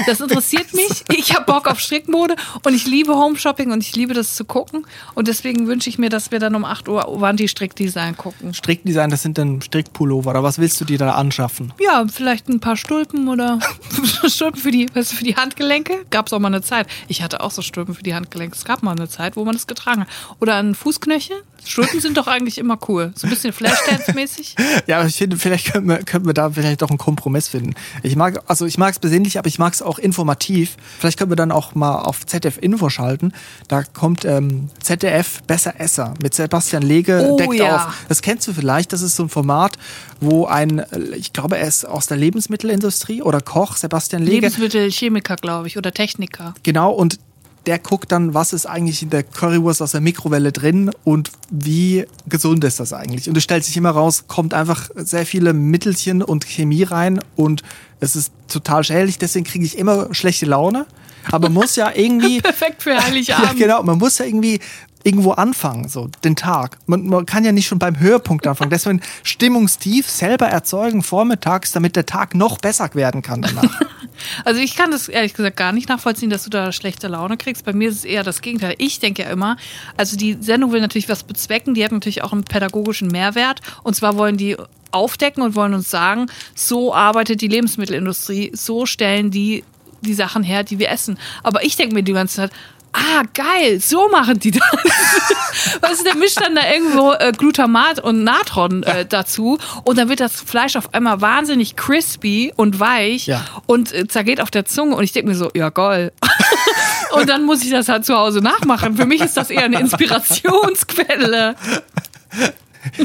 Das 0.05 0.19
interessiert 0.19 0.73
mich. 0.73 1.03
Ich 1.13 1.33
habe 1.33 1.45
Bock 1.45 1.67
auf 1.67 1.79
Strickmode 1.79 2.35
und 2.63 2.73
ich 2.73 2.85
liebe 2.85 3.15
Homeshopping 3.15 3.71
und 3.71 3.81
ich 3.81 3.95
liebe 3.95 4.13
das 4.13 4.35
zu 4.35 4.45
gucken. 4.45 4.85
Und 5.13 5.27
deswegen 5.27 5.67
wünsche 5.67 5.89
ich 5.89 5.97
mir, 5.97 6.09
dass 6.09 6.31
wir 6.31 6.39
dann 6.39 6.55
um 6.55 6.65
8 6.65 6.87
Uhr 6.87 7.07
Ovanti 7.07 7.47
Strickdesign 7.47 8.17
gucken. 8.17 8.53
Strickdesign, 8.53 9.09
das 9.09 9.21
sind 9.21 9.37
dann 9.37 9.61
Strickpullover. 9.61 10.31
Oder 10.31 10.43
was 10.43 10.59
willst 10.59 10.79
du 10.81 10.85
dir 10.85 10.97
da 10.97 11.11
anschaffen? 11.11 11.73
Ja, 11.79 12.05
vielleicht 12.11 12.49
ein 12.49 12.59
paar 12.59 12.77
Stulpen 12.77 13.27
oder 13.27 13.59
Stulpen 14.27 14.59
für 14.59 14.71
die, 14.71 14.87
weißt 14.93 15.11
du, 15.11 15.15
für 15.15 15.23
die 15.23 15.35
Handgelenke. 15.35 16.05
Gab 16.09 16.27
es 16.27 16.33
auch 16.33 16.39
mal 16.39 16.47
eine 16.47 16.61
Zeit. 16.61 16.87
Ich 17.07 17.21
hatte 17.21 17.41
auch 17.41 17.51
so 17.51 17.61
Stulpen 17.61 17.95
für 17.95 18.03
die 18.03 18.13
Handgelenke. 18.13 18.55
Es 18.55 18.65
gab 18.65 18.83
mal 18.83 18.91
eine 18.91 19.09
Zeit, 19.09 19.35
wo 19.35 19.45
man 19.45 19.55
das 19.55 19.67
getragen 19.67 20.01
hat. 20.01 20.07
Oder 20.39 20.55
ein 20.55 20.75
Fußknöchel. 20.75 21.37
Stulpen 21.65 21.99
sind 21.99 22.17
doch 22.17 22.27
eigentlich 22.27 22.57
immer 22.57 22.77
cool. 22.87 23.11
So 23.15 23.27
ein 23.27 23.29
bisschen 23.29 23.53
Flashdance-mäßig. 23.53 24.55
Ja, 24.87 24.99
aber 24.99 25.07
ich 25.07 25.15
finde, 25.15 25.37
vielleicht 25.37 25.71
könnten 25.71 25.89
wir, 25.89 25.97
könnten 25.99 26.27
wir 26.27 26.33
da 26.33 26.49
vielleicht 26.49 26.81
doch 26.81 26.89
einen 26.89 26.97
Kompromiss 26.97 27.47
finden. 27.47 27.75
Ich 28.03 28.15
mag, 28.15 28.41
also 28.47 28.65
ich 28.65 28.77
mag 28.77 28.91
es 28.93 28.99
besinnlich, 28.99 29.39
aber 29.39 29.47
ich 29.47 29.57
mag 29.57 29.73
es 29.73 29.81
auch 29.81 29.97
informativ. 29.99 30.77
Vielleicht 30.99 31.17
können 31.17 31.31
wir 31.31 31.35
dann 31.35 31.51
auch 31.51 31.75
mal 31.75 31.99
auf 31.99 32.25
ZDF 32.25 32.57
Info 32.61 32.89
schalten. 32.89 33.33
Da 33.67 33.83
kommt 33.83 34.25
ähm, 34.25 34.69
ZDF 34.81 35.41
Besser 35.43 35.79
Esser 35.79 36.13
mit 36.21 36.33
Sebastian 36.33 36.83
Lege 36.83 37.29
Oh, 37.31 37.37
deckt 37.37 37.53
ja. 37.55 37.75
auf. 37.87 38.05
Das 38.09 38.21
kennst 38.21 38.47
du 38.47 38.53
vielleicht. 38.53 38.93
Das 38.93 39.01
ist 39.01 39.15
so 39.15 39.23
ein 39.23 39.29
Format, 39.29 39.77
wo 40.19 40.45
ein, 40.45 40.83
ich 41.15 41.33
glaube, 41.33 41.57
er 41.57 41.67
ist 41.67 41.85
aus 41.85 42.07
der 42.07 42.17
Lebensmittelindustrie 42.17 43.21
oder 43.21 43.41
Koch, 43.41 43.75
Sebastian 43.77 44.21
Lege. 44.23 44.35
Lebensmittelchemiker, 44.35 45.35
glaube 45.37 45.67
ich, 45.67 45.77
oder 45.77 45.91
Techniker. 45.91 46.53
Genau, 46.63 46.91
und 46.91 47.19
der 47.65 47.79
guckt 47.79 48.11
dann, 48.11 48.33
was 48.33 48.53
ist 48.53 48.65
eigentlich 48.65 49.01
in 49.01 49.09
der 49.09 49.23
Currywurst 49.23 49.81
aus 49.81 49.91
der 49.91 50.01
Mikrowelle 50.01 50.51
drin 50.51 50.91
und 51.03 51.31
wie 51.49 52.05
gesund 52.27 52.63
ist 52.63 52.79
das 52.79 52.93
eigentlich. 52.93 53.27
Und 53.27 53.37
es 53.37 53.43
stellt 53.43 53.63
sich 53.63 53.75
immer 53.77 53.91
raus, 53.91 54.25
kommt 54.27 54.53
einfach 54.53 54.89
sehr 54.95 55.25
viele 55.25 55.53
Mittelchen 55.53 56.21
und 56.21 56.45
Chemie 56.45 56.83
rein 56.83 57.19
und 57.35 57.63
es 57.99 58.15
ist 58.15 58.31
total 58.47 58.83
schädlich, 58.83 59.17
deswegen 59.17 59.45
kriege 59.45 59.65
ich 59.65 59.77
immer 59.77 60.13
schlechte 60.13 60.45
Laune. 60.45 60.85
Aber 61.31 61.49
man 61.49 61.53
muss 61.53 61.75
ja 61.75 61.91
irgendwie, 61.93 62.41
Perfekt 62.41 62.83
für 62.83 62.91
ja, 62.91 63.03
Heiligabend. 63.03 63.55
genau, 63.57 63.81
man 63.83 63.97
muss 63.97 64.17
ja 64.19 64.25
irgendwie 64.25 64.59
irgendwo 65.03 65.31
anfangen, 65.31 65.87
so 65.87 66.09
den 66.23 66.35
Tag. 66.35 66.77
Man, 66.87 67.05
man 67.07 67.25
kann 67.25 67.45
ja 67.45 67.51
nicht 67.51 67.67
schon 67.67 67.79
beim 67.79 67.99
Höhepunkt 67.99 68.47
anfangen. 68.47 68.71
Deswegen 68.71 69.01
Stimmungstief 69.23 70.09
selber 70.09 70.47
erzeugen 70.47 71.03
vormittags, 71.03 71.71
damit 71.71 71.95
der 71.95 72.07
Tag 72.07 72.33
noch 72.33 72.57
besser 72.57 72.89
werden 72.93 73.21
kann 73.21 73.41
danach. 73.41 73.81
Also 74.43 74.61
ich 74.61 74.75
kann 74.75 74.91
das 74.91 75.09
ehrlich 75.09 75.33
gesagt 75.33 75.57
gar 75.57 75.71
nicht 75.71 75.89
nachvollziehen, 75.89 76.29
dass 76.29 76.43
du 76.43 76.49
da 76.49 76.71
schlechte 76.71 77.07
Laune 77.07 77.37
kriegst. 77.37 77.65
Bei 77.65 77.73
mir 77.73 77.89
ist 77.89 77.97
es 77.97 78.05
eher 78.05 78.23
das 78.23 78.41
Gegenteil. 78.41 78.75
Ich 78.77 78.99
denke 78.99 79.23
ja 79.23 79.29
immer, 79.29 79.57
also 79.97 80.17
die 80.17 80.37
Sendung 80.39 80.71
will 80.71 80.81
natürlich 80.81 81.09
was 81.09 81.23
bezwecken, 81.23 81.73
die 81.73 81.83
hat 81.83 81.91
natürlich 81.91 82.23
auch 82.23 82.33
einen 82.33 82.43
pädagogischen 82.43 83.07
Mehrwert. 83.07 83.61
Und 83.83 83.95
zwar 83.95 84.17
wollen 84.17 84.37
die 84.37 84.57
aufdecken 84.91 85.43
und 85.43 85.55
wollen 85.55 85.73
uns 85.73 85.89
sagen, 85.89 86.27
so 86.55 86.93
arbeitet 86.93 87.41
die 87.41 87.47
Lebensmittelindustrie, 87.47 88.51
so 88.53 88.85
stellen 88.85 89.31
die 89.31 89.63
die 90.01 90.13
Sachen 90.13 90.43
her, 90.43 90.63
die 90.63 90.79
wir 90.79 90.89
essen. 90.89 91.17
Aber 91.43 91.63
ich 91.63 91.75
denke 91.75 91.95
mir 91.95 92.03
die 92.03 92.13
ganze 92.13 92.35
Zeit, 92.35 92.51
ah, 92.95 93.23
geil, 93.33 93.79
so 93.79 94.07
machen 94.09 94.39
die 94.39 94.51
das. 94.51 94.61
weißt 95.81 95.99
du, 95.99 96.03
der 96.05 96.15
mischt 96.15 96.39
dann 96.41 96.55
da 96.55 96.61
irgendwo 96.71 97.11
äh, 97.13 97.31
Glutamat 97.37 97.99
und 97.99 98.23
Natron 98.23 98.83
äh, 98.83 99.05
dazu 99.05 99.57
und 99.83 99.97
dann 99.97 100.09
wird 100.09 100.19
das 100.19 100.41
Fleisch 100.41 100.75
auf 100.75 100.93
einmal 100.93 101.21
wahnsinnig 101.21 101.75
crispy 101.75 102.53
und 102.55 102.79
weich 102.79 103.27
Ja. 103.27 103.43
und 103.65 103.93
äh, 103.93 104.07
zergeht 104.07 104.41
auf 104.41 104.51
der 104.51 104.65
Zunge 104.65 104.95
und 104.95 105.03
ich 105.03 105.11
denke 105.11 105.29
mir 105.29 105.35
so, 105.35 105.49
ja 105.53 105.69
geil. 105.69 106.11
und 107.11 107.29
dann 107.29 107.43
muss 107.43 107.63
ich 107.63 107.71
das 107.71 107.89
halt 107.89 108.05
zu 108.05 108.15
Hause 108.15 108.39
nachmachen. 108.39 108.95
Für 108.97 109.05
mich 109.05 109.21
ist 109.21 109.37
das 109.37 109.49
eher 109.49 109.63
eine 109.65 109.79
Inspirationsquelle. 109.79 111.55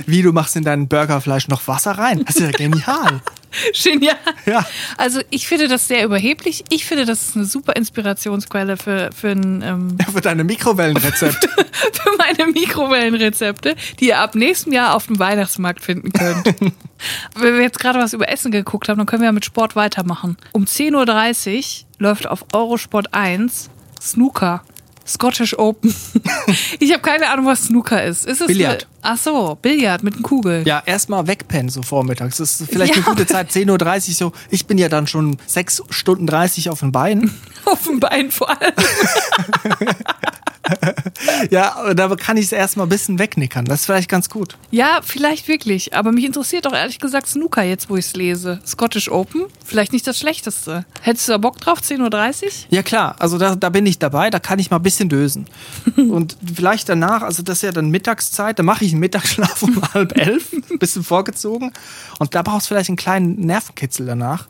Wie 0.07 0.23
du 0.23 0.33
machst 0.33 0.57
in 0.57 0.65
deinen 0.65 0.89
Burgerfleisch 0.89 1.49
noch 1.49 1.67
Wasser 1.69 1.93
rein. 1.93 2.25
Das 2.25 2.37
ist 2.37 2.43
ja 2.43 2.51
genial. 2.51 3.21
Genial. 3.83 4.17
Ja. 4.47 4.65
Also 4.97 5.21
ich 5.31 5.49
finde 5.49 5.69
das 5.69 5.89
sehr 5.89 6.05
überheblich. 6.05 6.65
Ich 6.71 6.85
finde, 6.85 7.05
das 7.05 7.29
ist 7.29 7.37
eine 7.37 7.45
super 7.45 7.75
Inspirationsquelle 7.75 8.77
für, 8.77 9.11
für, 9.13 9.31
ein, 9.31 9.63
ähm, 9.63 9.99
Für 10.13 10.21
deine 10.21 10.45
Mikrowellenrezepte. 10.45 11.49
für 11.93 12.11
meine 12.17 12.53
Mikrowellenrezepte, 12.53 13.75
die 13.99 14.09
ihr 14.09 14.19
ab 14.19 14.35
nächstem 14.35 14.73
Jahr 14.73 14.95
auf 14.95 15.07
dem 15.07 15.19
Weihnachtsmarkt 15.19 15.83
finden 15.83 16.13
könnt. 16.13 16.47
Wenn 17.35 17.55
wir 17.55 17.63
jetzt 17.63 17.81
gerade 17.81 17.99
was 17.99 18.13
über 18.13 18.29
Essen 18.29 18.53
geguckt 18.53 18.89
haben, 18.89 18.99
dann 18.99 19.07
können 19.07 19.23
wir 19.23 19.27
ja 19.29 19.33
mit 19.33 19.45
Sport 19.45 19.75
weitermachen. 19.75 20.37
Um 20.53 20.65
10.30 20.65 21.57
Uhr 21.59 21.87
läuft 21.99 22.29
auf 22.29 22.45
Eurosport 22.53 23.13
1 23.15 23.71
Snooker. 24.01 24.63
Scottish 25.11 25.59
Open. 25.59 25.95
Ich 26.79 26.93
habe 26.93 27.03
keine 27.03 27.29
Ahnung, 27.29 27.47
was 27.47 27.65
Snooker 27.67 28.03
ist. 28.05 28.27
ist 28.27 28.41
es 28.41 28.47
Billard. 28.47 28.87
Ach 29.03 29.17
so, 29.19 29.57
Billard 29.61 30.03
mit 30.03 30.15
einem 30.15 30.23
Kugel. 30.23 30.63
Ja, 30.67 30.83
erstmal 30.85 31.27
wegpennen 31.27 31.69
so 31.69 31.83
vormittags. 31.83 32.39
Das 32.39 32.61
ist 32.61 32.71
vielleicht 32.71 32.97
Ja. 32.97 33.03
eine 33.03 33.05
gute 33.15 33.27
Zeit, 33.27 33.51
10.30 33.51 34.09
Uhr 34.09 34.15
so. 34.15 34.33
Ich 34.51 34.67
bin 34.67 34.79
ja 34.79 34.89
dann 34.89 35.07
schon 35.07 35.37
6 35.47 35.85
Stunden 35.91 36.27
30 36.27 36.71
auf 36.71 36.81
den 36.81 36.93
Beinen. 36.93 37.35
Auf 37.67 37.85
dem 37.85 38.01
Bein 38.01 38.31
vor 38.31 38.49
allem. 38.51 38.73
Ja, 41.51 41.95
da 41.95 42.15
kann 42.17 42.37
ich 42.37 42.47
es 42.47 42.53
erstmal 42.53 42.87
ein 42.87 42.89
bisschen 42.89 43.19
wegnickern. 43.19 43.65
Das 43.65 43.81
ist 43.81 43.87
vielleicht 43.87 44.09
ganz 44.09 44.29
gut. 44.29 44.57
Ja, 44.71 45.01
vielleicht 45.03 45.49
wirklich. 45.49 45.95
Aber 45.95 46.13
mich 46.13 46.25
interessiert 46.25 46.67
doch 46.67 46.73
ehrlich 46.73 46.99
gesagt 46.99 47.27
Snooker 47.29 47.63
jetzt, 47.63 47.89
wo 47.89 47.97
ich 47.97 48.07
es 48.07 48.15
lese. 48.15 48.61
Scottish 48.67 49.11
Open, 49.11 49.47
vielleicht 49.65 49.93
nicht 49.93 50.07
das 50.07 50.19
Schlechteste. 50.19 50.85
Hättest 51.03 51.29
du 51.29 51.33
da 51.33 51.39
Bock 51.39 51.61
drauf, 51.61 51.81
10.30 51.81 52.45
Uhr? 52.45 52.51
Ja 52.71 52.83
klar, 52.83 53.17
also 53.19 53.39
da, 53.39 53.55
da 53.55 53.69
bin 53.71 53.87
ich 53.87 53.99
dabei, 53.99 54.31
da 54.31 54.39
kann 54.39 54.59
ich 54.59 54.71
mal 54.71 54.77
ein 54.77 54.83
bisschen 54.83 55.09
dösen. 55.09 55.47
Und 55.97 56.37
vielleicht 56.55 56.89
danach, 56.89 57.23
also 57.23 57.43
das 57.43 57.59
ist 57.59 57.63
ja 57.63 57.73
dann 57.73 57.91
Mittagszeit, 57.91 58.59
da 58.59 58.63
mache 58.63 58.85
ich 58.85 58.93
einen 58.93 59.01
Mittagsschlaf 59.01 59.63
um 59.63 59.81
halb 59.95 60.17
elf, 60.17 60.53
ein 60.53 60.79
bisschen 60.79 61.03
vorgezogen. 61.03 61.73
Und 62.19 62.35
da 62.35 62.43
brauchst 62.43 62.67
du 62.67 62.75
vielleicht 62.75 62.91
einen 62.91 62.97
kleinen 62.97 63.41
Nervenkitzel 63.41 64.07
danach. 64.07 64.47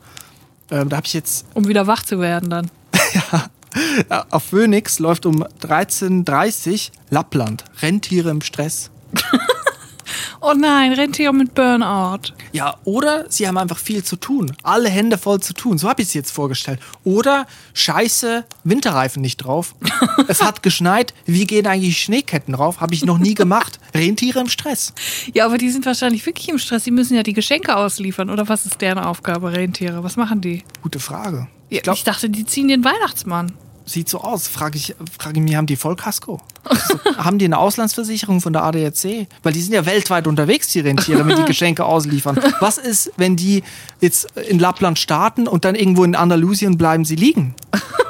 Ähm, 0.69 0.89
da 0.89 0.97
habe 0.97 1.07
ich 1.07 1.13
jetzt 1.13 1.45
Um 1.53 1.67
wieder 1.67 1.87
wach 1.87 2.03
zu 2.03 2.19
werden 2.19 2.49
dann. 2.49 2.71
Ja, 3.13 3.49
auf 4.29 4.43
Phoenix 4.43 4.99
läuft 4.99 5.25
um 5.25 5.43
13.30 5.43 6.71
Uhr 6.71 6.95
Lappland. 7.09 7.63
Rentiere 7.81 8.29
im 8.29 8.41
Stress. 8.41 8.91
Oh 10.43 10.53
nein, 10.53 10.91
Rentier 10.93 11.33
mit 11.33 11.53
Burnout. 11.53 12.33
Ja, 12.51 12.75
oder 12.83 13.25
sie 13.29 13.47
haben 13.47 13.59
einfach 13.59 13.77
viel 13.77 14.03
zu 14.03 14.15
tun. 14.15 14.51
Alle 14.63 14.89
Hände 14.89 15.19
voll 15.19 15.39
zu 15.39 15.53
tun. 15.53 15.77
So 15.77 15.87
habe 15.87 16.01
ich 16.01 16.07
es 16.07 16.13
jetzt 16.15 16.31
vorgestellt. 16.31 16.79
Oder 17.03 17.45
scheiße, 17.75 18.43
Winterreifen 18.63 19.21
nicht 19.21 19.37
drauf. 19.37 19.75
es 20.27 20.41
hat 20.41 20.63
geschneit. 20.63 21.13
Wie 21.25 21.45
gehen 21.45 21.67
eigentlich 21.67 22.01
Schneeketten 22.01 22.55
drauf? 22.55 22.81
Habe 22.81 22.95
ich 22.95 23.05
noch 23.05 23.19
nie 23.19 23.35
gemacht. 23.35 23.79
Rentiere 23.93 24.39
im 24.39 24.49
Stress. 24.49 24.93
Ja, 25.31 25.45
aber 25.45 25.59
die 25.59 25.69
sind 25.69 25.85
wahrscheinlich 25.85 26.25
wirklich 26.25 26.49
im 26.49 26.57
Stress. 26.57 26.85
Die 26.85 26.91
müssen 26.91 27.15
ja 27.15 27.21
die 27.21 27.33
Geschenke 27.33 27.77
ausliefern. 27.77 28.31
Oder 28.31 28.49
was 28.49 28.65
ist 28.65 28.81
deren 28.81 28.97
Aufgabe, 28.97 29.53
Rentiere? 29.53 30.03
Was 30.03 30.17
machen 30.17 30.41
die? 30.41 30.63
Gute 30.81 30.99
Frage. 30.99 31.47
Ich 31.77 31.83
glaube, 31.83 31.97
ich 31.97 32.03
dachte, 32.03 32.29
die 32.29 32.45
ziehen 32.45 32.67
den 32.67 32.83
Weihnachtsmann. 32.83 33.53
sieht 33.85 34.09
so 34.09 34.19
aus. 34.19 34.47
Frage 34.49 34.77
ich, 34.77 34.93
frage 35.17 35.39
ich 35.39 35.43
mich, 35.43 35.55
haben 35.55 35.67
die 35.67 35.77
Vollkasko? 35.77 36.41
Also, 36.65 36.99
haben 37.17 37.39
die 37.39 37.45
eine 37.45 37.57
Auslandsversicherung 37.57 38.41
von 38.41 38.51
der 38.53 38.63
ADAC? 38.63 39.27
Weil 39.41 39.53
die 39.53 39.61
sind 39.61 39.73
ja 39.73 39.85
weltweit 39.85 40.27
unterwegs, 40.27 40.67
die 40.67 40.81
Rentiere, 40.81 41.25
wenn 41.25 41.37
die 41.37 41.45
Geschenke 41.45 41.85
ausliefern. 41.85 42.39
Was 42.59 42.77
ist, 42.77 43.11
wenn 43.15 43.37
die 43.37 43.63
jetzt 44.01 44.27
in 44.35 44.59
Lappland 44.59 44.99
starten 44.99 45.47
und 45.47 45.63
dann 45.63 45.75
irgendwo 45.75 46.03
in 46.03 46.15
Andalusien 46.15 46.77
bleiben 46.77 47.05
sie 47.05 47.15
liegen? 47.15 47.55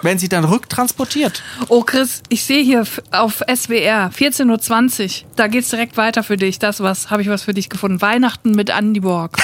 Werden 0.02 0.18
sie 0.18 0.30
dann 0.30 0.44
rücktransportiert? 0.46 1.44
Oh, 1.68 1.84
Chris, 1.84 2.24
ich 2.30 2.44
sehe 2.44 2.64
hier 2.64 2.84
auf 3.12 3.44
SWR 3.48 4.10
14.20 4.10 5.22
Uhr. 5.24 5.28
Da 5.36 5.46
geht's 5.46 5.70
direkt 5.70 5.96
weiter 5.98 6.24
für 6.24 6.38
dich. 6.38 6.58
Das 6.58 6.80
was, 6.80 7.12
habe 7.12 7.22
ich 7.22 7.30
was 7.30 7.44
für 7.44 7.54
dich 7.54 7.70
gefunden. 7.70 8.02
Weihnachten 8.02 8.52
mit 8.52 8.72
Andy 8.72 9.02
Borg. 9.02 9.38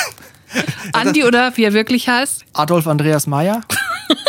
Andy 0.94 1.24
oder 1.26 1.56
wie 1.58 1.64
er 1.64 1.74
wirklich 1.74 2.08
heißt? 2.10 2.46
Adolf 2.54 2.88
Andreas 2.88 3.28
Meyer? 3.28 3.62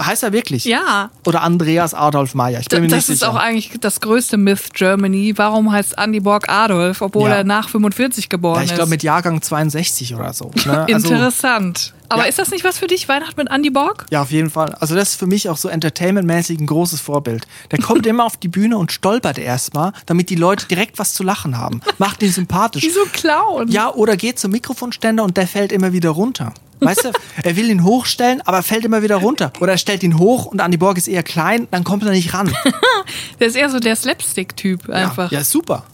heißt 0.00 0.22
er 0.22 0.32
wirklich? 0.32 0.64
Ja. 0.64 1.10
Oder 1.26 1.42
Andreas 1.42 1.94
Adolf 1.94 2.34
Meyer? 2.34 2.60
Ich 2.60 2.68
bin 2.68 2.82
mir 2.82 2.88
Das 2.88 2.96
nicht 2.96 3.08
ist 3.14 3.20
sicher. 3.20 3.30
auch 3.32 3.36
eigentlich 3.36 3.72
das 3.80 4.00
größte 4.00 4.36
Myth 4.36 4.72
Germany. 4.74 5.34
Warum 5.36 5.72
heißt 5.72 5.98
Andy 5.98 6.20
Borg 6.20 6.48
Adolf, 6.48 7.00
obwohl 7.02 7.28
Ja. 7.30 7.36
er 7.36 7.44
nach 7.44 7.68
45 7.68 8.28
geboren 8.28 8.58
ja, 8.58 8.62
ich 8.64 8.68
glaube 8.70 8.84
ist? 8.84 8.90
mit 8.90 9.02
Jahrgang 9.02 9.42
62 9.42 10.14
oder 10.14 10.32
so. 10.32 10.50
Ne? 10.66 10.86
Also, 10.94 11.08
Interessant. 11.12 11.94
Aber 12.10 12.22
Ja. 12.22 12.28
ist 12.28 12.38
das 12.38 12.50
nicht 12.50 12.64
was 12.64 12.78
für 12.78 12.86
dich, 12.86 13.06
Weihnachten 13.08 13.34
mit 13.38 13.50
Andy 13.50 13.68
Borg? 13.70 14.06
Ja, 14.10 14.22
auf 14.22 14.30
jeden 14.30 14.48
Fall. 14.48 14.74
Also 14.80 14.94
das 14.94 15.10
ist 15.10 15.16
für 15.16 15.26
mich 15.26 15.48
auch 15.50 15.58
so 15.58 15.68
entertainmentmäßig 15.68 16.58
ein 16.58 16.66
großes 16.66 17.00
Vorbild. 17.00 17.46
Der 17.70 17.78
kommt 17.80 18.06
immer 18.06 18.24
auf 18.24 18.36
die 18.38 18.48
Bühne 18.48 18.78
und 18.78 18.92
stolpert 18.92 19.36
erstmal, 19.38 19.92
damit 20.06 20.30
die 20.30 20.34
Leute 20.36 20.66
direkt 20.66 20.98
was 20.98 21.12
zu 21.12 21.22
lachen 21.22 21.58
haben. 21.58 21.82
Macht 21.98 22.22
ihn 22.22 22.32
sympathisch. 22.32 22.82
Wie 22.82 22.90
so 22.90 23.00
ein 23.02 23.12
Clown. 23.12 23.68
Ja, 23.68 23.92
oder 23.92 24.16
geht 24.16 24.38
zum 24.38 24.52
Mikrofonständer 24.52 25.22
und 25.22 25.36
der 25.36 25.46
fällt 25.46 25.70
immer 25.70 25.92
wieder 25.92 26.10
runter. 26.10 26.54
Weißt 26.80 27.04
du, 27.04 27.12
er 27.42 27.56
will 27.56 27.70
ihn 27.70 27.84
hochstellen, 27.84 28.40
aber 28.42 28.58
er 28.58 28.62
fällt 28.62 28.84
immer 28.84 29.02
wieder 29.02 29.16
runter. 29.16 29.52
Oder 29.60 29.72
er 29.72 29.78
stellt 29.78 30.02
ihn 30.02 30.18
hoch 30.18 30.46
und 30.46 30.60
Andy 30.60 30.76
Borg 30.76 30.98
ist 30.98 31.08
eher 31.08 31.22
klein, 31.22 31.68
dann 31.70 31.84
kommt 31.84 32.04
er 32.04 32.10
nicht 32.10 32.34
ran. 32.34 32.52
Der 33.40 33.46
ist 33.48 33.56
eher 33.56 33.70
so 33.70 33.78
der 33.80 33.96
Slapstick-Typ 33.96 34.90
einfach. 34.90 35.32
Ja, 35.32 35.38
ja 35.38 35.44
super. 35.44 35.84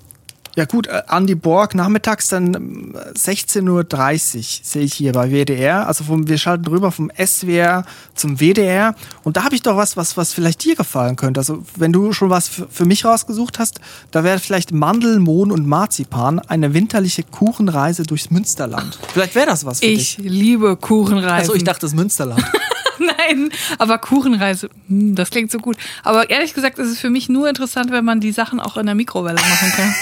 Ja 0.57 0.67
gut, 0.67 0.87
äh, 0.87 1.03
Andy 1.11 1.35
Borg 1.35 1.75
nachmittags 1.75 2.29
dann 2.29 2.55
ähm, 2.55 2.95
16.30 3.17 3.69
Uhr 3.69 4.43
sehe 4.63 4.83
ich 4.83 4.95
hier 4.95 5.13
bei 5.13 5.31
WDR. 5.31 5.87
Also 5.89 6.05
vom, 6.05 6.29
wir 6.29 6.39
schalten 6.39 6.67
rüber 6.69 6.93
vom 6.93 7.11
SWR 7.17 7.85
zum 8.15 8.39
WDR. 8.39 8.95
Und 9.25 9.37
da 9.37 9.45
habe 9.45 9.55
ich 9.57 9.63
doch 9.63 9.77
was, 9.77 9.97
was, 9.97 10.17
was 10.17 10.33
vielleicht 10.33 10.65
dir 10.65 10.77
gefallen 10.77 11.17
könnte. 11.17 11.41
Also 11.41 11.65
wenn 11.77 11.93
du 11.93 12.13
schon 12.13 12.31
was 12.31 12.49
für, 12.49 12.85
mich 12.85 13.05
rausgesucht 13.05 13.59
hast, 13.59 13.81
da 14.11 14.23
wäre 14.23 14.39
vielleicht 14.39 14.73
Mandel, 14.73 15.19
Mohn 15.19 15.51
und 15.51 15.67
Marzipan 15.67 16.39
eine 16.39 16.73
winterliche 16.75 17.25
Kuchenreise 17.25 18.05
durchs 18.05 18.31
Münsterland. 18.31 18.99
Vielleicht 19.13 19.35
wäre 19.35 19.47
das 19.47 19.65
was 19.65 19.81
für 19.81 19.87
Ich 19.87 20.17
dich. 20.17 20.25
liebe 20.25 20.77
Kuchenreisen. 20.77 21.33
Also 21.33 21.55
ich 21.55 21.65
dachte 21.65 21.81
das 21.81 21.95
Münsterland. 21.95 22.45
Nein, 23.07 23.51
aber 23.79 23.99
Kuchenreise, 23.99 24.71
hm, 24.89 25.15
das 25.15 25.31
klingt 25.31 25.51
so 25.51 25.59
gut. 25.59 25.77
Aber 26.03 26.31
ehrlich 26.31 26.55
gesagt 26.55 26.79
ist 26.79 26.89
es 26.89 26.99
für 26.99 27.11
mich 27.11 27.29
nur 27.29 27.49
interessant, 27.49 27.91
wenn 27.91 28.05
man 28.05 28.21
die 28.21 28.33
Sachen 28.33 28.61
auch 28.61 28.77
in 28.77 28.87
der 28.87 28.95
Mikrowelle 28.95 29.41
machen 29.41 29.73
kann. 29.73 29.95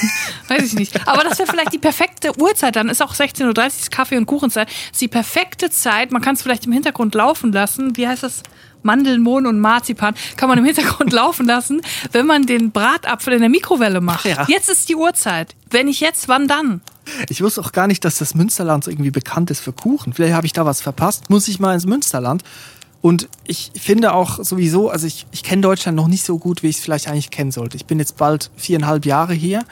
Weiß 0.49 0.63
ich 0.65 0.75
nicht. 0.75 1.07
Aber 1.07 1.25
das 1.25 1.39
wäre 1.39 1.51
vielleicht 1.51 1.73
die 1.73 1.79
perfekte 1.79 2.39
Uhrzeit. 2.39 2.77
Dann 2.77 2.89
ist 2.89 3.03
auch 3.03 3.15
16.30 3.15 3.47
Uhr 3.47 3.91
Kaffee- 3.91 4.17
und 4.17 4.27
Kuchenzeit. 4.27 4.69
Das 4.69 4.77
ist 4.93 5.01
die 5.01 5.09
perfekte 5.09 5.71
Zeit. 5.71 6.13
Man 6.13 6.23
kann 6.23 6.35
es 6.35 6.43
vielleicht 6.43 6.67
im 6.67 6.73
Hintergrund 6.73 7.15
laufen 7.15 7.53
lassen. 7.53 7.97
Wie 7.97 8.07
heißt 8.07 8.23
das? 8.23 8.43
Mandeln, 8.83 9.23
Mohn 9.23 9.47
und 9.47 9.61
Marzipan 9.61 10.15
kann 10.37 10.49
man 10.49 10.59
im 10.59 10.65
Hintergrund 10.65 11.13
laufen 11.13 11.47
lassen, 11.47 11.83
wenn 12.11 12.27
man 12.27 12.47
den 12.47 12.73
Bratapfel 12.73 13.35
in 13.35 13.41
der 13.41 13.49
Mikrowelle 13.49 14.01
macht. 14.01 14.25
Ja. 14.25 14.45
Jetzt 14.49 14.69
ist 14.69 14.89
die 14.89 14.97
Uhrzeit. 14.97 15.55
Wenn 15.71 15.87
nicht 15.87 16.01
jetzt, 16.01 16.29
wann 16.29 16.49
dann? 16.49 16.81
Ich 17.29 17.43
wusste 17.43 17.61
auch 17.61 17.73
gar 17.73 17.87
nicht, 17.87 18.05
dass 18.05 18.19
das 18.19 18.35
Münsterland 18.35 18.85
so 18.85 18.91
irgendwie 18.91 19.11
bekannt 19.11 19.51
ist 19.51 19.61
für 19.61 19.73
Kuchen. 19.73 20.13
Vielleicht 20.13 20.35
habe 20.35 20.47
ich 20.47 20.53
da 20.53 20.67
was 20.67 20.81
verpasst. 20.81 21.31
Muss 21.31 21.49
ich 21.49 21.59
mal 21.59 21.75
ins 21.75 21.87
Münsterland. 21.87 22.43
Und 23.03 23.29
ich 23.45 23.73
finde 23.75 24.15
auch 24.15 24.43
sowieso, 24.43 24.89
also 24.89 25.07
ich, 25.09 25.27
ich 25.33 25.43
kenne 25.43 25.61
Deutschland 25.61 25.97
noch 25.97 26.07
nicht 26.07 26.25
so 26.25 26.39
gut, 26.39 26.63
wie 26.63 26.69
ich 26.69 26.77
es 26.77 26.83
vielleicht 26.83 27.09
eigentlich 27.09 27.31
kennen 27.31 27.51
sollte. 27.51 27.77
Ich 27.77 27.85
bin 27.85 27.99
jetzt 27.99 28.17
bald 28.17 28.51
viereinhalb 28.57 29.05
Jahre 29.05 29.35
hier. 29.35 29.65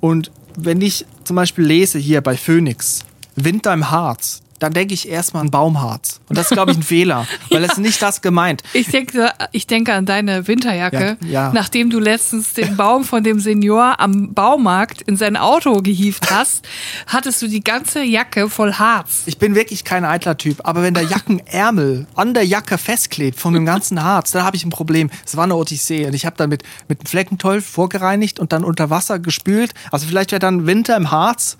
Und 0.00 0.32
wenn 0.56 0.80
ich 0.80 1.06
zum 1.22 1.36
Beispiel 1.36 1.64
lese 1.64 1.98
hier 1.98 2.20
bei 2.20 2.36
Phoenix, 2.36 3.04
Winter 3.36 3.72
im 3.72 3.90
Harz, 3.90 4.42
dann 4.62 4.72
denke 4.72 4.94
ich 4.94 5.08
erstmal 5.08 5.42
an 5.42 5.50
Baumharz. 5.50 6.20
Und 6.28 6.38
das 6.38 6.46
ist, 6.50 6.52
glaube 6.54 6.70
ich, 6.72 6.76
ein 6.78 6.82
Fehler, 6.82 7.26
weil 7.50 7.64
es 7.64 7.72
ist 7.72 7.78
nicht 7.78 8.00
das 8.00 8.22
gemeint. 8.22 8.62
Ich 8.72 8.88
denke, 8.88 9.32
ich 9.52 9.66
denke 9.66 9.92
an 9.94 10.06
deine 10.06 10.46
Winterjacke, 10.46 11.16
Ja, 11.22 11.28
ja. 11.28 11.50
nachdem 11.52 11.90
du 11.90 11.98
letztens 11.98 12.54
den 12.54 12.76
Baum 12.76 13.04
von 13.04 13.24
dem 13.24 13.40
Senior 13.40 13.98
am 14.00 14.34
Baumarkt 14.34 15.02
in 15.02 15.16
sein 15.16 15.36
Auto 15.36 15.82
gehievt 15.82 16.30
hast, 16.30 16.66
hattest 17.06 17.42
du 17.42 17.48
die 17.48 17.62
ganze 17.64 18.02
Jacke 18.02 18.48
voll 18.48 18.74
Harz. 18.74 19.22
Ich 19.26 19.38
bin 19.38 19.54
wirklich 19.54 19.84
kein 19.84 20.04
eitler 20.04 20.36
Typ, 20.36 20.60
aber 20.64 20.82
wenn 20.82 20.94
der 20.94 21.04
Jackenärmel 21.04 22.06
an 22.14 22.34
der 22.34 22.44
Jacke 22.46 22.78
festklebt 22.78 23.38
von 23.40 23.54
dem 23.54 23.66
ganzen 23.66 24.02
Harz, 24.02 24.30
dann 24.30 24.44
habe 24.44 24.56
ich 24.56 24.64
ein 24.64 24.70
Problem. 24.70 25.10
Es 25.24 25.36
war 25.36 25.44
eine 25.44 25.56
Odyssee 25.56 26.06
und 26.06 26.14
ich 26.14 26.24
habe 26.26 26.36
dann 26.36 26.48
mit, 26.48 26.62
mit 26.88 27.00
einem 27.00 27.06
Fleckenteufel 27.06 27.62
vorgereinigt 27.62 28.38
und 28.38 28.52
dann 28.52 28.64
unter 28.64 28.90
Wasser 28.90 29.18
gespült. 29.18 29.72
Also 29.90 30.06
vielleicht 30.06 30.30
wäre 30.32 30.38
dann 30.40 30.66
Winter 30.66 30.96
im 30.96 31.10
Harz 31.10 31.56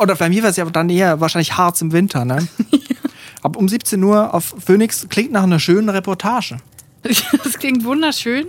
oder 0.00 0.14
bei 0.14 0.28
mir 0.28 0.42
wäre 0.42 0.50
es 0.50 0.56
ja 0.56 0.64
dann 0.66 0.88
eher 0.90 1.20
wahrscheinlich 1.20 1.56
Harz 1.56 1.80
im 1.80 1.92
Winter. 1.92 2.24
Ne? 2.24 2.43
Aber 3.42 3.60
um 3.60 3.68
17 3.68 4.02
Uhr 4.02 4.32
auf 4.32 4.54
Phoenix 4.64 5.06
klingt 5.08 5.32
nach 5.32 5.42
einer 5.42 5.58
schönen 5.60 5.88
Reportage. 5.88 6.58
Das 7.44 7.58
klingt 7.58 7.84
wunderschön. 7.84 8.46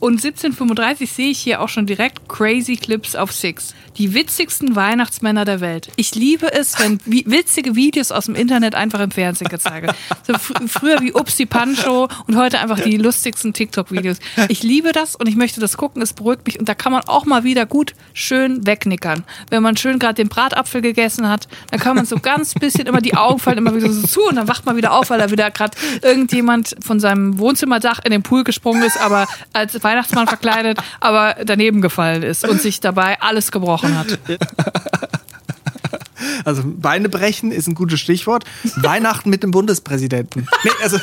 Und 0.00 0.14
1735 0.24 1.10
sehe 1.10 1.30
ich 1.30 1.38
hier 1.40 1.60
auch 1.60 1.68
schon 1.68 1.86
direkt 1.86 2.28
Crazy 2.28 2.76
Clips 2.76 3.14
auf 3.16 3.32
Six. 3.32 3.74
Die 3.96 4.14
witzigsten 4.14 4.76
Weihnachtsmänner 4.76 5.44
der 5.44 5.60
Welt. 5.60 5.88
Ich 5.96 6.14
liebe 6.14 6.52
es, 6.52 6.78
wenn 6.78 7.00
wi- 7.04 7.24
witzige 7.26 7.74
Videos 7.74 8.12
aus 8.12 8.26
dem 8.26 8.36
Internet 8.36 8.74
einfach 8.76 9.00
im 9.00 9.10
Fernsehen 9.10 9.48
gezeigt 9.48 9.86
werden. 9.86 9.96
So 10.26 10.34
fr 10.34 10.54
früher 10.68 11.00
wie 11.00 11.12
Upsi 11.14 11.46
Pancho 11.46 12.08
und 12.26 12.36
heute 12.36 12.60
einfach 12.60 12.78
die 12.80 12.96
lustigsten 12.96 13.52
TikTok-Videos. 13.52 14.18
Ich 14.48 14.62
liebe 14.62 14.92
das 14.92 15.16
und 15.16 15.26
ich 15.26 15.34
möchte 15.36 15.60
das 15.60 15.76
gucken. 15.76 16.00
Es 16.00 16.12
beruhigt 16.12 16.46
mich 16.46 16.60
und 16.60 16.68
da 16.68 16.74
kann 16.74 16.92
man 16.92 17.02
auch 17.08 17.24
mal 17.26 17.42
wieder 17.44 17.66
gut 17.66 17.94
schön 18.14 18.64
wegnickern. 18.66 19.24
Wenn 19.50 19.62
man 19.62 19.76
schön 19.76 19.98
gerade 19.98 20.14
den 20.14 20.28
Bratapfel 20.28 20.80
gegessen 20.80 21.28
hat, 21.28 21.48
dann 21.70 21.80
kann 21.80 21.96
man 21.96 22.04
so 22.06 22.18
ganz 22.18 22.54
bisschen 22.54 22.86
immer 22.86 23.00
die 23.00 23.14
Augen 23.16 23.38
fallen 23.40 23.58
immer 23.58 23.74
wieder 23.74 23.90
so 23.90 24.06
zu 24.06 24.28
und 24.28 24.36
dann 24.36 24.46
wacht 24.48 24.64
man 24.66 24.76
wieder 24.76 24.92
auf, 24.92 25.10
weil 25.10 25.18
da 25.18 25.30
wieder 25.30 25.50
gerade 25.50 25.76
irgendjemand 26.02 26.76
von 26.80 27.00
seinem 27.00 27.38
Wohnzimmerdach 27.38 28.00
in 28.04 28.10
den 28.12 28.22
Pool 28.22 28.44
gesprungen 28.44 28.82
ist, 28.82 29.00
aber 29.00 29.26
als 29.52 29.82
Weihnachtsmann 29.88 30.26
verkleidet, 30.26 30.78
aber 31.00 31.36
daneben 31.44 31.80
gefallen 31.80 32.22
ist 32.22 32.46
und 32.46 32.60
sich 32.60 32.80
dabei 32.80 33.20
alles 33.20 33.50
gebrochen 33.50 33.96
hat. 33.96 34.18
Also 36.44 36.62
Beine 36.64 37.08
brechen 37.08 37.52
ist 37.52 37.68
ein 37.68 37.74
gutes 37.74 38.00
Stichwort. 38.00 38.44
Weihnachten 38.76 39.30
mit 39.30 39.42
dem 39.42 39.50
Bundespräsidenten. 39.50 40.46
Nee, 40.64 40.70
also 40.82 40.98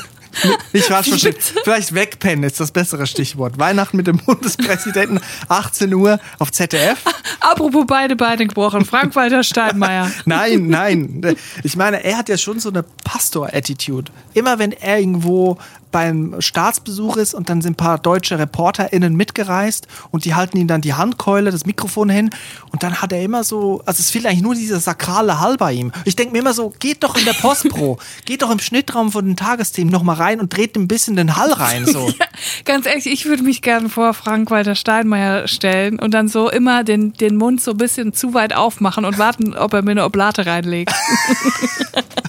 nicht 0.73 0.85
verstehen. 0.85 1.35
Vielleicht 1.63 1.93
wegpennen 1.93 2.43
ist 2.43 2.59
das 2.59 2.71
bessere 2.71 3.07
Stichwort. 3.07 3.57
Weihnachten 3.59 3.97
mit 3.97 4.07
dem 4.07 4.17
Bundespräsidenten, 4.17 5.19
18 5.49 5.93
Uhr 5.93 6.19
auf 6.39 6.51
ZDF. 6.51 6.99
Apropos 7.39 7.85
beide 7.87 8.15
Beine 8.15 8.47
gebrochen, 8.47 8.85
Frank-Walter 8.85 9.43
Steinmeier. 9.43 10.11
Nein, 10.25 10.67
nein. 10.67 11.35
Ich 11.63 11.75
meine, 11.75 12.03
er 12.03 12.17
hat 12.17 12.29
ja 12.29 12.37
schon 12.37 12.59
so 12.59 12.69
eine 12.69 12.83
Pastor-Attitude. 13.03 14.11
Immer 14.33 14.59
wenn 14.59 14.71
er 14.71 14.99
irgendwo 14.99 15.57
beim 15.95 16.35
Staatsbesuch 16.39 17.15
ist 17.15 17.33
und 17.33 17.47
dann 17.47 17.61
sind 17.61 17.73
ein 17.73 17.75
paar 17.77 17.97
deutsche 17.97 18.37
ReporterInnen 18.37 19.15
mitgereist 19.15 19.87
und 20.11 20.25
die 20.25 20.35
halten 20.35 20.57
ihm 20.57 20.67
dann 20.67 20.81
die 20.81 20.93
Handkeule, 20.93 21.51
das 21.51 21.65
Mikrofon 21.65 22.09
hin 22.09 22.31
und 22.73 22.83
dann 22.83 23.01
hat 23.01 23.13
er 23.13 23.23
immer 23.23 23.45
so, 23.45 23.81
also 23.85 24.01
es 24.01 24.11
fehlt 24.11 24.25
eigentlich 24.25 24.41
nur 24.41 24.55
dieser 24.55 24.81
sakrale 24.81 25.39
Hall 25.39 25.55
bei 25.55 25.71
ihm. 25.71 25.93
Ich 26.03 26.17
denke 26.17 26.33
mir 26.33 26.39
immer 26.39 26.53
so, 26.53 26.73
geht 26.79 27.01
doch 27.01 27.15
in 27.15 27.23
der 27.23 27.31
Postpro, 27.31 27.97
geht 28.25 28.41
doch 28.41 28.51
im 28.51 28.59
Schnittraum 28.59 29.09
von 29.09 29.25
den 29.25 29.37
Tagesthemen 29.37 29.89
nochmal 29.89 30.17
rein 30.17 30.24
und 30.33 30.55
dreht 30.55 30.75
ein 30.75 30.87
bisschen 30.87 31.15
den 31.15 31.35
Hall 31.37 31.51
rein. 31.51 31.85
So. 31.85 32.11
Ganz 32.65 32.85
ehrlich, 32.85 33.07
ich 33.07 33.25
würde 33.25 33.43
mich 33.43 33.61
gerne 33.61 33.89
vor 33.89 34.13
Frank-Walter 34.13 34.75
Steinmeier 34.75 35.47
stellen 35.47 35.99
und 35.99 36.13
dann 36.13 36.27
so 36.27 36.49
immer 36.49 36.83
den, 36.83 37.13
den 37.13 37.37
Mund 37.37 37.61
so 37.61 37.71
ein 37.71 37.77
bisschen 37.77 38.13
zu 38.13 38.33
weit 38.33 38.55
aufmachen 38.55 39.05
und 39.05 39.17
warten, 39.17 39.55
ob 39.55 39.73
er 39.73 39.81
mir 39.81 39.91
eine 39.91 40.05
Oblate 40.05 40.45
reinlegt. 40.45 40.93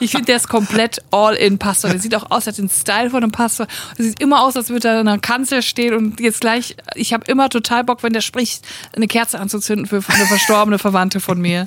Ich 0.00 0.12
finde, 0.12 0.26
der 0.26 0.36
ist 0.36 0.48
komplett 0.48 1.02
all 1.10 1.34
in 1.34 1.58
Pastor. 1.58 1.90
Der 1.90 2.00
sieht 2.00 2.14
auch 2.14 2.30
aus, 2.30 2.46
er 2.46 2.52
hat 2.52 2.58
den 2.58 2.68
Style 2.68 3.10
von 3.10 3.22
einem 3.22 3.32
Pastor. 3.32 3.66
Der 3.98 4.04
sieht 4.04 4.20
immer 4.20 4.42
aus, 4.42 4.56
als 4.56 4.70
würde 4.70 4.88
er 4.88 5.00
in 5.00 5.08
einer 5.08 5.18
Kanzel 5.18 5.62
stehen 5.62 5.94
und 5.94 6.20
jetzt 6.20 6.40
gleich, 6.40 6.76
ich 6.94 7.12
habe 7.12 7.24
immer 7.30 7.48
total 7.48 7.84
Bock, 7.84 8.02
wenn 8.02 8.12
der 8.12 8.20
spricht, 8.20 8.64
eine 8.94 9.06
Kerze 9.06 9.38
anzuzünden 9.38 9.86
für 9.86 10.02
eine 10.06 10.26
verstorbene 10.26 10.78
Verwandte 10.78 11.20
von 11.20 11.40
mir. 11.40 11.66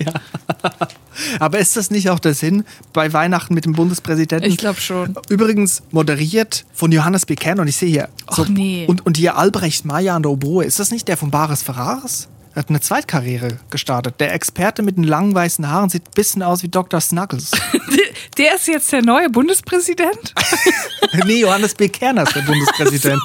Aber 1.40 1.58
ist 1.60 1.76
das 1.76 1.90
nicht 1.90 2.10
auch 2.10 2.20
der 2.20 2.34
Sinn 2.34 2.64
bei 2.94 3.12
Weihnachten 3.14 3.54
mit 3.54 3.66
dem 3.66 3.74
Bundespräsidenten? 3.74 4.50
Ich 4.50 4.58
glaube 4.58 4.80
schon. 4.80 5.16
Übrigens 5.30 5.82
moderiert 5.92 6.66
von 6.74 6.92
Johannes 6.92 7.26
Becker 7.26 7.60
und 7.60 7.68
ich 7.68 7.76
sehe 7.76 7.90
hier 7.90 8.10
so, 8.30 8.44
Och, 8.44 8.50
nee. 8.50 8.86
und, 8.88 9.06
und 9.06 9.18
hier 9.18 9.38
Albrecht 9.38 9.86
Meyer 9.86 10.16
an 10.16 10.24
der 10.24 10.32
Oboe. 10.32 10.64
Ist 10.64 10.80
das 10.80 10.92
nicht 10.92 11.08
der 11.08 11.18
von 11.18 11.32
Bares 11.32 11.64
Ferraris? 11.64 12.28
Er 12.58 12.62
hat 12.62 12.70
eine 12.70 12.82
Zweitkarriere 12.82 13.60
gestartet. 13.70 14.16
Der 14.20 14.34
Experte 14.34 14.82
mit 14.82 14.98
den 14.98 15.04
langen 15.04 15.36
weißen 15.36 15.70
Haaren 15.70 15.92
sieht 15.92 16.08
ein 16.08 16.16
bisschen 16.16 16.42
aus 16.42 16.64
wie 16.64 16.70
Dr. 16.70 17.00
Snuggles. 17.00 17.52
Der 18.40 18.56
ist 18.56 18.68
jetzt 18.68 18.92
der 18.92 19.04
neue 19.04 19.30
Bundespräsident? 19.30 20.34
nee, 21.26 21.42
Johannes 21.42 21.76
Bekerner 21.76 22.24
ist 22.24 22.36
der 22.36 22.42
Bundespräsident. 22.42 23.22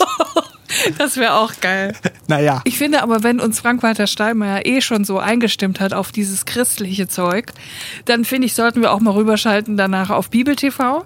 Das 0.98 1.16
wäre 1.16 1.34
auch 1.34 1.52
geil. 1.60 1.94
Naja. 2.28 2.60
Ich 2.64 2.78
finde 2.78 3.02
aber, 3.02 3.22
wenn 3.22 3.40
uns 3.40 3.60
Frank-Walter 3.60 4.06
Steinmeier 4.06 4.64
eh 4.64 4.80
schon 4.80 5.04
so 5.04 5.18
eingestimmt 5.18 5.80
hat 5.80 5.92
auf 5.92 6.12
dieses 6.12 6.46
christliche 6.46 7.08
Zeug, 7.08 7.52
dann 8.04 8.24
finde 8.24 8.46
ich, 8.46 8.54
sollten 8.54 8.80
wir 8.80 8.92
auch 8.92 9.00
mal 9.00 9.12
rüberschalten 9.12 9.76
danach 9.76 10.10
auf 10.10 10.30
Bibel 10.30 10.56
TV. 10.56 11.04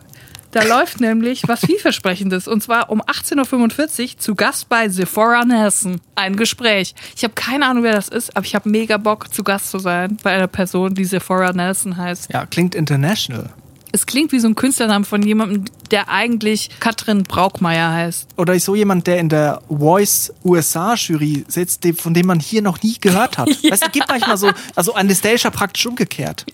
Da 0.57 0.63
läuft 0.63 1.03
nämlich 1.03 1.43
was 1.49 1.61
vielversprechendes 1.61 2.49
und 2.49 2.63
zwar 2.63 2.89
um 2.89 3.03
18.45 3.03 4.03
Uhr 4.15 4.19
zu 4.19 4.35
Gast 4.35 4.71
bei 4.71 4.89
Sephora 4.89 5.45
Nelson. 5.45 6.01
Ein 6.15 6.35
Gespräch. 6.35 6.95
Ich 7.15 7.25
habe 7.25 7.35
keine 7.35 7.67
Ahnung, 7.67 7.83
wer 7.83 7.93
das 7.93 8.09
ist, 8.09 8.35
aber 8.35 8.47
ich 8.47 8.55
habe 8.55 8.67
mega 8.67 8.97
Bock, 8.97 9.35
zu 9.35 9.45
Gast 9.45 9.71
zu 9.71 9.79
sein 9.79 10.17
bei 10.23 10.33
einer 10.33 10.47
Person, 10.47 10.95
die 10.95 11.05
Sephora 11.05 11.53
Nelson 11.53 11.99
heißt. 11.99 12.33
Ja, 12.33 12.47
klingt 12.47 12.75
international. 12.75 13.51
Es 13.93 14.07
klingt 14.07 14.33
wie 14.33 14.39
so 14.39 14.49
ein 14.49 14.55
Künstlername 14.55 15.05
von 15.05 15.23
jemandem, 15.23 15.67
der 15.91 16.09
eigentlich 16.09 16.71
Katrin 16.81 17.25
Braukmeier 17.25 17.93
heißt. 17.93 18.29
Oder 18.39 18.59
so 18.59 18.75
jemand, 18.75 19.07
der 19.07 19.19
in 19.19 19.29
der 19.29 19.61
Voice 19.69 20.33
USA 20.43 20.95
Jury 20.95 21.45
sitzt, 21.49 21.87
von 21.99 22.15
dem 22.15 22.25
man 22.25 22.41
hier 22.41 22.63
noch 22.63 22.83
nie 22.83 22.97
gehört 22.99 23.37
hat. 23.37 23.49
Weißt 23.71 23.87
du, 23.87 23.91
gibt 23.91 24.09
manchmal 24.09 24.39
so, 24.39 24.51
also 24.75 24.95
Anastasia 24.95 25.51
praktisch 25.51 25.85
umgekehrt. 25.85 26.47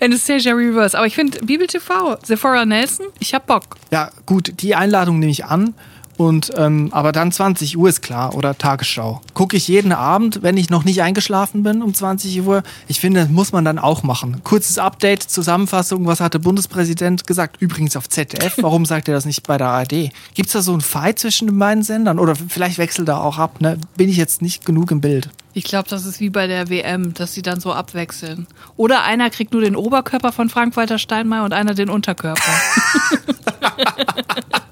Anastasia 0.00 0.52
Reverse. 0.52 0.96
Aber 0.96 1.06
ich 1.06 1.14
finde 1.14 1.38
Bibel 1.44 1.66
TV, 1.66 2.16
Sephora 2.22 2.64
Nelson, 2.64 3.06
ich 3.18 3.34
hab 3.34 3.46
Bock. 3.46 3.76
Ja, 3.90 4.10
gut, 4.26 4.60
die 4.60 4.74
Einladung 4.74 5.18
nehme 5.18 5.32
ich 5.32 5.44
an. 5.44 5.74
Und 6.16 6.52
ähm, 6.56 6.88
aber 6.92 7.12
dann 7.12 7.32
20 7.32 7.76
Uhr 7.76 7.88
ist 7.88 8.02
klar 8.02 8.34
oder 8.34 8.56
Tagesschau. 8.56 9.20
Gucke 9.34 9.56
ich 9.56 9.68
jeden 9.68 9.92
Abend, 9.92 10.42
wenn 10.42 10.56
ich 10.56 10.70
noch 10.70 10.84
nicht 10.84 11.02
eingeschlafen 11.02 11.62
bin 11.62 11.82
um 11.82 11.92
20 11.92 12.42
Uhr. 12.42 12.62
Ich 12.86 13.00
finde, 13.00 13.20
das 13.20 13.30
muss 13.30 13.52
man 13.52 13.64
dann 13.64 13.78
auch 13.78 14.02
machen. 14.02 14.42
Kurzes 14.44 14.78
Update, 14.78 15.22
Zusammenfassung, 15.22 16.06
was 16.06 16.20
hat 16.20 16.34
der 16.34 16.38
Bundespräsident 16.38 17.26
gesagt? 17.26 17.60
Übrigens 17.60 17.96
auf 17.96 18.08
ZDF, 18.08 18.56
warum 18.60 18.86
sagt 18.86 19.08
er 19.08 19.14
das 19.14 19.24
nicht 19.24 19.46
bei 19.46 19.58
der 19.58 19.68
ARD? 19.68 20.10
Gibt 20.34 20.46
es 20.46 20.52
da 20.52 20.62
so 20.62 20.72
einen 20.72 20.80
Fight 20.80 21.18
zwischen 21.18 21.48
den 21.48 21.58
beiden 21.58 21.82
Sendern? 21.82 22.18
Oder 22.18 22.36
vielleicht 22.36 22.78
wechselt 22.78 23.08
er 23.08 23.22
auch 23.22 23.38
ab, 23.38 23.60
ne? 23.60 23.78
Bin 23.96 24.08
ich 24.08 24.16
jetzt 24.16 24.42
nicht 24.42 24.64
genug 24.64 24.90
im 24.90 25.00
Bild. 25.00 25.30
Ich 25.56 25.64
glaube, 25.64 25.88
das 25.88 26.04
ist 26.04 26.18
wie 26.18 26.30
bei 26.30 26.48
der 26.48 26.68
WM, 26.68 27.14
dass 27.14 27.32
sie 27.32 27.42
dann 27.42 27.60
so 27.60 27.72
abwechseln. 27.72 28.48
Oder 28.76 29.04
einer 29.04 29.30
kriegt 29.30 29.52
nur 29.52 29.62
den 29.62 29.76
Oberkörper 29.76 30.32
von 30.32 30.48
Frank-Walter 30.48 30.98
Steinmeier 30.98 31.44
und 31.44 31.52
einer 31.52 31.74
den 31.74 31.90
Unterkörper. 31.90 32.42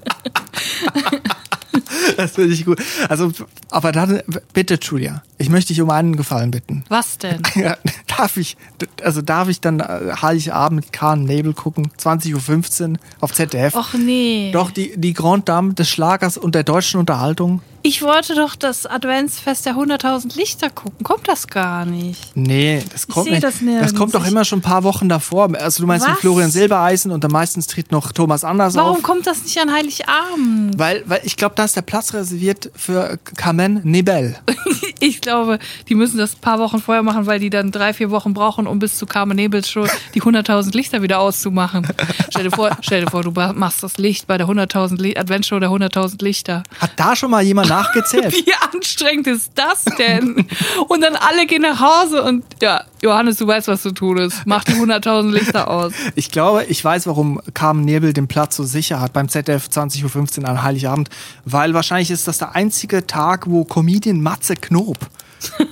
Das 2.17 2.31
finde 2.31 2.53
ich 2.53 2.65
gut. 2.65 2.81
Also, 3.09 3.31
aber 3.69 3.91
dann, 3.91 4.21
bitte, 4.53 4.77
Julia, 4.81 5.23
ich 5.37 5.49
möchte 5.49 5.73
dich 5.73 5.81
um 5.81 5.89
einen 5.89 6.15
Gefallen 6.15 6.51
bitten. 6.51 6.83
Was 6.89 7.17
denn? 7.17 7.41
Ja, 7.55 7.77
darf 8.17 8.37
ich, 8.37 8.57
also 9.03 9.21
darf 9.21 9.47
ich 9.47 9.61
dann 9.61 9.79
äh, 9.79 10.13
Heiligabend 10.21 10.85
mit 10.85 10.93
Kahn 10.93 11.23
Nebel 11.23 11.53
gucken, 11.53 11.91
20.15 11.99 12.91
Uhr 12.91 12.97
auf 13.21 13.33
ZDF? 13.33 13.75
Och 13.75 13.93
nee. 13.93 14.51
Doch, 14.51 14.71
die, 14.71 14.93
die 14.97 15.13
Grand 15.13 15.47
Dame 15.47 15.73
des 15.73 15.89
Schlagers 15.89 16.37
und 16.37 16.55
der 16.55 16.63
deutschen 16.63 16.99
Unterhaltung. 16.99 17.61
Ich 17.85 18.01
wollte 18.01 18.33
doch 18.33 18.55
das 18.55 18.85
Adventsfest 18.85 19.65
der 19.65 19.75
100.000 19.75 20.37
Lichter 20.37 20.69
gucken. 20.69 21.03
Kommt 21.03 21.27
das 21.27 21.47
gar 21.47 21.83
nicht? 21.85 22.31
Nee, 22.33 22.81
das 22.93 23.07
kommt 23.07 23.25
seh 23.25 23.31
nicht. 23.31 23.43
das 23.43 23.59
nirgends. 23.59 23.93
kommt 23.93 24.15
doch 24.15 24.23
Ich- 24.23 24.31
immer 24.31 24.45
schon 24.45 24.59
ein 24.59 24.61
paar 24.63 24.83
Wochen 24.85 25.09
davor. 25.09 25.49
Also 25.59 25.83
du 25.83 25.87
meinst 25.87 26.05
mit 26.07 26.15
Was? 26.15 26.21
Florian 26.21 26.49
Silbereisen 26.49 27.11
und 27.11 27.25
dann 27.25 27.31
meistens 27.31 27.67
tritt 27.67 27.91
noch 27.91 28.13
Thomas 28.13 28.45
Anders 28.45 28.75
Warum 28.75 28.97
auf. 28.97 29.03
kommt 29.03 29.27
das 29.27 29.43
nicht 29.43 29.59
an 29.59 29.69
Heiligabend? 29.73 30.79
Weil, 30.79 31.03
weil 31.07 31.19
ich 31.25 31.35
glaube, 31.35 31.55
da 31.55 31.65
ist 31.65 31.75
der 31.75 31.81
Platz 31.81 32.13
reserviert 32.13 32.71
für 32.73 33.19
Carmen 33.35 33.81
Nebel. 33.83 34.37
Ich 34.99 35.19
glaube, 35.19 35.59
die 35.89 35.95
müssen 35.95 36.17
das 36.17 36.33
ein 36.35 36.39
paar 36.39 36.59
Wochen 36.59 36.79
vorher 36.79 37.03
machen, 37.03 37.25
weil 37.25 37.37
die 37.37 37.49
dann 37.49 37.71
drei, 37.71 37.93
vier 37.93 38.09
Wochen 38.09 38.33
brauchen, 38.33 38.67
um 38.67 38.79
bis 38.79 38.97
zu 38.97 39.05
Carmen 39.05 39.35
Nebels 39.35 39.69
Show 39.69 39.85
die 40.15 40.21
100.000 40.21 40.73
Lichter 40.73 41.01
wieder 41.01 41.19
auszumachen. 41.19 41.85
Stell 42.29 42.43
dir 42.45 42.51
vor, 42.51 42.69
stell 42.79 43.03
dir 43.03 43.11
vor, 43.11 43.21
du 43.21 43.31
machst 43.31 43.83
das 43.83 43.97
Licht 43.97 44.27
bei 44.27 44.37
der 44.37 44.47
100.000 44.47 45.01
Li- 45.01 45.17
Adventshow 45.17 45.59
der 45.59 45.71
100.000 45.71 46.23
Lichter. 46.23 46.63
Hat 46.79 46.91
da 46.95 47.17
schon 47.17 47.31
mal 47.31 47.43
jemand 47.43 47.69
nachgezählt? 47.73 48.33
Wie 48.45 48.53
anstrengend 48.73 49.27
ist 49.27 49.51
das 49.55 49.83
denn? 49.97 50.47
Und 50.87 51.01
dann 51.01 51.15
alle 51.15 51.45
gehen 51.45 51.61
nach 51.61 51.79
Hause 51.79 52.23
und 52.23 52.43
ja, 52.61 52.83
Johannes, 53.01 53.37
du 53.37 53.47
weißt, 53.47 53.67
was 53.67 53.81
zu 53.81 53.91
tun 53.91 54.17
ist. 54.17 54.45
Mach 54.45 54.63
die 54.63 54.73
100.000 54.73 55.31
Lichter 55.31 55.69
aus. 55.69 55.91
Ich 56.15 56.31
glaube, 56.31 56.65
ich 56.65 56.83
weiß, 56.83 57.07
warum 57.07 57.41
Carmen 57.53 57.83
Nebel 57.83 58.13
den 58.13 58.27
Platz 58.27 58.55
so 58.55 58.63
sicher 58.63 59.01
hat 59.01 59.13
beim 59.13 59.27
ZDF 59.27 59.67
20.15 59.67 60.41
Uhr 60.41 60.49
an 60.49 60.63
Heiligabend. 60.63 61.09
Weil 61.45 61.73
wahrscheinlich 61.73 62.11
ist 62.11 62.27
das 62.27 62.37
der 62.37 62.55
einzige 62.55 63.05
Tag, 63.07 63.49
wo 63.49 63.65
Comedian 63.65 64.21
Matze 64.21 64.55
Knob 64.55 64.97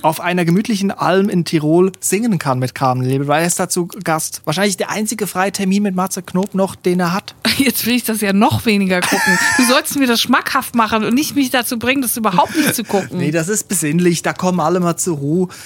auf 0.02 0.20
einer 0.20 0.44
gemütlichen 0.44 0.90
Alm 0.90 1.28
in 1.28 1.44
Tirol 1.44 1.92
singen 2.00 2.38
kann 2.38 2.58
mit 2.58 2.74
Carmen 2.74 3.06
Nebel, 3.06 3.28
weil 3.28 3.42
er 3.42 3.46
ist 3.46 3.58
dazu 3.58 3.86
Gast. 3.86 4.42
Wahrscheinlich 4.44 4.76
der 4.76 4.90
einzige 4.90 5.26
freie 5.26 5.52
Termin 5.52 5.82
mit 5.82 5.94
Matze 5.94 6.22
Knob 6.22 6.54
noch, 6.54 6.74
den 6.74 7.00
er 7.00 7.12
hat. 7.12 7.34
Jetzt 7.58 7.86
will 7.86 7.94
ich 7.94 8.04
das 8.04 8.20
ja 8.20 8.32
noch 8.32 8.66
weniger 8.66 9.00
gucken. 9.00 9.38
Du 9.56 9.64
sollst 9.64 9.98
mir 9.98 10.06
das 10.06 10.20
schmackhaft 10.20 10.74
machen 10.74 11.04
und 11.04 11.14
nicht 11.14 11.34
mich 11.34 11.50
dazu 11.50 11.78
bringen, 11.78 12.02
das 12.02 12.16
überhaupt 12.16 12.56
nicht 12.56 12.74
zu 12.74 12.84
gucken. 12.84 13.18
Nee, 13.18 13.30
das 13.30 13.48
ist 13.48 13.68
besinnlich, 13.68 14.22
da 14.22 14.32
kommen 14.32 14.60
alle 14.60 14.80
mal 14.80 14.96
zur 14.96 15.16
Ruhe. 15.16 15.48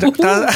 Da, 0.00 0.10
da, 0.10 0.48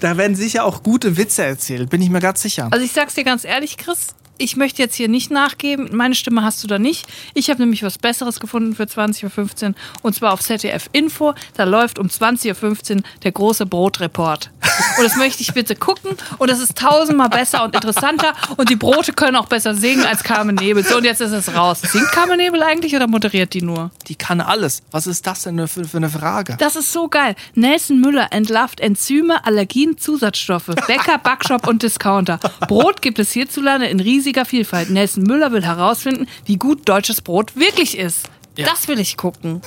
da 0.00 0.16
werden 0.16 0.36
sicher 0.36 0.64
auch 0.64 0.82
gute 0.82 1.16
Witze 1.16 1.44
erzählt, 1.44 1.90
bin 1.90 2.02
ich 2.02 2.10
mir 2.10 2.20
ganz 2.20 2.42
sicher. 2.42 2.68
Also 2.70 2.84
ich 2.84 2.92
sag's 2.92 3.14
dir 3.14 3.24
ganz 3.24 3.44
ehrlich, 3.44 3.76
Chris, 3.76 4.08
ich 4.38 4.56
möchte 4.56 4.80
jetzt 4.80 4.94
hier 4.94 5.08
nicht 5.08 5.30
nachgeben. 5.30 5.88
Meine 5.92 6.14
Stimme 6.14 6.42
hast 6.42 6.62
du 6.62 6.68
da 6.68 6.78
nicht. 6.78 7.06
Ich 7.34 7.50
habe 7.50 7.60
nämlich 7.60 7.82
was 7.82 7.98
Besseres 7.98 8.40
gefunden 8.40 8.74
für 8.74 8.84
20.15 8.84 9.68
Uhr 9.68 9.74
und 10.02 10.14
zwar 10.14 10.32
auf 10.32 10.40
ZDF 10.40 10.88
Info. 10.92 11.34
Da 11.56 11.64
läuft 11.64 11.98
um 11.98 12.06
20.15 12.06 12.96
Uhr 12.96 13.02
der 13.24 13.32
große 13.32 13.66
Brotreport. 13.66 14.50
Und 14.96 15.04
das 15.04 15.16
möchte 15.16 15.42
ich 15.42 15.52
bitte 15.52 15.74
gucken 15.74 16.16
und 16.38 16.50
das 16.50 16.60
ist 16.60 16.78
tausendmal 16.78 17.28
besser 17.28 17.64
und 17.64 17.74
interessanter 17.74 18.32
und 18.56 18.70
die 18.70 18.76
Brote 18.76 19.12
können 19.12 19.36
auch 19.36 19.46
besser 19.46 19.74
singen 19.74 20.04
als 20.04 20.22
Carmen 20.22 20.54
Nebel. 20.54 20.84
So 20.84 20.98
und 20.98 21.04
jetzt 21.04 21.20
ist 21.20 21.32
es 21.32 21.54
raus. 21.54 21.80
Singt 21.82 22.10
Carmen 22.12 22.36
Nebel 22.36 22.62
eigentlich 22.62 22.94
oder 22.94 23.08
moderiert 23.08 23.54
die 23.54 23.62
nur? 23.62 23.90
Die 24.06 24.14
kann 24.14 24.40
alles. 24.40 24.82
Was 24.90 25.06
ist 25.06 25.26
das 25.26 25.42
denn 25.42 25.66
für, 25.66 25.84
für 25.84 25.96
eine 25.96 26.08
Frage? 26.08 26.56
Das 26.58 26.76
ist 26.76 26.92
so 26.92 27.08
geil. 27.08 27.34
Nelson 27.54 28.00
Müller 28.00 28.28
entlarvt 28.30 28.80
Enzyme, 28.80 29.44
Allergien, 29.44 29.98
Zusatzstoffe. 29.98 30.66
Bäcker, 30.86 31.18
Backshop 31.18 31.66
und 31.66 31.82
Discounter. 31.82 32.38
Brot 32.68 33.02
gibt 33.02 33.18
es 33.18 33.32
hierzulande 33.32 33.86
in 33.86 34.00
riesiger 34.28 34.44
Vielfalt. 34.44 34.90
Nelson 34.90 35.22
Müller 35.22 35.52
will 35.52 35.64
herausfinden, 35.64 36.26
wie 36.44 36.56
gut 36.56 36.86
deutsches 36.86 37.22
Brot 37.22 37.56
wirklich 37.56 37.96
ist. 37.96 38.28
Das 38.56 38.88
will 38.88 38.98
ich 38.98 39.16
gucken. 39.16 39.62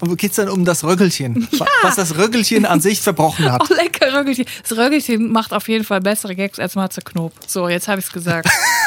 Wo 0.00 0.14
geht's 0.14 0.36
denn 0.36 0.48
um 0.50 0.64
das 0.64 0.84
Röggelchen? 0.84 1.48
Was 1.82 1.96
das 1.96 2.16
Röggelchen 2.18 2.66
an 2.66 2.80
sich 2.80 3.00
verbrochen 3.00 3.50
hat. 3.50 3.62
Oh, 3.68 3.74
lecker 3.74 4.12
Röggelchen. 4.14 4.44
Das 4.62 4.76
Röggelchen 4.76 5.32
macht 5.32 5.52
auf 5.52 5.68
jeden 5.68 5.84
Fall 5.84 6.00
bessere 6.00 6.36
Gags 6.36 6.60
als 6.60 6.76
Matze 6.76 7.00
Knob. 7.00 7.32
So, 7.46 7.68
jetzt 7.68 7.88
habe 7.88 7.98
ich's 7.98 8.12
gesagt. 8.12 8.48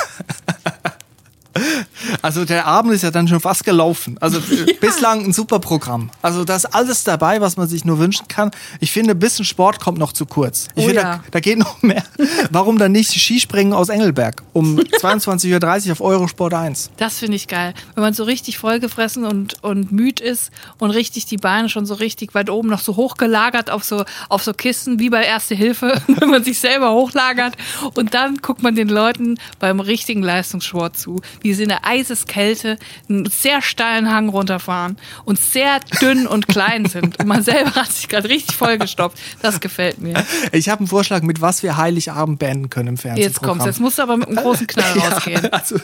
Also 2.21 2.45
der 2.45 2.65
Abend 2.65 2.93
ist 2.93 3.03
ja 3.03 3.11
dann 3.11 3.27
schon 3.27 3.39
fast 3.39 3.63
gelaufen. 3.65 4.17
Also 4.19 4.37
äh, 4.67 4.73
bislang 4.79 5.25
ein 5.25 5.33
super 5.33 5.59
Programm. 5.59 6.09
Also 6.21 6.45
da 6.45 6.55
ist 6.55 6.65
alles 6.65 7.03
dabei, 7.03 7.41
was 7.41 7.57
man 7.57 7.67
sich 7.67 7.85
nur 7.85 7.99
wünschen 7.99 8.27
kann. 8.27 8.51
Ich 8.79 8.91
finde, 8.91 9.11
ein 9.11 9.19
bisschen 9.19 9.45
Sport 9.45 9.79
kommt 9.79 9.97
noch 9.97 10.13
zu 10.13 10.25
kurz. 10.25 10.67
Ich 10.75 10.83
Oh 10.83 10.87
finde, 10.87 11.01
ja. 11.01 11.15
da, 11.17 11.23
da 11.31 11.39
geht 11.39 11.57
noch 11.57 11.81
mehr. 11.81 12.03
Warum 12.51 12.77
dann 12.77 12.91
nicht 12.91 13.11
Skispringen 13.11 13.73
aus 13.73 13.89
Engelberg 13.89 14.43
um 14.53 14.79
22.30 15.01 15.87
Uhr 15.87 15.91
auf 15.93 16.01
Eurosport 16.01 16.53
1? 16.53 16.91
Das 16.97 17.19
finde 17.19 17.35
ich 17.35 17.47
geil. 17.47 17.73
Wenn 17.95 18.03
man 18.03 18.13
so 18.13 18.23
richtig 18.23 18.57
vollgefressen 18.57 19.25
und, 19.25 19.63
und 19.63 19.91
müd 19.91 20.19
ist 20.19 20.51
und 20.77 20.91
richtig 20.91 21.25
die 21.25 21.37
Beine 21.37 21.69
schon 21.69 21.85
so 21.85 21.95
richtig 21.95 22.33
weit 22.35 22.49
oben 22.49 22.69
noch 22.69 22.81
so 22.81 22.95
hochgelagert 22.95 23.69
auf 23.69 23.83
so, 23.83 24.05
auf 24.29 24.43
so 24.43 24.53
Kisten 24.53 24.99
wie 24.99 25.09
bei 25.09 25.23
Erste 25.23 25.55
Hilfe, 25.55 26.01
wenn 26.07 26.29
man 26.29 26.43
sich 26.43 26.59
selber 26.59 26.91
hochlagert. 26.91 27.55
Und 27.95 28.13
dann 28.13 28.37
guckt 28.37 28.63
man 28.63 28.75
den 28.75 28.89
Leuten 28.89 29.37
beim 29.59 29.79
richtigen 29.79 30.23
Leistungssport 30.23 30.97
zu, 30.97 31.21
wie 31.41 31.53
sie 31.53 31.63
in 31.63 31.69
der 31.69 31.85
Eiseskälte 31.89 32.77
einen 33.09 33.25
sehr 33.25 33.61
steilen 33.61 34.11
Hang 34.11 34.29
runterfahren 34.29 34.97
und 35.25 35.39
sehr 35.39 35.79
dünn 36.01 36.27
und 36.27 36.47
klein 36.47 36.85
sind. 36.85 37.19
Und 37.19 37.27
man 37.27 37.41
selber 37.43 37.71
hat 37.75 37.91
sich 37.91 38.07
gerade 38.07 38.29
richtig 38.29 38.55
vollgestopft. 38.55 39.17
Das 39.41 39.59
gefällt 39.59 39.99
mir. 39.99 40.23
Ich 40.51 40.69
habe 40.69 40.79
einen 40.79 40.87
Vorschlag, 40.87 41.23
mit 41.23 41.41
was 41.41 41.63
wir 41.63 41.77
Heiligabend 41.77 42.37
beenden 42.37 42.69
können 42.69 42.89
im 42.89 42.97
Fernsehen. 42.97 43.23
Jetzt 43.23 43.41
kommt's. 43.41 43.65
Jetzt 43.65 43.79
musst 43.79 43.97
du 43.97 44.03
aber 44.03 44.17
mit 44.17 44.27
einem 44.27 44.37
großen 44.37 44.67
Knall 44.67 44.99
rausgehen. 44.99 45.51
Also, 45.51 45.77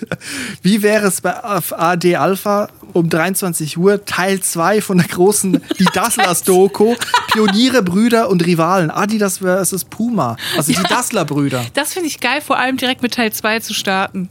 wie 0.62 0.84
wäre 0.84 1.08
es 1.08 1.22
bei 1.22 1.34
AD 1.44 2.16
Alpha 2.16 2.70
um 2.94 3.10
23 3.10 3.78
Uhr 3.78 4.06
Teil 4.06 4.40
2 4.40 4.82
von 4.82 4.98
der 4.98 5.08
großen 5.08 5.62
Die 5.80 5.86
Dasslers 5.86 6.44
Doku 6.44 6.96
Pioniere, 7.32 7.84
Brüder 7.84 8.30
und 8.30 8.46
Rivalen 8.46 8.92
Adidas 8.92 9.40
versus 9.40 9.84
Puma. 9.84 10.38
Also 10.56 10.72
die 10.72 10.82
Dassler 10.84 11.26
Brüder. 11.26 11.66
Das 11.74 11.94
finde 11.94 12.08
ich 12.08 12.20
geil, 12.20 12.42
vor 12.42 12.58
allem 12.58 12.78
direkt 12.78 13.02
mit 13.02 13.14
Teil 13.14 13.34
2 13.34 13.60
zu 13.60 13.74
starten. 13.74 14.30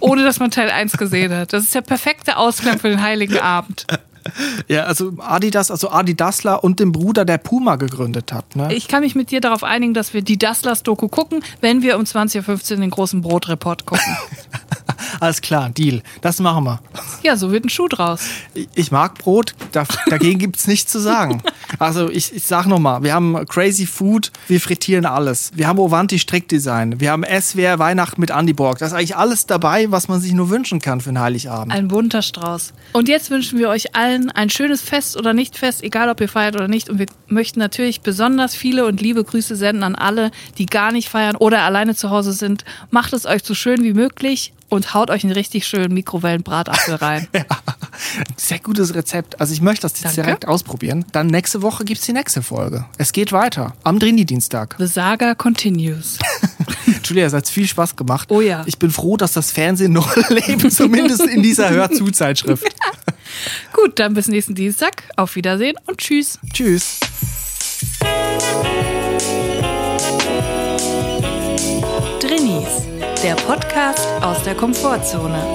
Ohne 0.00 0.24
dass 0.24 0.40
man 0.40 0.50
Teil 0.50 0.70
1 0.70 0.96
gesehen 1.02 1.34
hat. 1.34 1.52
Das 1.52 1.64
ist 1.64 1.74
der 1.74 1.82
perfekte 1.82 2.36
Ausklang 2.36 2.78
für 2.78 2.88
den 2.88 3.02
Heiligen 3.02 3.38
Abend. 3.38 3.86
Ja, 4.68 4.84
also 4.84 5.14
Adidas, 5.18 5.70
also 5.70 5.90
Adi 5.90 6.14
Dassler 6.14 6.62
und 6.62 6.78
dem 6.78 6.92
Bruder, 6.92 7.24
der 7.24 7.38
Puma 7.38 7.74
gegründet 7.74 8.32
hat. 8.32 8.54
Ne? 8.54 8.72
Ich 8.72 8.86
kann 8.86 9.02
mich 9.02 9.14
mit 9.14 9.32
dir 9.32 9.40
darauf 9.40 9.64
einigen, 9.64 9.94
dass 9.94 10.14
wir 10.14 10.22
die 10.22 10.38
Dasslers-Doku 10.38 11.08
gucken, 11.08 11.42
wenn 11.60 11.82
wir 11.82 11.96
um 11.96 12.04
20.15 12.04 12.72
Uhr 12.74 12.80
den 12.80 12.90
großen 12.90 13.20
Brotreport 13.20 13.84
gucken. 13.84 14.16
Alles 15.22 15.40
klar, 15.40 15.70
Deal. 15.70 16.02
Das 16.20 16.40
machen 16.40 16.64
wir. 16.64 16.80
Ja, 17.22 17.36
so 17.36 17.52
wird 17.52 17.64
ein 17.64 17.68
Schuh 17.68 17.86
draus. 17.86 18.22
Ich- 18.74 18.90
mag 18.90 19.14
Brot, 19.18 19.54
da, 19.70 19.84
dagegen 20.10 20.40
gibt's 20.40 20.66
nichts 20.66 20.90
zu 20.90 20.98
sagen. 20.98 21.40
Also 21.78 22.10
ich, 22.10 22.34
ich 22.34 22.42
sag 22.42 22.66
nochmal, 22.66 23.04
wir 23.04 23.14
haben 23.14 23.46
Crazy 23.46 23.86
Food, 23.86 24.32
wir 24.48 24.60
frittieren 24.60 25.06
alles. 25.06 25.52
Wir 25.54 25.68
haben 25.68 25.78
Ovanti 25.78 26.18
Strickdesign, 26.18 26.98
wir 26.98 27.12
haben 27.12 27.22
SWR 27.24 27.78
Weihnachten 27.78 28.20
mit 28.20 28.30
Andy 28.30 28.52
Borg. 28.52 28.78
Das 28.80 28.88
ist 28.88 28.94
eigentlich 28.94 29.16
alles 29.16 29.46
dabei, 29.46 29.92
was 29.92 30.08
man 30.08 30.20
sich 30.20 30.32
nur 30.32 30.50
wünschen 30.50 30.80
kann 30.80 31.00
für 31.00 31.10
einen 31.10 31.20
Heiligabend. 31.20 31.72
Ein 31.72 31.86
bunter 31.86 32.20
Strauß. 32.22 32.72
Und 32.92 33.08
jetzt 33.08 33.30
wünschen 33.30 33.60
wir 33.60 33.68
euch 33.68 33.94
allen 33.94 34.28
ein 34.32 34.50
schönes 34.50 34.82
Fest 34.82 35.16
oder 35.16 35.32
nicht 35.34 35.56
Fest, 35.56 35.84
egal 35.84 36.08
ob 36.10 36.20
ihr 36.20 36.28
feiert 36.28 36.56
oder 36.56 36.66
nicht. 36.66 36.90
Und 36.90 36.98
wir 36.98 37.06
möchten 37.28 37.60
natürlich 37.60 38.00
besonders 38.00 38.56
viele 38.56 38.84
und 38.86 39.00
liebe 39.00 39.22
Grüße 39.22 39.54
senden 39.54 39.84
an 39.84 39.94
alle, 39.94 40.32
die 40.58 40.66
gar 40.66 40.90
nicht 40.90 41.08
feiern 41.08 41.36
oder 41.36 41.62
alleine 41.62 41.94
zu 41.94 42.10
Hause 42.10 42.32
sind. 42.32 42.64
Macht 42.90 43.12
es 43.12 43.24
euch 43.24 43.44
so 43.44 43.54
schön 43.54 43.84
wie 43.84 43.94
möglich 43.94 44.52
und 44.72 44.94
haut 44.94 45.10
euch 45.10 45.22
einen 45.22 45.34
richtig 45.34 45.66
schönen 45.66 45.92
Mikrowellenbratapfel 45.92 46.94
rein. 46.94 47.28
Sehr 48.38 48.58
gutes 48.58 48.94
Rezept. 48.94 49.38
Also 49.38 49.52
ich 49.52 49.60
möchte 49.60 49.82
das 49.82 49.92
jetzt 49.92 50.04
Danke. 50.04 50.22
direkt 50.22 50.48
ausprobieren. 50.48 51.04
Dann 51.12 51.26
nächste 51.26 51.60
Woche 51.60 51.84
gibt's 51.84 52.06
die 52.06 52.14
nächste 52.14 52.42
Folge. 52.42 52.86
Es 52.96 53.12
geht 53.12 53.32
weiter. 53.32 53.74
Am 53.84 53.98
Drini-Dienstag. 53.98 54.76
The 54.78 54.86
Saga 54.86 55.34
continues. 55.34 56.18
Julia, 57.04 57.26
es 57.26 57.34
hat 57.34 57.46
viel 57.48 57.66
Spaß 57.66 57.96
gemacht. 57.96 58.30
Oh 58.30 58.40
ja. 58.40 58.62
Ich 58.64 58.78
bin 58.78 58.90
froh, 58.90 59.18
dass 59.18 59.34
das 59.34 59.52
Fernsehen 59.52 59.92
noch 59.92 60.16
lebt, 60.30 60.72
zumindest 60.72 61.26
in 61.26 61.42
dieser 61.42 61.68
Hörzu-Zeitschrift. 61.68 62.74
Gut, 63.74 63.98
dann 63.98 64.14
bis 64.14 64.28
nächsten 64.28 64.54
Dienstag. 64.54 65.02
Auf 65.16 65.36
Wiedersehen 65.36 65.76
und 65.86 65.98
tschüss. 65.98 66.38
Tschüss. 66.54 66.98
Der 73.22 73.36
Podcast 73.36 74.08
aus 74.20 74.42
der 74.42 74.56
Komfortzone. 74.56 75.54